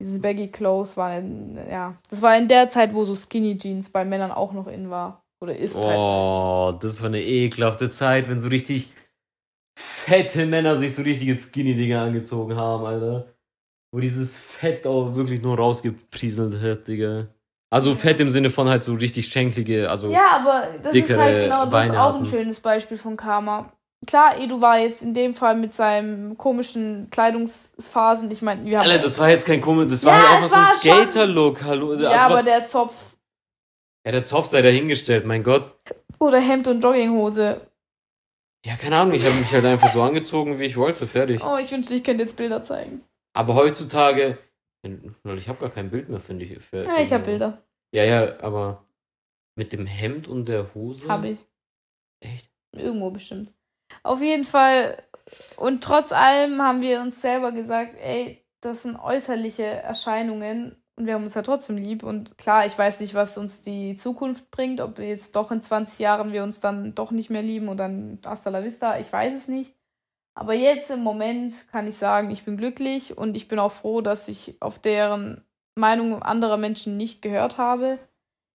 Diese 0.00 0.18
Baggy 0.18 0.48
Clothes 0.48 0.96
waren, 0.96 1.56
ja. 1.70 1.96
Das 2.10 2.20
war 2.20 2.36
in 2.36 2.48
der 2.48 2.68
Zeit, 2.68 2.94
wo 2.94 3.04
so 3.04 3.14
Skinny 3.14 3.56
Jeans 3.56 3.90
bei 3.90 4.04
Männern 4.04 4.32
auch 4.32 4.52
noch 4.52 4.66
in 4.66 4.90
war. 4.90 5.22
Oder 5.40 5.56
ist 5.56 5.76
halt. 5.76 5.96
Oh, 5.96 6.76
das 6.80 7.00
war 7.00 7.08
eine 7.08 7.22
ekelhafte 7.22 7.90
Zeit, 7.90 8.28
wenn 8.28 8.40
so 8.40 8.48
richtig 8.48 8.90
fette 9.78 10.46
Männer 10.46 10.76
sich 10.76 10.94
so 10.94 11.02
richtige 11.02 11.34
Skinny-Dinger 11.34 12.00
angezogen 12.00 12.56
haben, 12.56 12.84
Alter. 12.84 13.34
Wo 13.92 14.00
dieses 14.00 14.38
Fett 14.38 14.86
auch 14.86 15.14
wirklich 15.14 15.42
nur 15.42 15.56
rausgeprieselt 15.56 16.60
hat, 16.60 16.88
Digga. 16.88 17.28
Also 17.74 17.96
Fett 17.96 18.20
im 18.20 18.30
Sinne 18.30 18.50
von 18.50 18.68
halt 18.68 18.84
so 18.84 18.94
richtig 18.94 19.26
schenklige, 19.26 19.90
also 19.90 20.08
Ja, 20.08 20.28
aber 20.36 20.78
das 20.80 20.94
ist 20.94 21.10
halt 21.10 21.44
genau 21.46 21.62
das 21.62 21.70
Beine 21.72 21.92
ist 21.94 21.98
auch 21.98 22.14
ein 22.14 22.24
schönes 22.24 22.60
Beispiel 22.60 22.96
von 22.96 23.16
Karma. 23.16 23.72
Klar, 24.06 24.38
Edu 24.38 24.60
war 24.60 24.78
jetzt 24.78 25.02
in 25.02 25.12
dem 25.12 25.34
Fall 25.34 25.56
mit 25.56 25.74
seinem 25.74 26.38
komischen 26.38 27.08
Kleidungsphasen. 27.10 28.30
Ich 28.30 28.42
meine, 28.42 28.64
wir 28.64 28.78
haben. 28.78 28.88
Alter, 28.88 29.02
das 29.02 29.18
war 29.18 29.28
jetzt 29.28 29.44
kein 29.44 29.60
komisch, 29.60 29.88
das 29.90 30.04
Ja, 30.04 30.12
war 30.12 30.18
halt 30.18 30.44
es 30.44 30.52
einfach 30.52 30.66
so 30.68 30.72
ein 30.72 30.78
Skater-Look, 30.78 31.64
hallo. 31.64 31.90
Also 31.90 32.04
ja, 32.04 32.26
aber 32.26 32.34
was- 32.36 32.44
der 32.44 32.64
Zopf 32.64 33.16
ja, 34.06 34.12
der 34.12 34.22
Zopf 34.22 34.46
sei 34.46 34.62
dahingestellt, 34.62 35.26
mein 35.26 35.42
Gott. 35.42 35.74
oder 36.20 36.38
Hemd 36.38 36.68
und 36.68 36.80
Jogginghose. 36.80 37.60
Ja, 38.64 38.76
keine 38.76 38.98
Ahnung, 38.98 39.14
ich 39.14 39.26
habe 39.26 39.34
mich 39.36 39.50
halt 39.50 39.64
einfach 39.64 39.92
so 39.92 40.00
angezogen, 40.08 40.60
wie 40.60 40.64
ich 40.66 40.76
wollte, 40.76 41.08
fertig. 41.08 41.42
Oh, 41.44 41.56
ich 41.56 41.72
wünschte, 41.72 41.94
ich 41.94 42.04
könnte 42.04 42.22
jetzt 42.22 42.36
Bilder 42.36 42.62
zeigen. 42.62 43.02
Aber 43.34 43.56
heutzutage, 43.56 44.38
ich 44.84 45.48
habe 45.48 45.58
gar 45.58 45.70
kein 45.70 45.90
Bild 45.90 46.08
mehr, 46.08 46.20
finde 46.20 46.44
ich. 46.44 46.62
Für, 46.62 46.84
Ja, 46.84 46.98
ich 47.00 47.12
habe 47.12 47.24
Bilder. 47.24 47.63
Ja, 47.94 48.02
ja, 48.02 48.40
aber 48.40 48.84
mit 49.56 49.72
dem 49.72 49.86
Hemd 49.86 50.26
und 50.26 50.46
der 50.46 50.74
Hose? 50.74 51.06
Habe 51.08 51.28
ich. 51.28 51.44
Echt? 52.20 52.50
Irgendwo 52.74 53.12
bestimmt. 53.12 53.52
Auf 54.02 54.20
jeden 54.20 54.42
Fall. 54.42 55.00
Und 55.56 55.84
trotz 55.84 56.10
allem 56.12 56.60
haben 56.60 56.82
wir 56.82 57.00
uns 57.00 57.22
selber 57.22 57.52
gesagt, 57.52 57.94
ey, 58.00 58.44
das 58.60 58.82
sind 58.82 58.96
äußerliche 58.96 59.62
Erscheinungen 59.62 60.76
und 60.96 61.06
wir 61.06 61.14
haben 61.14 61.22
uns 61.22 61.34
ja 61.34 61.42
trotzdem 61.42 61.76
lieb. 61.76 62.02
Und 62.02 62.36
klar, 62.36 62.66
ich 62.66 62.76
weiß 62.76 62.98
nicht, 62.98 63.14
was 63.14 63.38
uns 63.38 63.62
die 63.62 63.94
Zukunft 63.94 64.50
bringt, 64.50 64.80
ob 64.80 64.98
wir 64.98 65.06
jetzt 65.06 65.36
doch 65.36 65.52
in 65.52 65.62
20 65.62 66.00
Jahren 66.00 66.32
wir 66.32 66.42
uns 66.42 66.58
dann 66.58 66.96
doch 66.96 67.12
nicht 67.12 67.30
mehr 67.30 67.42
lieben 67.42 67.68
und 67.68 67.76
dann 67.76 68.18
hasta 68.24 68.50
la 68.50 68.64
vista, 68.64 68.98
ich 68.98 69.12
weiß 69.12 69.34
es 69.34 69.46
nicht. 69.46 69.72
Aber 70.36 70.54
jetzt 70.54 70.90
im 70.90 71.04
Moment 71.04 71.68
kann 71.68 71.86
ich 71.86 71.94
sagen, 71.94 72.32
ich 72.32 72.44
bin 72.44 72.56
glücklich 72.56 73.16
und 73.16 73.36
ich 73.36 73.46
bin 73.46 73.60
auch 73.60 73.70
froh, 73.70 74.00
dass 74.00 74.26
ich 74.26 74.60
auf 74.60 74.80
deren 74.80 75.43
Meinung 75.76 76.22
anderer 76.22 76.56
Menschen 76.56 76.96
nicht 76.96 77.22
gehört 77.22 77.58
habe. 77.58 77.98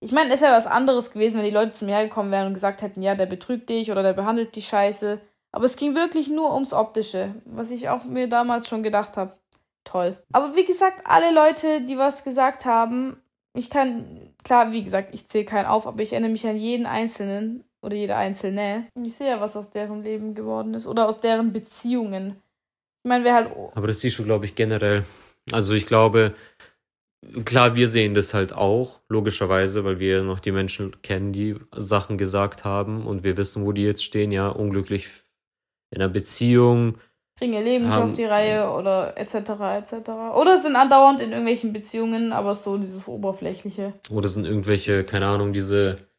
Ich 0.01 0.11
meine, 0.11 0.33
es 0.33 0.41
wäre 0.41 0.53
was 0.53 0.67
anderes 0.67 1.11
gewesen, 1.11 1.37
wenn 1.37 1.45
die 1.45 1.51
Leute 1.51 1.73
zu 1.73 1.85
mir 1.85 1.95
hergekommen 1.95 2.31
wären 2.31 2.47
und 2.47 2.53
gesagt 2.53 2.81
hätten, 2.81 3.01
ja, 3.01 3.15
der 3.15 3.25
betrügt 3.25 3.69
dich 3.69 3.91
oder 3.91 4.03
der 4.03 4.13
behandelt 4.13 4.55
dich 4.55 4.67
scheiße. 4.67 5.19
Aber 5.51 5.65
es 5.65 5.75
ging 5.75 5.95
wirklich 5.95 6.29
nur 6.29 6.53
ums 6.53 6.73
Optische, 6.73 7.35
was 7.45 7.71
ich 7.71 7.89
auch 7.89 8.05
mir 8.05 8.29
damals 8.29 8.69
schon 8.69 8.83
gedacht 8.83 9.17
habe. 9.17 9.33
Toll. 9.83 10.17
Aber 10.31 10.55
wie 10.55 10.65
gesagt, 10.65 11.01
alle 11.05 11.33
Leute, 11.33 11.81
die 11.81 11.97
was 11.97 12.23
gesagt 12.23 12.65
haben, 12.65 13.17
ich 13.53 13.69
kann, 13.69 14.33
klar, 14.43 14.71
wie 14.71 14.83
gesagt, 14.83 15.13
ich 15.13 15.27
zähle 15.27 15.45
keinen 15.45 15.65
auf, 15.65 15.87
aber 15.87 16.01
ich 16.01 16.13
erinnere 16.13 16.31
mich 16.31 16.45
an 16.45 16.57
jeden 16.57 16.85
Einzelnen 16.85 17.63
oder 17.81 17.95
jede 17.95 18.15
Einzelne. 18.15 18.85
Ich 19.03 19.15
sehe 19.15 19.29
ja, 19.29 19.41
was 19.41 19.57
aus 19.57 19.69
deren 19.71 20.03
Leben 20.03 20.35
geworden 20.35 20.73
ist 20.75 20.87
oder 20.87 21.07
aus 21.07 21.19
deren 21.19 21.51
Beziehungen. 21.51 22.41
Ich 23.03 23.09
meine, 23.09 23.23
wer 23.23 23.33
halt. 23.33 23.51
Aber 23.73 23.87
das 23.87 24.01
siehst 24.01 24.19
du, 24.19 24.23
glaube 24.23 24.45
ich, 24.45 24.55
generell. 24.55 25.03
Also 25.51 25.73
ich 25.73 25.87
glaube, 25.87 26.35
klar, 27.45 27.75
wir 27.75 27.87
sehen 27.87 28.15
das 28.15 28.33
halt 28.33 28.53
auch, 28.53 29.01
logischerweise, 29.09 29.83
weil 29.83 29.99
wir 29.99 30.23
noch 30.23 30.39
die 30.39 30.51
Menschen 30.51 31.01
kennen, 31.01 31.33
die 31.33 31.55
Sachen 31.75 32.17
gesagt 32.17 32.63
haben 32.63 33.05
und 33.05 33.23
wir 33.23 33.37
wissen, 33.37 33.65
wo 33.65 33.71
die 33.71 33.83
jetzt 33.83 34.03
stehen, 34.03 34.31
ja, 34.31 34.49
unglücklich 34.49 35.09
in 35.91 36.01
einer 36.01 36.09
Beziehung. 36.09 36.97
kriegen 37.37 37.53
ihr 37.53 37.63
Leben 37.63 37.87
nicht 37.87 37.97
auf 37.97 38.13
die 38.13 38.25
Reihe 38.25 38.71
oder 38.71 39.17
etc. 39.17 39.35
etc. 39.77 40.09
Oder 40.35 40.57
sind 40.59 40.75
andauernd 40.75 41.21
in 41.21 41.29
irgendwelchen 41.29 41.73
Beziehungen, 41.73 42.31
aber 42.31 42.55
so 42.55 42.77
dieses 42.77 43.07
Oberflächliche. 43.07 43.93
Oder 44.09 44.29
sind 44.29 44.45
irgendwelche, 44.45 45.03
keine 45.03 45.27
Ahnung, 45.27 45.53
diese. 45.53 46.09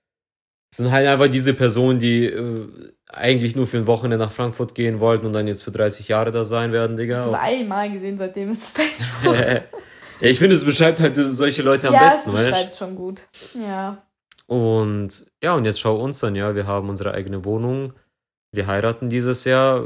Sind 0.73 0.93
halt 0.93 1.09
einfach 1.09 1.27
diese 1.27 1.53
Personen, 1.53 1.99
die 1.99 2.27
äh, 2.27 2.69
eigentlich 3.09 3.57
nur 3.57 3.67
für 3.67 3.79
ein 3.79 3.89
Wochenende 3.89 4.25
nach 4.25 4.31
Frankfurt 4.31 4.77
gehen 4.77 5.01
wollten 5.01 5.27
und 5.27 5.33
dann 5.33 5.49
jetzt 5.49 5.65
für 5.65 5.73
30 5.73 6.07
Jahre 6.07 6.31
da 6.31 6.45
sein 6.45 6.71
werden, 6.71 6.97
Digga. 6.97 7.25
Das 7.25 7.35
einmal 7.35 7.91
gesehen, 7.91 8.17
seitdem 8.17 8.53
ist 8.53 8.79
es. 8.79 9.09
ja, 10.21 10.29
ich 10.29 10.39
finde, 10.39 10.57
es 10.57 10.65
beschreibt 10.65 11.01
halt 11.01 11.17
solche 11.17 11.63
Leute 11.63 11.89
am 11.89 11.95
ja, 11.95 12.09
besten, 12.09 12.31
es 12.31 12.37
weißt 12.37 12.51
beschreibt 12.51 12.77
schon 12.77 12.97
gut. 12.97 13.23
Ja. 13.55 14.03
Und 14.47 15.27
ja, 15.43 15.55
und 15.55 15.65
jetzt 15.65 15.81
schau 15.81 15.97
uns 15.97 16.21
dann, 16.21 16.35
ja, 16.35 16.55
wir 16.55 16.67
haben 16.67 16.89
unsere 16.89 17.13
eigene 17.15 17.45
Wohnung. 17.45 17.93
Wir 18.53 18.67
heiraten 18.67 19.09
dieses 19.09 19.45
Jahr. 19.45 19.85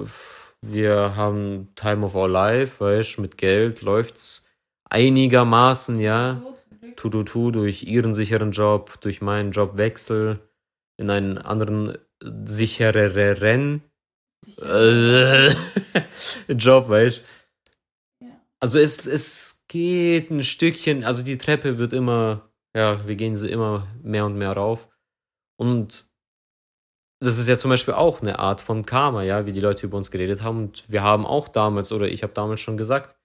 Wir 0.62 1.14
haben 1.16 1.68
Time 1.75 2.07
of 2.07 2.14
Our 2.14 2.29
Life, 2.29 2.83
weißt 2.83 3.18
mit 3.18 3.37
Geld 3.37 3.83
läuft's 3.83 4.47
einigermaßen, 4.88 6.01
ja. 6.01 6.42
Tu, 6.97 7.11
tu, 7.11 7.25
tu, 7.25 7.51
durch 7.51 7.83
ihren 7.83 8.14
sicheren 8.14 8.53
Job, 8.53 9.01
durch 9.01 9.20
meinen 9.20 9.51
Jobwechsel 9.51 10.38
in 10.97 11.11
einen 11.11 11.38
anderen 11.38 11.99
sichereren 12.20 13.83
Job, 16.49 16.88
weißt 16.88 17.23
Ja. 18.20 18.29
Also 18.61 18.79
es, 18.79 19.07
es 19.07 19.53
geht 19.68 20.31
ein 20.31 20.44
Stückchen, 20.44 21.05
also 21.05 21.22
die 21.24 21.38
Treppe 21.38 21.79
wird 21.79 21.92
immer 21.92 22.50
ja, 22.77 23.07
wir 23.07 23.14
gehen 23.16 23.37
sie 23.37 23.48
immer 23.48 23.87
mehr 24.03 24.27
und 24.27 24.37
mehr 24.37 24.53
rauf. 24.53 24.88
Und 25.57 26.09
das 27.20 27.38
ist 27.38 27.48
ja 27.48 27.57
zum 27.57 27.70
Beispiel 27.70 27.94
auch 27.94 28.20
eine 28.20 28.38
Art 28.38 28.61
von 28.61 28.85
Karma, 28.85 29.22
ja, 29.22 29.46
wie 29.46 29.53
die 29.53 29.61
Leute 29.61 29.87
über 29.87 29.96
uns 29.96 30.11
geredet 30.11 30.42
haben. 30.42 30.59
Und 30.59 30.90
wir 30.90 31.03
haben 31.03 31.24
auch 31.24 31.48
damals, 31.48 31.92
oder 31.92 32.09
ich 32.09 32.22
habe 32.22 32.33
damals 32.33 32.61
schon 32.61 32.77
gesagt, 32.77 33.16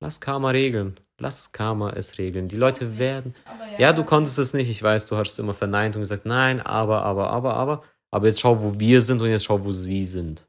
lass 0.00 0.20
Karma 0.20 0.50
regeln. 0.50 0.98
Lass 1.20 1.52
Karma 1.52 1.90
es 1.90 2.18
regeln. 2.18 2.48
Die 2.48 2.56
Leute 2.56 2.98
werden. 2.98 3.34
Ja, 3.72 3.78
ja, 3.78 3.92
du 3.92 4.04
konntest 4.04 4.38
es 4.38 4.52
nicht, 4.52 4.68
ich 4.68 4.82
weiß, 4.82 5.06
du 5.06 5.16
hast 5.16 5.32
es 5.32 5.38
immer 5.38 5.54
verneint 5.54 5.96
und 5.96 6.02
gesagt, 6.02 6.26
nein, 6.26 6.60
aber, 6.60 7.02
aber, 7.02 7.30
aber, 7.30 7.54
aber. 7.54 7.84
Aber 8.10 8.26
jetzt 8.26 8.40
schau, 8.40 8.60
wo 8.62 8.78
wir 8.78 9.00
sind 9.00 9.20
und 9.20 9.28
jetzt 9.28 9.44
schau, 9.44 9.64
wo 9.64 9.72
sie 9.72 10.04
sind. 10.04 10.48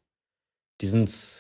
Die 0.82 0.88
sind 0.88 1.39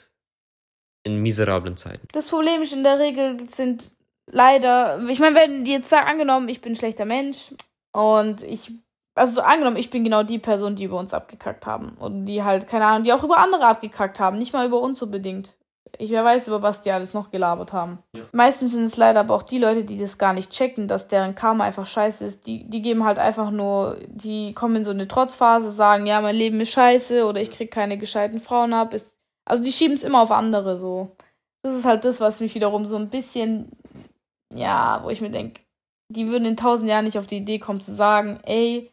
in 1.15 1.21
miserablen 1.21 1.77
Zeiten. 1.77 2.07
Das 2.11 2.29
Problem 2.29 2.61
ist 2.61 2.73
in 2.73 2.83
der 2.83 2.99
Regel 2.99 3.49
sind 3.49 3.95
leider, 4.31 4.99
ich 5.07 5.19
meine, 5.19 5.35
wenn 5.35 5.65
die 5.65 5.73
jetzt 5.73 5.89
sagen, 5.89 6.07
angenommen, 6.07 6.49
ich 6.49 6.61
bin 6.61 6.73
ein 6.73 6.75
schlechter 6.75 7.05
Mensch 7.05 7.53
und 7.91 8.43
ich, 8.43 8.71
also 9.15 9.35
so 9.35 9.41
angenommen, 9.41 9.77
ich 9.77 9.89
bin 9.89 10.03
genau 10.03 10.23
die 10.23 10.39
Person, 10.39 10.75
die 10.75 10.85
über 10.85 10.99
uns 10.99 11.13
abgekackt 11.13 11.65
haben 11.65 11.95
und 11.99 12.25
die 12.25 12.43
halt, 12.43 12.67
keine 12.67 12.85
Ahnung, 12.85 13.03
die 13.03 13.13
auch 13.13 13.23
über 13.23 13.37
andere 13.37 13.65
abgekackt 13.65 14.19
haben, 14.19 14.37
nicht 14.37 14.53
mal 14.53 14.65
über 14.65 14.79
uns 14.79 15.01
unbedingt. 15.01 15.55
Ich 15.97 16.11
wer 16.11 16.23
weiß, 16.23 16.47
über 16.47 16.61
was 16.61 16.81
die 16.81 16.91
alles 16.91 17.13
noch 17.13 17.31
gelabert 17.31 17.73
haben. 17.73 17.99
Ja. 18.15 18.23
Meistens 18.31 18.71
sind 18.73 18.83
es 18.83 18.95
leider 18.95 19.21
aber 19.21 19.35
auch 19.35 19.43
die 19.43 19.57
Leute, 19.57 19.83
die 19.83 19.97
das 19.97 20.17
gar 20.17 20.33
nicht 20.33 20.51
checken, 20.51 20.87
dass 20.87 21.07
deren 21.07 21.35
Karma 21.35 21.63
einfach 21.63 21.85
scheiße 21.85 22.23
ist. 22.23 22.45
Die, 22.47 22.69
die 22.69 22.81
geben 22.81 23.03
halt 23.03 23.17
einfach 23.17 23.49
nur, 23.49 23.97
die 24.07 24.53
kommen 24.53 24.77
in 24.77 24.83
so 24.83 24.91
eine 24.91 25.07
Trotzphase, 25.07 25.71
sagen, 25.71 26.05
ja, 26.05 26.21
mein 26.21 26.35
Leben 26.35 26.61
ist 26.61 26.69
scheiße 26.69 27.25
oder 27.25 27.41
ich 27.41 27.51
krieg 27.51 27.71
keine 27.71 27.97
gescheiten 27.97 28.39
Frauen 28.39 28.73
ab. 28.73 28.93
Ist, 28.93 29.18
also 29.49 29.63
die 29.63 29.71
schieben 29.71 29.95
es 29.95 30.03
immer 30.03 30.21
auf 30.21 30.31
andere 30.31 30.77
so. 30.77 31.15
Das 31.61 31.75
ist 31.75 31.85
halt 31.85 32.05
das, 32.05 32.21
was 32.21 32.39
mich 32.39 32.55
wiederum 32.55 32.85
so 32.85 32.95
ein 32.95 33.09
bisschen 33.09 33.69
ja, 34.53 35.01
wo 35.03 35.09
ich 35.09 35.21
mir 35.21 35.29
denke, 35.29 35.61
die 36.09 36.27
würden 36.27 36.45
in 36.45 36.57
tausend 36.57 36.89
Jahren 36.89 37.05
nicht 37.05 37.17
auf 37.17 37.27
die 37.27 37.37
Idee 37.37 37.59
kommen 37.59 37.81
zu 37.81 37.93
sagen, 37.93 38.39
ey, 38.43 38.91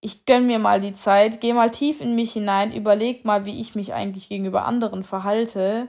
ich 0.00 0.24
gönn 0.24 0.46
mir 0.46 0.58
mal 0.58 0.80
die 0.80 0.94
Zeit, 0.94 1.40
geh 1.40 1.52
mal 1.52 1.70
tief 1.70 2.00
in 2.00 2.14
mich 2.14 2.32
hinein, 2.32 2.72
überleg 2.72 3.24
mal, 3.24 3.44
wie 3.44 3.60
ich 3.60 3.74
mich 3.74 3.92
eigentlich 3.92 4.28
gegenüber 4.28 4.64
anderen 4.64 5.04
verhalte 5.04 5.88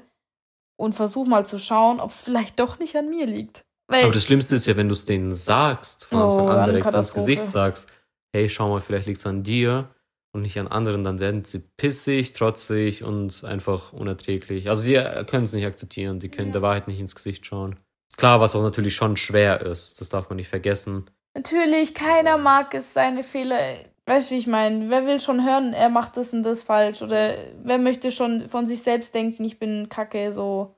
und 0.78 0.94
versuch 0.94 1.26
mal 1.26 1.46
zu 1.46 1.58
schauen, 1.58 2.00
ob 2.00 2.12
es 2.12 2.22
vielleicht 2.22 2.60
doch 2.60 2.78
nicht 2.78 2.96
an 2.96 3.10
mir 3.10 3.26
liegt. 3.26 3.62
Weil 3.88 4.04
Aber 4.04 4.14
das 4.14 4.24
Schlimmste 4.24 4.56
ist 4.56 4.68
ja, 4.68 4.76
wenn 4.76 4.90
du 4.90 4.94
es 4.94 5.06
denen 5.06 5.34
sagst, 5.34 6.06
von 6.06 6.22
Anfang 6.22 6.48
oh, 6.48 6.50
an 6.50 6.66
direkt 6.66 6.88
ans 6.88 7.14
Gesicht 7.14 7.48
sagst, 7.48 7.90
hey, 8.34 8.50
schau 8.50 8.70
mal, 8.70 8.82
vielleicht 8.82 9.08
liegt 9.08 9.20
es 9.20 9.26
an 9.26 9.44
dir 9.44 9.94
und 10.34 10.42
nicht 10.42 10.60
an 10.60 10.68
anderen, 10.68 11.04
dann 11.04 11.20
werden 11.20 11.44
sie 11.44 11.60
pissig, 11.60 12.34
trotzig 12.34 13.04
und 13.04 13.44
einfach 13.44 13.94
unerträglich. 13.94 14.70
Also 14.70 14.84
die 14.84 14.94
können 15.26 15.44
es 15.44 15.54
nicht 15.54 15.66
akzeptieren, 15.66 16.20
die 16.20 16.30
können 16.30 16.50
ja. 16.50 16.54
der 16.54 16.62
Wahrheit 16.62 16.88
nicht 16.88 17.00
ins 17.00 17.16
Gesicht 17.16 17.46
schauen. 17.46 17.78
Klar, 18.18 18.40
was 18.40 18.56
auch 18.56 18.62
natürlich 18.62 18.96
schon 18.96 19.18
schwer 19.18 19.62
ist, 19.62 20.00
das 20.00 20.10
darf 20.10 20.30
man 20.30 20.38
nicht 20.38 20.50
vergessen. 20.50 21.06
Natürlich, 21.34 21.94
keiner 21.94 22.38
mag 22.38 22.74
es, 22.74 22.94
seine 22.94 23.24
Fehler. 23.24 23.86
Weißt 24.06 24.30
du, 24.30 24.36
wie 24.36 24.40
ich 24.40 24.48
meine? 24.48 24.90
Wer 24.90 25.06
will 25.06 25.20
schon 25.20 25.46
hören, 25.46 25.74
er 25.74 25.90
macht 25.90 26.18
das 26.18 26.34
und 26.34 26.44
das 26.44 26.64
falsch? 26.64 27.02
Oder 27.02 27.38
wer 27.64 27.78
möchte 27.78 28.12
schon 28.12 28.48
von 28.48 28.66
sich 28.66 28.82
selbst 28.82 29.16
denken, 29.16 29.44
ich 29.46 29.60
bin 29.60 29.88
kacke, 29.88 30.34
so. 30.34 30.76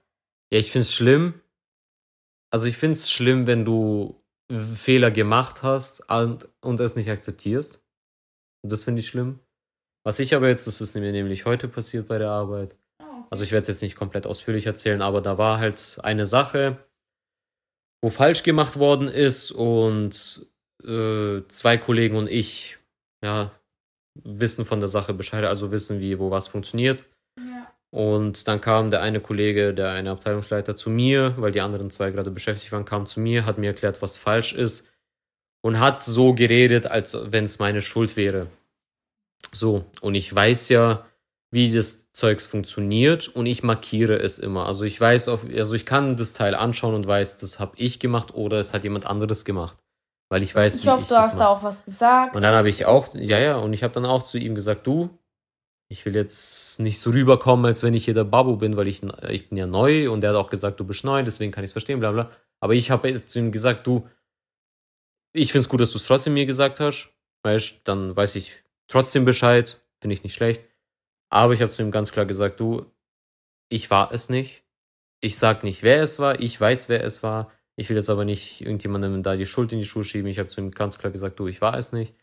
Ja, 0.52 0.60
ich 0.60 0.72
find's 0.72 0.94
schlimm. 0.94 1.42
Also, 2.52 2.68
ich 2.68 2.78
find's 2.78 3.10
schlimm, 3.10 3.48
wenn 3.48 3.66
du 3.66 4.22
Fehler 4.76 5.10
gemacht 5.10 5.64
hast 5.64 6.08
und, 6.10 6.48
und 6.62 6.80
es 6.80 6.96
nicht 6.96 7.10
akzeptierst. 7.10 7.83
Das 8.64 8.84
finde 8.84 9.02
ich 9.02 9.08
schlimm. 9.08 9.40
Was 10.06 10.20
ich 10.20 10.36
aber 10.36 10.50
jetzt, 10.50 10.68
das 10.68 10.82
ist 10.82 10.96
mir 10.96 11.12
nämlich 11.12 11.46
heute 11.46 11.68
passiert 11.68 12.08
bei 12.08 12.18
der 12.18 12.30
Arbeit. 12.30 12.76
Oh, 13.02 13.06
also, 13.30 13.44
ich 13.44 13.52
werde 13.52 13.64
es 13.64 13.68
jetzt 13.70 13.82
nicht 13.82 13.96
komplett 13.96 14.26
ausführlich 14.26 14.66
erzählen, 14.66 15.02
aber 15.02 15.22
da 15.22 15.38
war 15.38 15.60
halt 15.60 15.98
eine 16.02 16.26
Sache 16.26 16.78
wo 18.04 18.10
falsch 18.10 18.44
gemacht 18.44 18.78
worden 18.78 19.08
ist 19.08 19.52
und 19.52 20.46
äh, 20.86 21.42
zwei 21.48 21.78
Kollegen 21.78 22.18
und 22.18 22.30
ich 22.30 22.78
ja, 23.24 23.52
wissen 24.22 24.66
von 24.66 24.82
der 24.82 24.90
Sache 24.90 25.14
Bescheid, 25.14 25.46
also 25.46 25.72
wissen, 25.72 26.02
wie, 26.02 26.20
wo 26.20 26.30
was 26.30 26.50
funktioniert. 26.50 27.06
Ja. 27.40 27.74
Und 27.92 28.50
dann 28.50 28.60
kam 28.60 28.92
der 28.92 29.02
eine 29.02 29.22
Kollege, 29.22 29.74
der 29.74 29.92
eine 29.92 30.12
Abteilungsleiter, 30.12 30.76
zu 30.76 30.90
mir, 30.90 31.36
weil 31.38 31.54
die 31.54 31.62
anderen 31.62 31.90
zwei 31.92 32.12
gerade 32.12 32.30
beschäftigt 32.30 32.74
waren, 32.74 32.84
kam 32.84 33.06
zu 33.06 33.22
mir, 33.22 33.46
hat 33.46 33.58
mir 33.58 33.68
erklärt, 33.68 34.02
was 34.02 34.18
falsch 34.18 34.52
ist 34.52 34.92
und 35.64 35.80
hat 35.80 36.04
so 36.04 36.34
geredet, 36.34 36.86
als 36.86 37.18
wenn 37.32 37.46
es 37.46 37.58
meine 37.58 37.82
Schuld 37.82 38.18
wäre. 38.18 38.48
So, 39.52 39.86
und 40.02 40.16
ich 40.16 40.34
weiß 40.34 40.70
ja, 40.70 41.06
wie 41.52 41.72
das 41.72 42.12
Zeugs 42.12 42.46
funktioniert 42.46 43.28
und 43.30 43.46
ich 43.46 43.64
markiere 43.64 44.20
es 44.20 44.40
immer. 44.40 44.66
Also 44.66 44.86
ich 44.86 45.00
weiß, 45.00 45.30
auf, 45.30 45.46
also 45.56 45.74
ich 45.74 45.86
kann 45.86 46.18
das 46.18 46.34
Teil 46.34 46.54
anschauen 46.54 46.96
und 46.96 47.08
weiß, 47.08 47.38
das 47.38 47.60
habe 47.60 47.74
ich 47.78 48.00
gemacht 48.00 48.34
oder 48.34 48.60
es 48.60 48.74
hat 48.74 48.84
jemand 48.84 49.06
anderes 49.06 49.46
gemacht. 49.46 49.78
Weil 50.30 50.44
ich 50.44 50.54
weiß, 50.54 50.76
ich 50.76 50.86
ich 50.86 50.86
du 50.86 51.16
hast 51.16 51.40
da 51.40 51.48
auch 51.48 51.64
was 51.64 51.84
gesagt. 51.86 52.36
Und 52.36 52.42
dann 52.42 52.56
habe 52.56 52.70
ich 52.70 52.86
auch, 52.86 53.14
ja, 53.14 53.40
ja, 53.40 53.58
und 53.58 53.72
ich 53.74 53.84
habe 53.84 53.94
dann 53.94 54.06
auch 54.06 54.24
zu 54.24 54.38
ihm 54.38 54.56
gesagt, 54.56 54.88
du, 54.88 55.10
ich 55.90 56.06
will 56.06 56.16
jetzt 56.16 56.80
nicht 56.80 57.00
so 57.00 57.12
rüberkommen, 57.12 57.66
als 57.66 57.84
wenn 57.84 57.94
ich 57.94 58.06
hier 58.06 58.16
der 58.16 58.24
Babu 58.24 58.58
bin, 58.58 58.76
weil 58.76 58.88
ich, 58.88 59.02
ich 59.30 59.50
bin 59.50 59.58
ja 59.58 59.68
neu 59.68 60.10
und 60.10 60.24
er 60.24 60.32
hat 60.32 60.38
auch 60.38 60.50
gesagt, 60.50 60.80
du 60.80 60.86
bist 60.86 61.04
neu, 61.04 61.22
deswegen 61.24 61.52
kann 61.52 61.64
ich 61.64 61.70
es 61.70 61.74
verstehen, 61.74 62.00
bla 62.00 62.12
bla. 62.12 62.32
Aber 62.60 62.74
ich 62.74 62.90
habe 62.90 63.24
zu 63.26 63.40
ihm 63.40 63.52
gesagt, 63.52 63.86
du, 63.86 64.08
ich 65.34 65.52
finde 65.52 65.66
es 65.66 65.70
gut, 65.70 65.82
dass 65.82 65.92
du 65.92 65.98
es 65.98 66.06
trotzdem 66.06 66.34
mir 66.34 66.46
gesagt 66.46 66.80
hast, 66.80 67.10
weißt, 67.44 67.82
dann 67.84 68.16
weiß 68.16 68.36
ich 68.36 68.64
trotzdem 68.88 69.26
Bescheid, 69.26 69.82
finde 70.00 70.14
ich 70.14 70.24
nicht 70.24 70.36
schlecht. 70.36 70.64
Aber 71.30 71.54
ich 71.54 71.62
habe 71.62 71.72
zu 71.72 71.82
ihm 71.82 71.92
ganz 71.92 72.12
klar 72.12 72.26
gesagt, 72.26 72.60
du, 72.60 72.86
ich 73.70 73.90
war 73.90 74.12
es 74.12 74.30
nicht. 74.30 74.64
Ich 75.20 75.38
sag 75.38 75.64
nicht, 75.64 75.82
wer 75.82 76.04
es 76.04 76.20
war. 76.20 76.40
Ich 76.40 76.60
weiß, 76.60 76.90
wer 76.90 77.04
es 77.04 77.24
war. 77.24 77.52
Ich 77.76 77.90
will 77.90 77.98
jetzt 77.98 78.10
aber 78.10 78.26
nicht 78.26 78.62
irgendjemandem 78.62 79.24
da 79.24 79.36
die 79.36 79.48
Schuld 79.48 79.72
in 79.72 79.80
die 79.80 79.86
Schuhe 79.86 80.04
schieben. 80.04 80.30
Ich 80.30 80.38
habe 80.38 80.50
zu 80.50 80.62
ihm 80.62 80.70
ganz 80.70 81.00
klar 81.00 81.12
gesagt, 81.12 81.40
du, 81.40 81.48
ich 81.48 81.62
war 81.62 81.76
es 81.78 81.92
nicht. 81.92 82.14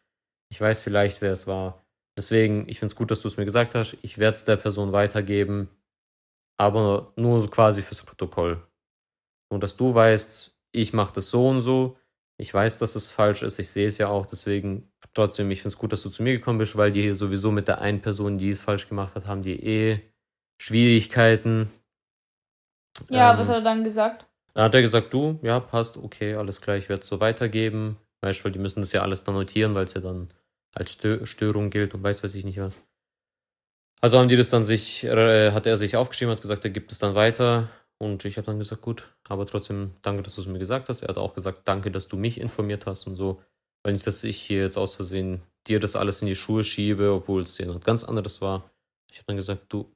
Ich 0.51 0.61
weiß 0.61 0.83
vielleicht, 0.83 1.21
wer 1.23 1.33
es 1.33 1.47
war. 1.47 1.85
Deswegen, 2.17 2.69
ich 2.69 2.79
finde 2.79 2.93
es 2.93 2.97
gut, 2.97 3.11
dass 3.11 3.21
du 3.21 3.29
es 3.29 3.37
mir 3.37 3.45
gesagt 3.45 3.75
hast. 3.75 3.97
Ich 4.03 4.19
werde 4.19 4.37
es 4.37 4.45
der 4.45 4.57
Person 4.57 4.93
weitergeben. 4.93 5.69
Aber 6.57 7.13
nur 7.17 7.41
so 7.41 7.49
quasi 7.49 7.83
fürs 7.83 8.03
Protokoll. 8.03 8.65
Und 9.49 9.63
dass 9.63 9.77
du 9.77 9.95
weißt, 9.95 10.57
ich 10.73 10.93
mache 10.93 11.15
das 11.15 11.31
so 11.31 11.49
und 11.49 11.63
so. 11.63 11.97
Ich 12.41 12.55
weiß, 12.55 12.79
dass 12.79 12.97
es 12.97 13.11
falsch 13.11 13.43
ist. 13.43 13.59
Ich 13.59 13.71
sehe 13.71 13.87
es 13.87 13.99
ja 13.99 14.09
auch. 14.09 14.25
Deswegen 14.25 14.91
trotzdem, 15.15 15.51
ich 15.51 15.61
finde 15.61 15.75
es 15.75 15.79
gut, 15.79 15.93
dass 15.93 16.03
du 16.03 16.09
zu 16.09 16.23
mir 16.23 16.33
gekommen 16.33 16.59
bist, 16.59 16.77
weil 16.77 16.91
die 16.91 17.03
hier 17.03 17.15
sowieso 17.15 17.51
mit 17.51 17.69
der 17.69 17.81
einen 17.81 18.01
Person, 18.01 18.39
die 18.39 18.49
es 18.49 18.63
falsch 18.63 18.89
gemacht 18.89 19.15
hat, 19.15 19.27
haben 19.27 19.43
die 19.43 19.63
eh 19.63 20.01
Schwierigkeiten. 20.59 21.71
Ja, 23.11 23.33
ähm, 23.33 23.39
was 23.39 23.49
hat 23.49 23.57
er 23.57 23.63
dann 23.63 23.85
gesagt? 23.85 24.27
Dann 24.55 24.65
hat 24.65 24.75
er 24.75 24.81
gesagt, 24.81 25.13
du, 25.13 25.39
ja, 25.43 25.61
passt, 25.61 25.97
okay, 25.99 26.35
alles 26.35 26.61
klar, 26.61 26.77
ich 26.77 26.89
werde 26.89 27.03
es 27.03 27.09
so 27.09 27.21
weitergeben. 27.21 27.99
Weißt 28.23 28.41
du, 28.41 28.45
weil 28.45 28.53
die 28.53 28.59
müssen 28.59 28.81
das 28.81 28.93
ja 28.93 29.03
alles 29.03 29.23
dann 29.23 29.35
notieren, 29.35 29.75
weil 29.75 29.85
es 29.85 29.95
ja 29.95 30.01
dann 30.01 30.29
als 30.75 30.93
Störung 31.25 31.71
gilt 31.71 31.95
und 31.95 32.03
weiß 32.03 32.23
weiß 32.23 32.35
ich 32.35 32.45
nicht 32.45 32.59
was. 32.59 32.83
Also 34.01 34.19
haben 34.19 34.29
die 34.29 34.37
das 34.37 34.51
dann 34.51 34.65
sich, 34.65 35.05
äh, 35.05 35.53
hat 35.53 35.67
er 35.67 35.77
sich 35.77 35.97
aufgeschrieben, 35.97 36.33
hat 36.33 36.41
gesagt, 36.41 36.65
er 36.65 36.71
gibt 36.71 36.91
es 36.91 36.99
dann 36.99 37.15
weiter. 37.15 37.69
Und 38.03 38.25
ich 38.25 38.39
habe 38.39 38.47
dann 38.47 38.59
gesagt, 38.59 38.81
gut, 38.81 39.13
aber 39.29 39.45
trotzdem 39.47 39.93
danke, 40.01 40.23
dass 40.23 40.35
du 40.37 40.41
es 40.41 40.47
mir 40.47 40.59
gesagt 40.59 40.89
hast. 40.89 41.03
Er 41.03 41.09
hat 41.09 41.19
auch 41.19 41.35
gesagt, 41.35 41.63
danke, 41.67 41.91
dass 41.91 42.09
du 42.09 42.17
mich 42.17 42.41
informiert 42.41 42.87
hast 42.87 43.07
und 43.07 43.17
so. 43.17 43.43
Weil 43.83 43.93
nicht, 43.93 44.07
dass 44.07 44.25
ich 44.25 44.39
hier 44.39 44.63
jetzt 44.63 44.79
aus 44.79 44.95
Versehen 44.95 45.43
dir 45.67 45.81
das 45.81 45.97
alles 45.97 46.23
in 46.23 46.29
die 46.29 46.37
Schuhe 46.37 46.65
schiebe, 46.65 47.13
obwohl 47.13 47.43
es 47.43 47.57
dir 47.57 47.67
noch 47.67 47.81
ganz 47.81 48.05
anderes 48.05 48.41
war. 48.41 48.71
Ich 49.11 49.19
habe 49.19 49.27
dann 49.27 49.37
gesagt, 49.37 49.67
du, 49.69 49.95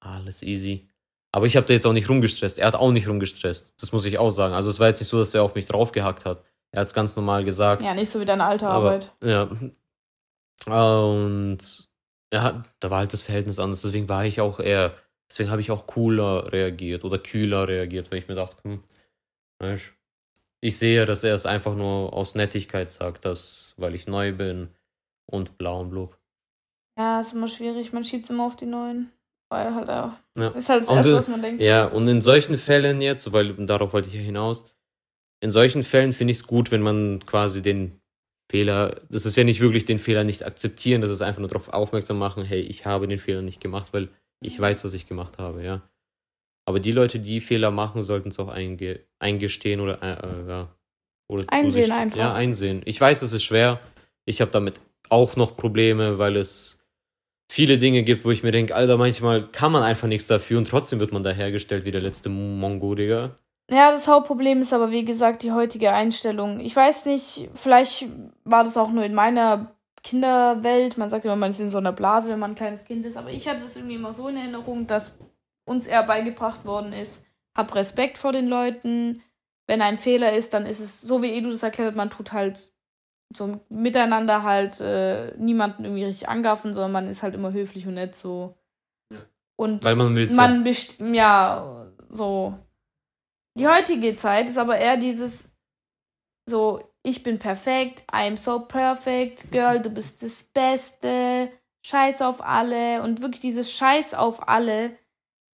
alles 0.00 0.42
easy. 0.42 0.88
Aber 1.32 1.46
ich 1.46 1.56
habe 1.56 1.66
da 1.66 1.72
jetzt 1.72 1.86
auch 1.86 1.92
nicht 1.92 2.08
rumgestresst. 2.08 2.58
Er 2.58 2.66
hat 2.68 2.76
auch 2.76 2.92
nicht 2.92 3.08
rumgestresst. 3.08 3.74
Das 3.80 3.90
muss 3.90 4.04
ich 4.04 4.18
auch 4.18 4.30
sagen. 4.30 4.54
Also 4.54 4.70
es 4.70 4.78
war 4.78 4.88
jetzt 4.88 5.00
nicht 5.00 5.08
so, 5.08 5.18
dass 5.18 5.34
er 5.34 5.42
auf 5.42 5.54
mich 5.54 5.66
draufgehackt 5.66 6.24
hat. 6.24 6.44
Er 6.70 6.80
hat 6.80 6.86
es 6.86 6.94
ganz 6.94 7.16
normal 7.16 7.44
gesagt. 7.44 7.82
Ja, 7.82 7.94
nicht 7.94 8.10
so 8.10 8.20
wie 8.20 8.24
deine 8.24 8.44
alte 8.44 8.68
Arbeit. 8.68 9.12
ja. 9.22 9.50
Und 10.66 11.58
ja, 12.32 12.62
da 12.80 12.90
war 12.90 12.98
halt 13.00 13.12
das 13.12 13.22
Verhältnis 13.22 13.58
anders. 13.58 13.82
Deswegen 13.82 14.08
war 14.08 14.24
ich 14.24 14.40
auch 14.40 14.60
eher, 14.60 14.94
deswegen 15.32 15.50
habe 15.50 15.60
ich 15.62 15.70
auch 15.70 15.86
cooler 15.86 16.52
reagiert 16.52 17.04
oder 17.04 17.18
kühler 17.18 17.66
reagiert, 17.66 18.10
weil 18.10 18.18
ich 18.18 18.28
mir 18.28 18.34
dachte, 18.34 18.62
hm, 18.64 18.82
weißt 19.60 19.92
ich 20.64 20.78
sehe, 20.78 21.06
dass 21.06 21.24
er 21.24 21.34
es 21.34 21.44
einfach 21.44 21.74
nur 21.74 22.12
aus 22.12 22.36
Nettigkeit 22.36 22.88
sagt, 22.88 23.24
dass, 23.24 23.74
weil 23.76 23.96
ich 23.96 24.06
neu 24.06 24.32
bin 24.32 24.68
und 25.26 25.58
blau 25.58 25.80
und 25.80 25.90
blub. 25.90 26.16
Ja, 26.96 27.20
ist 27.20 27.32
immer 27.32 27.48
schwierig. 27.48 27.92
Man 27.92 28.04
schiebt 28.04 28.24
es 28.24 28.30
immer 28.30 28.46
auf 28.46 28.54
die 28.54 28.66
Neuen. 28.66 29.10
Weil 29.50 29.74
halt 29.74 29.90
auch. 29.90 30.12
Ja. 30.38 30.48
Ist 30.50 30.68
halt 30.68 30.82
das 30.82 30.88
und, 30.88 30.96
Erste, 30.98 31.16
was 31.16 31.28
man 31.28 31.42
denkt. 31.42 31.60
Ja, 31.60 31.86
und 31.86 32.06
in 32.06 32.20
solchen 32.20 32.56
Fällen 32.56 33.00
jetzt, 33.00 33.32
weil 33.32 33.52
darauf 33.66 33.92
wollte 33.92 34.08
ich 34.08 34.14
ja 34.14 34.20
hinaus, 34.20 34.72
in 35.40 35.50
solchen 35.50 35.82
Fällen 35.82 36.12
finde 36.12 36.30
ich 36.30 36.38
es 36.38 36.46
gut, 36.46 36.70
wenn 36.70 36.80
man 36.80 37.26
quasi 37.26 37.60
den 37.60 38.00
Fehler, 38.48 39.02
das 39.10 39.26
ist 39.26 39.36
ja 39.36 39.44
nicht 39.44 39.60
wirklich 39.60 39.84
den 39.84 39.98
Fehler 39.98 40.22
nicht 40.22 40.46
akzeptieren, 40.46 41.00
das 41.00 41.10
ist 41.10 41.22
einfach 41.22 41.40
nur 41.40 41.48
darauf 41.48 41.70
aufmerksam 41.70 42.18
machen, 42.18 42.44
hey, 42.44 42.60
ich 42.60 42.86
habe 42.86 43.08
den 43.08 43.18
Fehler 43.18 43.42
nicht 43.42 43.60
gemacht, 43.60 43.92
weil 43.92 44.08
ich 44.42 44.58
weiß, 44.58 44.84
was 44.84 44.94
ich 44.94 45.06
gemacht 45.06 45.38
habe, 45.38 45.62
ja. 45.62 45.82
Aber 46.64 46.80
die 46.80 46.92
Leute, 46.92 47.18
die 47.18 47.40
Fehler 47.40 47.70
machen, 47.70 48.02
sollten 48.02 48.28
es 48.28 48.38
auch 48.38 48.48
einge 48.48 49.00
eingestehen 49.18 49.80
oder, 49.80 50.02
äh, 50.02 50.12
äh 50.12 50.48
ja, 50.48 50.68
oder 51.28 51.44
einsehen 51.48 51.90
einfach. 51.90 52.18
Ja, 52.18 52.34
einsehen. 52.34 52.82
Ich 52.84 53.00
weiß, 53.00 53.22
es 53.22 53.32
ist 53.32 53.42
schwer. 53.42 53.80
Ich 54.24 54.40
habe 54.40 54.50
damit 54.50 54.80
auch 55.08 55.36
noch 55.36 55.56
Probleme, 55.56 56.18
weil 56.18 56.36
es 56.36 56.80
viele 57.50 57.78
Dinge 57.78 58.02
gibt, 58.02 58.24
wo 58.24 58.30
ich 58.30 58.42
mir 58.42 58.52
denke, 58.52 58.74
Alter, 58.74 58.96
manchmal 58.96 59.46
kann 59.48 59.72
man 59.72 59.82
einfach 59.82 60.08
nichts 60.08 60.26
dafür 60.26 60.58
und 60.58 60.68
trotzdem 60.68 61.00
wird 61.00 61.12
man 61.12 61.22
da 61.22 61.30
hergestellt 61.30 61.84
wie 61.84 61.90
der 61.90 62.00
letzte 62.00 62.28
Mongo, 62.28 62.94
Digga. 62.94 63.36
Ja, 63.70 63.90
das 63.90 64.08
Hauptproblem 64.08 64.60
ist 64.60 64.72
aber, 64.72 64.90
wie 64.90 65.04
gesagt, 65.04 65.42
die 65.42 65.52
heutige 65.52 65.92
Einstellung. 65.92 66.60
Ich 66.60 66.74
weiß 66.74 67.06
nicht, 67.06 67.48
vielleicht 67.54 68.06
war 68.44 68.64
das 68.64 68.76
auch 68.76 68.90
nur 68.90 69.04
in 69.04 69.14
meiner 69.14 69.74
Kinderwelt. 70.02 70.98
Man 70.98 71.10
sagt 71.10 71.24
immer, 71.24 71.36
man 71.36 71.50
ist 71.50 71.60
in 71.60 71.70
so 71.70 71.78
einer 71.78 71.92
Blase, 71.92 72.30
wenn 72.30 72.38
man 72.38 72.52
ein 72.52 72.56
kleines 72.56 72.84
Kind 72.84 73.06
ist. 73.06 73.16
Aber 73.16 73.30
ich 73.30 73.48
hatte 73.48 73.64
es 73.64 73.76
irgendwie 73.76 73.94
immer 73.94 74.12
so 74.12 74.28
in 74.28 74.36
Erinnerung, 74.36 74.86
dass 74.86 75.14
uns 75.64 75.86
eher 75.86 76.02
beigebracht 76.02 76.64
worden 76.64 76.92
ist, 76.92 77.24
hab 77.54 77.74
Respekt 77.74 78.18
vor 78.18 78.32
den 78.32 78.48
Leuten. 78.48 79.22
Wenn 79.66 79.80
ein 79.80 79.96
Fehler 79.96 80.32
ist, 80.32 80.54
dann 80.54 80.66
ist 80.66 80.80
es 80.80 81.00
so, 81.00 81.22
wie 81.22 81.30
Edu 81.30 81.50
das 81.50 81.62
erklärt 81.62 81.88
hat, 81.88 81.96
man 81.96 82.10
tut 82.10 82.32
halt 82.32 82.72
so 83.34 83.60
miteinander 83.68 84.42
halt 84.42 84.80
äh, 84.80 85.34
niemanden 85.38 85.84
irgendwie 85.84 86.04
richtig 86.04 86.28
angaffen, 86.28 86.74
sondern 86.74 86.92
man 86.92 87.08
ist 87.08 87.22
halt 87.22 87.34
immer 87.34 87.52
höflich 87.52 87.86
und 87.86 87.94
nett 87.94 88.14
so. 88.14 88.56
Ja. 89.10 89.18
Und 89.56 89.84
Weil 89.84 89.96
man 89.96 90.14
will 90.16 90.30
man 90.32 90.66
ja. 90.66 91.12
ja, 91.14 91.92
so. 92.10 92.58
Die 93.54 93.68
heutige 93.68 94.14
Zeit 94.14 94.50
ist 94.50 94.58
aber 94.58 94.78
eher 94.78 94.96
dieses 94.96 95.52
so, 96.48 96.80
ich 97.02 97.22
bin 97.22 97.38
perfekt, 97.38 98.04
I'm 98.12 98.36
so 98.36 98.60
perfect, 98.60 99.50
Girl, 99.50 99.80
du 99.80 99.90
bist 99.90 100.22
das 100.22 100.42
Beste, 100.42 101.50
Scheiß 101.84 102.22
auf 102.22 102.42
alle 102.44 103.02
und 103.02 103.22
wirklich 103.22 103.40
dieses 103.40 103.72
Scheiß 103.72 104.14
auf 104.14 104.48
alle. 104.48 104.96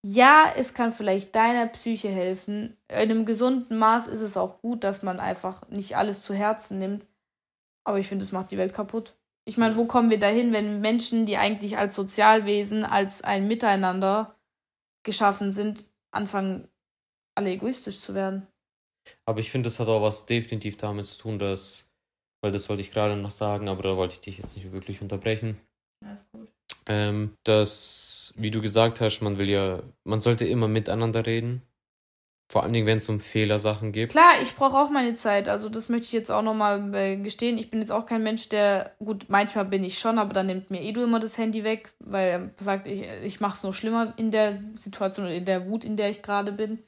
Ja, 0.05 0.53
es 0.57 0.75
kann 0.75 0.93
vielleicht 0.93 1.35
deiner 1.35 1.67
Psyche 1.67 2.09
helfen. 2.09 2.77
In 2.89 2.97
einem 2.97 3.27
gesunden 3.27 3.79
Maß 3.79 4.07
ist 4.07 4.21
es 4.21 4.37
auch 4.37 4.61
gut, 4.61 4.85
dass 4.85 5.03
man 5.03 5.21
einfach 5.21 5.69
nicht 5.71 5.97
alles 5.97 6.23
zu 6.23 6.35
Herzen 6.35 6.79
nimmt. 6.79 7.07
Aber 7.85 7.99
ich 7.99 8.09
finde, 8.09 8.25
es 8.25 8.33
macht 8.33 8.51
die 8.51 8.59
Welt 8.59 8.75
kaputt. 8.75 9.15
Ich 9.47 9.57
meine, 9.57 9.77
wo 9.77 9.87
kommen 9.87 10.11
wir 10.11 10.19
dahin, 10.19 10.53
wenn 10.53 10.83
Menschen, 10.83 11.25
die 11.25 11.39
eigentlich 11.39 11.79
als 11.79 11.97
Sozialwesen, 11.97 12.85
als 12.85 13.23
ein 13.23 13.49
Miteinander 13.49 14.37
geschaffen 15.05 15.53
sind, 15.53 15.89
anfangen, 16.11 16.69
alle 17.35 17.51
egoistisch 17.53 18.01
zu 18.01 18.15
werden? 18.15 18.48
Aber 19.25 19.41
ich 19.41 19.51
finde, 19.51 19.69
das 19.69 19.81
hat 19.81 19.89
auch 19.89 20.03
was 20.03 20.27
definitiv 20.27 20.77
damit 20.77 21.07
zu 21.07 21.19
tun, 21.19 21.39
dass, 21.39 21.91
weil 22.43 22.53
das 22.53 22.69
wollte 22.69 22.83
ich 22.83 22.91
gerade 22.91 23.17
noch 23.17 23.31
sagen, 23.31 23.69
aber 23.69 23.83
da 23.83 23.97
wollte 23.97 24.15
ich 24.15 24.21
dich 24.21 24.39
jetzt 24.39 24.57
nicht 24.57 24.73
wirklich 24.73 25.03
unterbrechen. 25.03 25.59
Alles 26.05 26.27
gut. 26.31 26.49
Ähm, 26.87 27.35
dass, 27.45 28.33
wie 28.37 28.51
du 28.51 28.63
gesagt 28.63 29.01
hast, 29.01 29.21
man 29.21 29.39
will 29.39 29.49
ja, 29.49 29.83
man 30.05 30.21
sollte 30.21 30.47
immer 30.47 30.69
miteinander 30.69 31.27
reden. 31.27 31.63
Vor 32.51 32.63
allen 32.63 32.73
Dingen, 32.73 32.87
wenn 32.87 32.97
es 32.97 33.09
um 33.11 33.21
Fehlersachen 33.21 33.93
geht. 33.93 34.11
Klar, 34.11 34.41
ich 34.41 34.57
brauche 34.57 34.79
auch 34.79 34.89
meine 34.89 35.13
Zeit. 35.13 35.51
Also 35.51 35.69
das 35.69 35.91
möchte 35.91 36.07
ich 36.07 36.13
jetzt 36.13 36.31
auch 36.31 36.41
nochmal 36.41 36.95
äh, 36.95 37.17
gestehen. 37.19 37.59
Ich 37.59 37.71
bin 37.71 37.81
jetzt 37.81 37.93
auch 37.93 38.07
kein 38.07 38.23
Mensch, 38.23 38.49
der, 38.49 38.93
gut, 39.05 39.27
manchmal 39.29 39.67
bin 39.67 39.85
ich 39.85 39.99
schon, 39.99 40.19
aber 40.19 40.33
dann 40.33 40.47
nimmt 40.47 40.71
mir 40.71 40.81
Edu 40.81 41.03
immer 41.03 41.21
das 41.21 41.37
Handy 41.37 41.63
weg, 41.63 41.93
weil 41.99 42.29
er 42.31 42.51
sagt, 42.59 42.87
ich, 42.87 43.07
ich 43.23 43.41
mache 43.41 43.53
es 43.53 43.63
nur 43.63 43.75
schlimmer 43.75 44.15
in 44.17 44.31
der 44.31 44.63
Situation 44.75 45.27
oder 45.27 45.35
in 45.35 45.45
der 45.45 45.67
Wut, 45.67 45.85
in 45.85 45.97
der 45.97 46.09
ich 46.09 46.23
gerade 46.23 46.53
bin. 46.53 46.79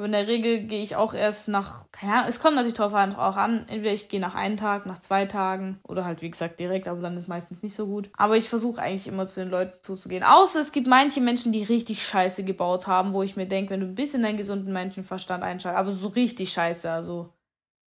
Aber 0.00 0.06
in 0.06 0.12
der 0.12 0.28
Regel 0.28 0.62
gehe 0.62 0.82
ich 0.82 0.96
auch 0.96 1.12
erst 1.12 1.48
nach, 1.48 1.84
ja, 2.00 2.24
es 2.26 2.40
kommt 2.40 2.54
natürlich 2.54 2.72
darauf 2.72 2.94
an, 2.94 3.14
auch 3.14 3.36
an, 3.36 3.66
entweder 3.68 3.92
ich 3.92 4.08
gehe 4.08 4.18
nach 4.18 4.34
einem 4.34 4.56
Tag, 4.56 4.86
nach 4.86 4.98
zwei 4.98 5.26
Tagen 5.26 5.78
oder 5.86 6.06
halt 6.06 6.22
wie 6.22 6.30
gesagt 6.30 6.58
direkt, 6.58 6.88
aber 6.88 7.02
dann 7.02 7.18
ist 7.18 7.28
meistens 7.28 7.62
nicht 7.62 7.74
so 7.74 7.86
gut. 7.86 8.08
Aber 8.16 8.38
ich 8.38 8.48
versuche 8.48 8.80
eigentlich 8.80 9.08
immer 9.08 9.26
zu 9.26 9.40
den 9.40 9.50
Leuten 9.50 9.76
zuzugehen. 9.82 10.22
Außer 10.22 10.58
es 10.58 10.72
gibt 10.72 10.86
manche 10.86 11.20
Menschen, 11.20 11.52
die 11.52 11.64
richtig 11.64 12.02
Scheiße 12.06 12.44
gebaut 12.44 12.86
haben, 12.86 13.12
wo 13.12 13.22
ich 13.22 13.36
mir 13.36 13.44
denke, 13.44 13.72
wenn 13.72 13.80
du 13.80 13.86
ein 13.88 13.94
bisschen 13.94 14.22
deinen 14.22 14.38
gesunden 14.38 14.72
Menschenverstand 14.72 15.42
einschaltest, 15.42 15.78
aber 15.78 15.92
so 15.92 16.08
richtig 16.08 16.50
Scheiße, 16.50 16.90
also 16.90 17.34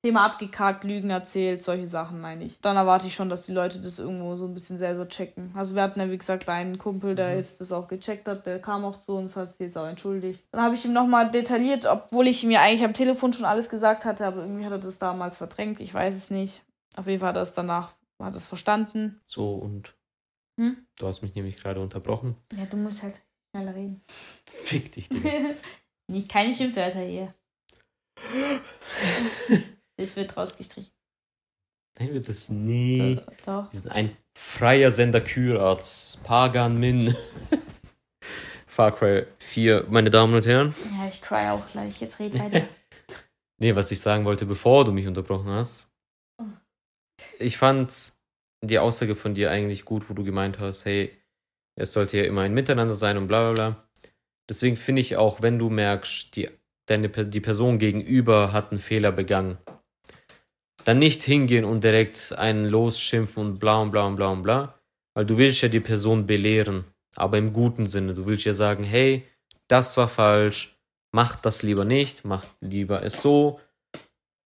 Thema 0.04 0.26
abgekackt, 0.26 0.84
Lügen 0.84 1.12
erzählt, 1.12 1.64
solche 1.64 1.88
Sachen 1.88 2.20
meine 2.20 2.44
ich. 2.44 2.60
Dann 2.60 2.76
erwarte 2.76 3.08
ich 3.08 3.16
schon, 3.16 3.30
dass 3.30 3.46
die 3.46 3.54
Leute 3.54 3.80
das 3.80 4.00
irgendwo 4.00 4.36
so 4.36 4.46
ein 4.46 4.54
bisschen 4.54 4.78
selber 4.78 5.08
checken. 5.08 5.54
Also 5.56 5.76
wir 5.76 5.82
hatten 5.82 6.02
ja, 6.02 6.12
wie 6.12 6.18
gesagt, 6.18 6.50
einen 6.50 6.78
Kumpel, 6.78 7.16
der 7.16 7.32
mhm. 7.32 7.38
jetzt 7.38 7.62
das 7.62 7.72
auch 7.72 7.88
gecheckt 7.88 8.28
hat, 8.28 8.46
der 8.46 8.60
kam 8.60 8.84
auch 8.84 9.00
zu 9.00 9.14
uns, 9.14 9.38
hat 9.38 9.52
sich 9.52 9.60
jetzt 9.60 9.78
auch 9.78 9.88
entschuldigt. 9.88 10.44
Dann 10.52 10.62
habe 10.62 10.76
ich 10.76 10.84
ihm 10.84 10.92
nochmal 10.92 11.32
detailliert, 11.32 11.86
obwohl 11.86 12.28
ich 12.28 12.44
mir 12.44 12.60
eigentlich 12.60 12.84
am 12.84 12.94
Telefon 12.94 13.32
schon 13.32 13.46
alles 13.46 13.70
gesagt 13.70 14.04
hatte, 14.04 14.26
aber 14.26 14.42
irgendwie 14.42 14.66
hat 14.66 14.74
er 14.74 14.80
das 14.80 15.00
damals 15.00 15.38
verdrängt, 15.38 15.80
ich 15.80 15.94
weiß 15.94 16.14
es 16.14 16.30
nicht. 16.30 16.64
Auf 16.98 17.08
jeden 17.08 17.22
Fall 17.22 17.30
hat 17.30 17.38
er 17.38 17.44
es 17.44 17.54
danach, 17.54 17.94
hat 18.22 18.36
es 18.36 18.46
verstanden. 18.46 19.22
So 19.26 19.54
und 19.54 19.96
hm? 20.60 20.86
du 21.00 21.08
hast 21.08 21.22
mich 21.22 21.34
nämlich 21.34 21.56
gerade 21.56 21.80
unterbrochen. 21.80 22.36
Ja, 22.58 22.66
du 22.66 22.76
musst 22.76 23.04
halt 23.04 23.22
schneller 23.56 23.74
reden. 23.74 24.02
Fick 24.48 24.92
dich, 24.92 25.08
Digga. 25.08 25.30
nicht 26.12 26.28
keine 26.28 26.54
Schimpfwörter 26.54 27.00
hier. 27.00 27.34
Das 30.04 30.18
wird 30.18 30.36
rausgestrichen. 30.36 30.92
Nein, 31.98 32.14
wird 32.14 32.28
es 32.28 32.50
nie. 32.50 33.22
Doch. 33.46 33.72
Wir 33.72 33.80
sind 33.80 33.92
ein 33.92 34.18
freier 34.38 34.92
Sender 34.92 35.22
Kyratz. 35.22 36.20
Pagan 36.26 36.78
Min. 36.78 37.16
Far 38.68 38.92
Cry 38.92 39.28
4, 39.40 39.86
meine 39.90 40.10
Damen 40.10 40.34
und 40.34 40.46
Herren. 40.46 40.76
Ja, 40.98 41.08
ich 41.08 41.22
cry 41.22 41.52
auch 41.52 41.66
gleich. 41.72 42.02
Jetzt 42.02 42.20
red 42.20 42.38
weiter. 42.38 42.68
nee, 43.60 43.76
was 43.76 43.92
ich 43.92 44.02
sagen 44.02 44.26
wollte, 44.26 44.46
bevor 44.46 44.84
du 44.84 44.92
mich 44.92 45.08
unterbrochen 45.08 45.50
hast. 45.50 45.88
Oh. 46.38 46.46
Ich 47.40 47.58
fand 47.58 48.12
die 48.62 48.80
Aussage 48.80 49.16
von 49.16 49.36
dir 49.36 49.52
eigentlich 49.52 49.86
gut, 49.86 50.10
wo 50.10 50.14
du 50.14 50.26
gemeint 50.26 50.60
hast, 50.60 50.84
hey, 50.84 51.18
es 51.76 51.94
sollte 51.94 52.18
ja 52.18 52.24
immer 52.26 52.42
ein 52.42 52.54
Miteinander 52.54 52.96
sein 52.96 53.18
und 53.18 53.28
bla 53.28 53.54
bla 53.54 53.72
bla. 53.72 53.88
Deswegen 54.50 54.76
finde 54.76 55.00
ich 55.02 55.16
auch, 55.16 55.42
wenn 55.42 55.60
du 55.60 55.70
merkst, 55.70 56.36
die, 56.36 56.50
deine, 56.88 57.08
die 57.10 57.42
Person 57.42 57.78
gegenüber 57.78 58.52
hat 58.52 58.72
einen 58.72 58.80
Fehler 58.82 59.14
begangen, 59.14 59.60
dann 60.86 61.00
nicht 61.00 61.22
hingehen 61.22 61.66
und 61.66 61.84
direkt 61.84 62.38
einen 62.38 62.70
losschimpfen 62.70 63.44
und 63.46 63.60
bla 63.60 63.82
und 63.82 63.92
bla 63.92 64.06
und 64.06 64.16
bla 64.16 64.30
und 64.30 64.44
bla. 64.44 64.80
Weil 65.16 65.26
du 65.26 65.38
willst 65.38 65.62
ja 65.62 65.70
die 65.70 65.80
Person 65.80 66.26
belehren, 66.26 66.86
aber 67.16 67.38
im 67.38 67.54
guten 67.54 67.86
Sinne. 67.86 68.14
Du 68.14 68.26
willst 68.26 68.46
ja 68.46 68.54
sagen, 68.54 68.84
hey, 68.84 69.24
das 69.68 69.96
war 69.98 70.08
falsch, 70.08 70.78
mach 71.12 71.36
das 71.36 71.64
lieber 71.64 71.86
nicht, 71.86 72.26
mach 72.26 72.46
lieber 72.62 73.04
es 73.04 73.22
so. 73.22 73.60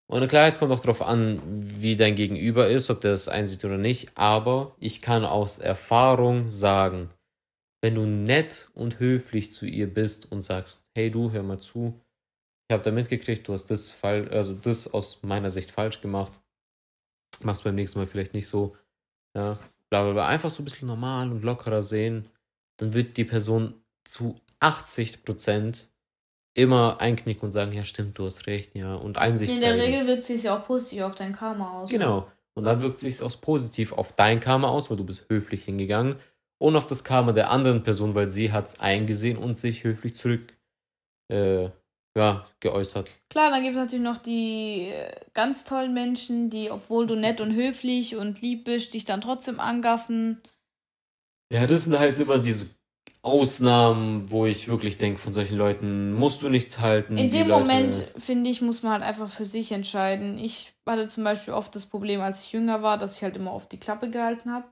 Und 0.09 0.25
klar, 0.29 0.47
es 0.47 0.59
kommt 0.59 0.71
auch 0.71 0.79
darauf 0.79 1.01
an, 1.01 1.41
wie 1.43 1.97
dein 1.97 2.15
Gegenüber 2.15 2.69
ist, 2.69 2.89
ob 2.89 3.01
der 3.01 3.11
das 3.11 3.27
einsieht 3.27 3.65
oder 3.65 3.77
nicht. 3.77 4.11
Aber 4.15 4.75
ich 4.79 5.01
kann 5.01 5.25
aus 5.25 5.59
Erfahrung 5.59 6.47
sagen, 6.47 7.09
wenn 7.81 7.95
du 7.95 8.05
nett 8.05 8.69
und 8.73 8.99
höflich 8.99 9.51
zu 9.51 9.65
ihr 9.65 9.93
bist 9.93 10.31
und 10.31 10.41
sagst, 10.41 10.85
hey 10.95 11.11
du, 11.11 11.31
hör 11.31 11.43
mal 11.43 11.59
zu, 11.59 11.99
ich 12.67 12.73
habe 12.73 12.83
da 12.83 12.91
mitgekriegt, 12.91 13.47
du 13.47 13.53
hast 13.53 13.71
das 13.71 13.91
fall, 13.91 14.27
also 14.29 14.53
das 14.53 14.93
aus 14.93 15.23
meiner 15.23 15.49
Sicht 15.49 15.71
falsch 15.71 16.01
gemacht. 16.01 16.33
Machst 17.41 17.63
beim 17.63 17.75
nächsten 17.75 17.99
Mal 17.99 18.07
vielleicht 18.07 18.33
nicht 18.33 18.47
so, 18.47 18.75
ja, 19.35 19.57
bla 19.89 20.03
bla 20.03 20.13
bla. 20.13 20.27
Einfach 20.27 20.49
so 20.49 20.61
ein 20.61 20.65
bisschen 20.65 20.87
normal 20.87 21.31
und 21.31 21.43
lockerer 21.43 21.81
sehen. 21.81 22.29
Dann 22.77 22.93
wird 22.93 23.15
die 23.15 23.23
Person 23.23 23.75
zu 24.03 24.39
80 24.59 25.23
Prozent 25.23 25.89
immer 26.55 26.99
einknicken 26.99 27.45
und 27.45 27.51
sagen, 27.51 27.71
ja 27.71 27.83
stimmt, 27.83 28.17
du 28.17 28.25
hast 28.25 28.47
recht, 28.47 28.75
ja, 28.75 28.95
und 28.95 29.17
Einsicht 29.17 29.51
In 29.51 29.61
der 29.61 29.77
zeigen. 29.77 29.81
Regel 29.81 30.07
wirkt 30.07 30.25
sich 30.25 30.43
ja 30.43 30.57
auch 30.57 30.65
positiv 30.65 31.03
auf 31.03 31.15
dein 31.15 31.33
Karma 31.33 31.71
aus. 31.71 31.89
Genau. 31.89 32.29
Und 32.55 32.63
dann 32.63 32.81
wirkt 32.81 32.99
sich 32.99 33.21
auch 33.21 33.39
positiv 33.39 33.93
auf 33.93 34.13
dein 34.13 34.39
Karma 34.39 34.67
aus, 34.67 34.89
weil 34.89 34.97
du 34.97 35.05
bist 35.05 35.29
höflich 35.29 35.63
hingegangen 35.65 36.15
und 36.57 36.75
auf 36.75 36.87
das 36.87 37.03
Karma 37.03 37.31
der 37.31 37.51
anderen 37.51 37.83
Person, 37.83 38.15
weil 38.15 38.29
sie 38.29 38.51
hat 38.51 38.65
es 38.65 38.79
eingesehen 38.79 39.37
und 39.37 39.55
sich 39.55 39.83
höflich 39.83 40.15
zurück 40.15 40.57
äh, 41.31 41.69
ja, 42.17 42.47
geäußert. 42.59 43.13
Klar, 43.29 43.51
dann 43.51 43.61
gibt 43.61 43.75
es 43.75 43.79
natürlich 43.79 44.03
noch 44.03 44.17
die 44.17 44.89
äh, 44.89 45.11
ganz 45.33 45.65
tollen 45.65 45.93
Menschen, 45.93 46.49
die, 46.49 46.71
obwohl 46.71 47.05
du 47.05 47.15
nett 47.15 47.39
und 47.39 47.53
höflich 47.53 48.15
und 48.15 48.41
lieb 48.41 48.65
bist, 48.65 48.95
dich 48.95 49.05
dann 49.05 49.21
trotzdem 49.21 49.59
angaffen. 49.59 50.41
Ja, 51.51 51.67
das 51.67 51.83
sind 51.83 51.97
halt 51.97 52.19
immer 52.19 52.39
diese 52.39 52.71
Ausnahmen, 53.21 54.31
wo 54.31 54.47
ich 54.47 54.67
wirklich 54.67 54.97
denke, 54.97 55.19
von 55.19 55.31
solchen 55.31 55.57
Leuten 55.57 56.13
musst 56.13 56.41
du 56.41 56.49
nichts 56.49 56.79
halten. 56.79 57.17
In 57.17 57.29
dem 57.29 57.49
Leute... 57.49 57.61
Moment, 57.61 58.11
finde 58.17 58.49
ich, 58.49 58.61
muss 58.61 58.81
man 58.81 58.93
halt 58.93 59.03
einfach 59.03 59.27
für 59.27 59.45
sich 59.45 59.71
entscheiden. 59.71 60.39
Ich 60.39 60.73
hatte 60.87 61.07
zum 61.07 61.23
Beispiel 61.23 61.53
oft 61.53 61.75
das 61.75 61.85
Problem, 61.85 62.21
als 62.21 62.45
ich 62.45 62.51
jünger 62.51 62.81
war, 62.81 62.97
dass 62.97 63.17
ich 63.17 63.23
halt 63.23 63.37
immer 63.37 63.53
oft 63.53 63.71
die 63.71 63.79
Klappe 63.79 64.09
gehalten 64.09 64.51
habe. 64.51 64.65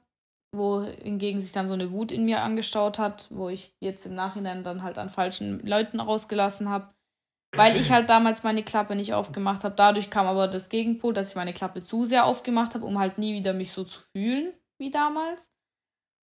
Wo 0.52 0.82
hingegen 0.84 1.42
sich 1.42 1.52
dann 1.52 1.68
so 1.68 1.74
eine 1.74 1.92
Wut 1.92 2.12
in 2.12 2.26
mir 2.26 2.42
angestaut 2.42 2.98
hat, 2.98 3.28
wo 3.30 3.50
ich 3.50 3.76
jetzt 3.82 4.06
im 4.06 4.16
Nachhinein 4.16 4.64
dann 4.64 4.84
halt 4.84 4.98
an 4.98 5.10
falschen 5.10 5.60
Leuten 5.66 6.00
rausgelassen 6.00 6.70
habe 6.70 6.95
weil 7.56 7.78
ich 7.78 7.92
halt 7.92 8.10
damals 8.10 8.44
meine 8.44 8.64
Klappe 8.64 8.96
nicht 8.96 9.14
aufgemacht 9.14 9.64
habe. 9.64 9.76
Dadurch 9.76 10.10
kam 10.10 10.28
aber 10.28 10.48
das 10.48 10.70
Gegenpol, 10.70 11.14
dass 11.14 11.30
ich 11.30 11.36
meine 11.36 11.54
Klappe 11.54 11.84
zu 11.84 12.06
sehr 12.06 12.26
aufgemacht 12.26 12.76
habe, 12.76 12.86
um 12.86 13.00
halt 13.00 13.18
nie 13.18 13.34
wieder 13.34 13.54
mich 13.54 13.72
so 13.72 13.84
zu 13.84 14.00
fühlen 14.00 14.54
wie 14.78 14.92
damals. 14.92 15.52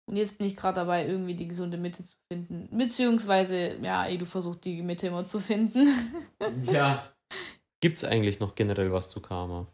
Und 0.09 0.17
jetzt 0.17 0.37
bin 0.37 0.47
ich 0.47 0.57
gerade 0.57 0.77
dabei, 0.77 1.07
irgendwie 1.07 1.35
die 1.35 1.49
gesunde 1.49 1.79
Mitte 1.79 2.05
zu 2.05 2.15
finden. 2.31 2.69
Beziehungsweise, 2.77 3.77
ja, 3.81 4.07
eh, 4.09 4.19
du 4.19 4.27
versuchst 4.27 4.65
die 4.65 4.83
Mitte 4.83 5.07
immer 5.07 5.27
zu 5.27 5.39
finden. 5.39 5.87
ja. 6.65 7.13
Gibt 7.81 7.99
es 7.99 8.05
eigentlich 8.05 8.41
noch 8.41 8.55
generell 8.55 8.93
was 8.93 9.11
zu 9.11 9.21
Karma? 9.21 9.67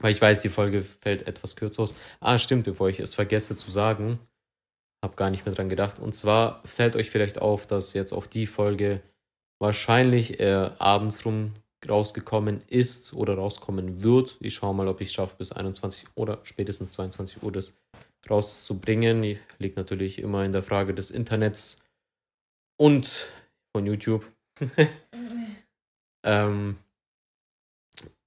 Weil 0.00 0.12
ich 0.12 0.20
weiß, 0.20 0.42
die 0.42 0.48
Folge 0.48 0.82
fällt 0.82 1.26
etwas 1.26 1.56
kürzer 1.56 1.82
aus. 1.82 1.94
Ah, 2.20 2.38
stimmt, 2.38 2.64
bevor 2.64 2.88
ich 2.88 3.00
es 3.00 3.14
vergesse 3.14 3.56
zu 3.56 3.70
sagen, 3.70 4.18
habe 5.04 5.16
gar 5.16 5.30
nicht 5.30 5.46
mehr 5.46 5.54
dran 5.54 5.68
gedacht. 5.68 5.98
Und 5.98 6.14
zwar 6.14 6.62
fällt 6.66 6.96
euch 6.96 7.10
vielleicht 7.10 7.40
auf, 7.40 7.66
dass 7.66 7.94
jetzt 7.94 8.12
auch 8.12 8.26
die 8.26 8.46
Folge 8.46 9.02
wahrscheinlich 9.58 10.40
äh, 10.40 10.70
abends 10.78 11.24
rum 11.24 11.54
rausgekommen 11.88 12.62
ist 12.66 13.12
oder 13.12 13.34
rauskommen 13.34 14.02
wird. 14.02 14.36
Ich 14.40 14.54
schaue 14.54 14.74
mal, 14.74 14.88
ob 14.88 15.00
ich 15.00 15.12
schaffe, 15.12 15.36
bis 15.38 15.52
21 15.52 16.06
oder 16.16 16.40
spätestens 16.42 16.92
22 16.92 17.42
Uhr 17.42 17.52
das 17.52 17.78
rauszubringen. 18.28 19.38
Liegt 19.58 19.76
natürlich 19.76 20.18
immer 20.18 20.44
in 20.44 20.52
der 20.52 20.62
Frage 20.62 20.94
des 20.94 21.10
Internets 21.10 21.84
und 22.76 23.30
von 23.72 23.86
YouTube. 23.86 24.24
Ähm, 26.24 26.76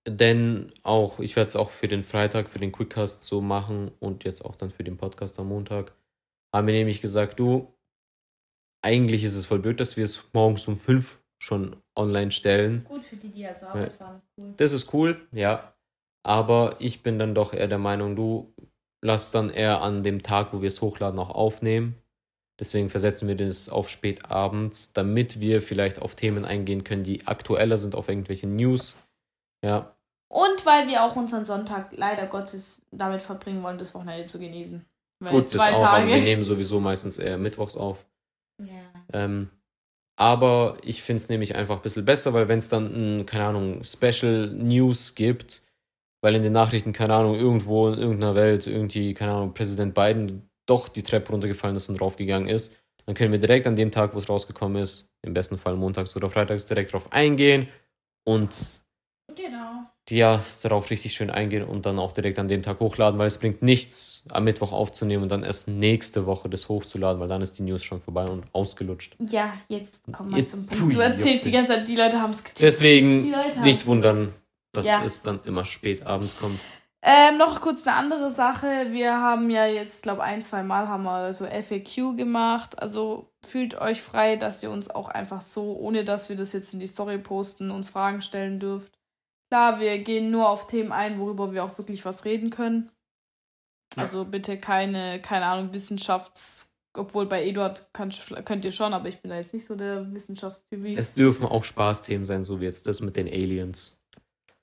denn 0.08 0.72
auch, 0.82 1.20
ich 1.20 1.36
werde 1.36 1.50
es 1.50 1.56
auch 1.56 1.70
für 1.70 1.88
den 1.88 2.04
Freitag, 2.04 2.50
für 2.50 2.58
den 2.58 2.72
Quickcast 2.72 3.24
so 3.24 3.42
machen 3.42 3.92
und 4.00 4.24
jetzt 4.24 4.44
auch 4.44 4.56
dann 4.56 4.72
für 4.72 4.84
den 4.84 4.98
Podcast 4.98 5.38
am 5.40 5.50
Montag. 5.50 5.94
Haben 6.54 6.68
wir 6.68 6.74
nämlich 6.74 7.02
gesagt, 7.02 7.40
du, 7.40 7.72
eigentlich 8.84 9.24
ist 9.24 9.36
es 9.36 9.46
voll 9.46 9.60
blöd, 9.60 9.80
dass 9.80 9.98
wir 9.98 10.06
es 10.06 10.34
morgens 10.34 10.68
um 10.68 10.76
fünf 10.76 11.21
schon 11.42 11.76
online 11.96 12.32
stellen. 12.32 12.86
Gut 12.88 13.04
für 13.04 13.16
die, 13.16 13.30
die 13.30 13.48
zur 13.56 13.70
Arbeit 13.70 13.94
fahren, 13.94 14.18
ist 14.18 14.38
cool. 14.38 14.54
Das 14.58 14.72
ist 14.72 14.94
cool, 14.94 15.28
ja. 15.32 15.74
Aber 16.24 16.76
ich 16.80 17.02
bin 17.02 17.18
dann 17.18 17.34
doch 17.34 17.54
eher 17.54 17.68
der 17.68 17.80
Meinung, 17.80 18.16
du 18.16 18.54
lass 19.04 19.32
dann 19.32 19.50
eher 19.50 19.82
an 19.82 20.04
dem 20.04 20.22
Tag, 20.22 20.54
wo 20.54 20.62
wir 20.62 20.68
es 20.68 20.82
hochladen, 20.82 21.20
auch 21.20 21.32
aufnehmen. 21.32 21.96
Deswegen 22.60 22.90
versetzen 22.90 23.28
wir 23.28 23.36
das 23.36 23.70
auf 23.70 23.90
spät 23.90 24.30
abends, 24.30 24.94
damit 24.94 25.40
wir 25.40 25.62
vielleicht 25.62 26.00
auf 26.00 26.14
Themen 26.14 26.46
eingehen 26.46 26.84
können, 26.84 27.04
die 27.04 27.26
aktueller 27.26 27.78
sind, 27.78 27.96
auf 27.96 28.08
irgendwelche 28.08 28.46
News. 28.46 28.98
Ja. 29.66 29.96
Und 30.28 30.64
weil 30.66 30.88
wir 30.88 31.04
auch 31.04 31.16
unseren 31.16 31.44
Sonntag 31.44 31.90
leider 31.92 32.28
Gottes 32.28 32.84
damit 32.92 33.24
verbringen 33.24 33.64
wollen, 33.64 33.80
das 33.80 33.96
Wochenende 33.96 34.26
zu 34.26 34.38
genießen. 34.38 34.86
Weil 35.20 35.32
Gut, 35.32 35.56
das 35.56 35.62
auch, 35.62 35.84
aber 35.84 36.06
wir 36.06 36.18
nehmen 36.18 36.44
sowieso 36.44 36.80
meistens 36.80 37.18
eher 37.18 37.40
mittwochs 37.40 37.76
auf. 37.76 38.06
Ja. 38.60 38.84
Ähm, 39.12 39.50
aber 40.22 40.78
ich 40.84 41.02
finde 41.02 41.24
es 41.24 41.30
nämlich 41.30 41.56
einfach 41.56 41.78
ein 41.78 41.82
bisschen 41.82 42.06
besser, 42.06 42.32
weil 42.32 42.48
wenn 42.48 42.60
es 42.60 42.70
dann, 42.70 43.26
keine 43.26 43.46
Ahnung, 43.46 43.84
Special 43.84 44.52
News 44.54 45.16
gibt, 45.16 45.64
weil 46.22 46.36
in 46.36 46.44
den 46.44 46.54
Nachrichten, 46.54 46.94
keine 46.94 47.16
Ahnung, 47.16 47.34
irgendwo 47.34 47.88
in 47.88 47.98
irgendeiner 47.98 48.36
Welt 48.36 48.68
irgendwie, 48.68 49.16
keine 49.16 49.32
Ahnung, 49.32 49.56
Präsident 49.56 49.96
Biden 49.96 50.48
doch 50.68 50.90
die 50.90 51.02
Treppe 51.02 51.32
runtergefallen 51.32 51.76
ist 51.76 51.90
und 51.90 52.00
draufgegangen 52.00 52.50
ist, 52.50 52.76
dann 53.08 53.16
können 53.16 53.32
wir 53.32 53.40
direkt 53.40 53.66
an 53.66 53.76
dem 53.76 53.90
Tag, 53.90 54.14
wo 54.14 54.20
es 54.20 54.30
rausgekommen 54.30 54.84
ist, 54.84 55.12
im 55.24 55.34
besten 55.34 55.58
Fall 55.58 55.76
montags 55.76 56.16
oder 56.16 56.30
freitags, 56.30 56.68
direkt 56.68 56.94
drauf 56.94 57.12
eingehen 57.12 57.68
und 58.24 58.56
genau. 59.36 59.91
Ja, 60.10 60.44
darauf 60.62 60.90
richtig 60.90 61.14
schön 61.14 61.30
eingehen 61.30 61.64
und 61.64 61.86
dann 61.86 62.00
auch 62.00 62.12
direkt 62.12 62.40
an 62.40 62.48
dem 62.48 62.64
Tag 62.64 62.80
hochladen, 62.80 63.20
weil 63.20 63.28
es 63.28 63.38
bringt 63.38 63.62
nichts, 63.62 64.26
am 64.30 64.44
Mittwoch 64.44 64.72
aufzunehmen 64.72 65.24
und 65.24 65.30
dann 65.30 65.44
erst 65.44 65.68
nächste 65.68 66.26
Woche 66.26 66.50
das 66.50 66.70
hochzuladen, 66.70 67.22
weil 67.22 67.28
dann 67.28 67.42
ist 67.42 67.60
die 67.60 67.64
News 67.64 67.84
schon 67.84 68.02
vorbei 68.02 68.26
und 68.26 68.44
ausgelutscht. 68.52 69.16
Ja, 69.30 69.54
jetzt 69.70 70.02
kommen 70.12 70.36
wir 70.36 70.46
zum 70.46 70.66
Punkt. 70.66 70.96
Du 70.96 71.00
erzählst 71.00 71.46
die 71.46 71.52
ganze 71.52 71.74
Zeit, 71.74 71.88
die 71.88 71.96
Leute 71.96 72.20
haben 72.20 72.32
es 72.32 72.44
gecheckt. 72.44 72.62
Deswegen 72.62 73.34
nicht 73.64 73.86
wundern, 73.86 74.34
dass 74.74 74.86
ja. 74.86 75.02
es 75.06 75.22
dann 75.22 75.40
immer 75.46 75.66
spät 75.66 76.06
abends 76.06 76.38
kommt. 76.38 76.60
Ähm, 77.04 77.38
noch 77.38 77.62
kurz 77.62 77.88
eine 77.88 77.96
andere 77.96 78.30
Sache. 78.30 78.88
Wir 78.92 79.20
haben 79.20 79.50
ja 79.50 79.66
jetzt, 79.66 80.04
glaube 80.04 80.22
ein, 80.22 80.44
zwei 80.44 80.62
Mal 80.62 80.88
haben 80.88 81.04
wir 81.04 81.34
so 81.34 81.46
FAQ 81.46 82.16
gemacht. 82.16 82.80
Also 82.80 83.32
fühlt 83.44 83.80
euch 83.80 84.04
frei, 84.04 84.36
dass 84.36 84.62
ihr 84.62 84.70
uns 84.70 84.90
auch 84.90 85.10
einfach 85.10 85.42
so, 85.42 85.76
ohne 85.78 86.04
dass 86.04 86.30
wir 86.30 86.36
das 86.36 86.54
jetzt 86.54 86.74
in 86.74 86.80
die 86.80 86.88
Story 86.88 87.18
posten, 87.18 87.72
uns 87.72 87.90
Fragen 87.90 88.22
stellen 88.22 88.60
dürft. 88.60 88.94
Klar, 89.52 89.82
wir 89.82 89.98
gehen 90.00 90.32
nur 90.32 90.48
auf 90.48 90.68
Themen 90.68 90.94
ein, 90.94 91.20
worüber 91.20 91.52
wir 91.52 91.66
auch 91.66 91.78
wirklich 91.78 92.06
was 92.06 92.24
reden 92.24 92.52
können. 92.52 92.90
Ja. 93.98 94.04
Also 94.04 94.24
bitte 94.24 94.58
keine, 94.58 95.22
keine 95.22 95.46
Ahnung, 95.46 95.72
Wissenschafts- 95.74 96.68
obwohl 96.94 97.26
bei 97.26 97.46
Eduard 97.46 97.86
könnt, 97.94 98.22
könnt 98.46 98.64
ihr 98.64 98.72
schon, 98.72 98.94
aber 98.94 99.10
ich 99.10 99.20
bin 99.20 99.30
da 99.30 99.38
jetzt 99.38 99.54
nicht 99.54 99.66
so 99.66 99.76
der 99.76 100.12
Wissenschaftstyp. 100.14 100.98
Es 100.98 101.14
dürfen 101.14 101.46
auch 101.46 101.66
Spaßthemen 101.66 102.26
sein, 102.26 102.44
so 102.44 102.62
wie 102.62 102.66
jetzt 102.66 102.88
das 102.88 103.02
mit 103.02 103.16
den 103.18 103.28
Aliens. 103.28 104.02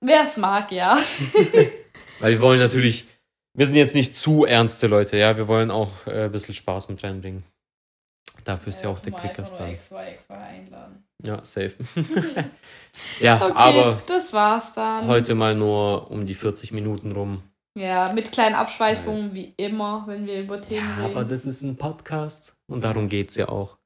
Wer 0.00 0.22
es 0.22 0.36
mag, 0.36 0.72
ja. 0.72 0.96
Weil 2.20 2.32
wir 2.32 2.40
wollen 2.40 2.58
natürlich, 2.58 3.06
wir 3.54 3.66
sind 3.66 3.76
jetzt 3.76 3.94
nicht 3.94 4.16
zu 4.16 4.44
ernste 4.44 4.86
Leute, 4.86 5.18
ja. 5.18 5.36
Wir 5.36 5.48
wollen 5.48 5.70
auch 5.70 6.06
äh, 6.06 6.24
ein 6.24 6.32
bisschen 6.32 6.54
Spaß 6.54 6.88
mit 6.88 7.02
reinbringen. 7.04 7.44
Dafür 8.48 8.70
ist 8.70 8.80
ja, 8.80 8.88
ja 8.88 8.96
auch 8.96 9.00
der 9.00 9.12
Quickcast 9.12 9.58
da. 9.58 9.68
Ja, 11.22 11.44
safe. 11.44 11.74
ja, 13.20 13.36
okay, 13.36 13.52
aber 13.54 14.00
das 14.06 14.32
war's 14.32 14.72
dann. 14.72 15.06
Heute 15.06 15.34
mal 15.34 15.54
nur 15.54 16.10
um 16.10 16.24
die 16.24 16.34
40 16.34 16.72
Minuten 16.72 17.12
rum. 17.12 17.42
Ja, 17.78 18.10
mit 18.10 18.32
kleinen 18.32 18.54
Abschweifungen, 18.54 19.28
ja. 19.28 19.34
wie 19.34 19.54
immer, 19.58 20.04
wenn 20.06 20.26
wir 20.26 20.40
über 20.40 20.62
Themen 20.62 20.88
ja, 20.88 20.96
reden. 20.96 21.16
Aber 21.16 21.26
das 21.26 21.44
ist 21.44 21.60
ein 21.60 21.76
Podcast 21.76 22.56
und 22.68 22.82
darum 22.84 23.10
geht's 23.10 23.36
ja 23.36 23.50
auch. 23.50 23.76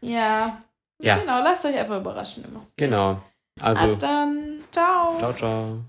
Ja. 0.00 0.62
Ja. 1.02 1.18
Genau, 1.18 1.42
lasst 1.42 1.64
euch 1.64 1.76
einfach 1.76 1.98
überraschen 1.98 2.44
immer. 2.44 2.64
Genau. 2.76 3.20
Also. 3.60 3.88
Bis 3.88 3.98
dann. 3.98 4.60
Ciao. 4.70 5.18
Ciao, 5.18 5.32
ciao. 5.32 5.84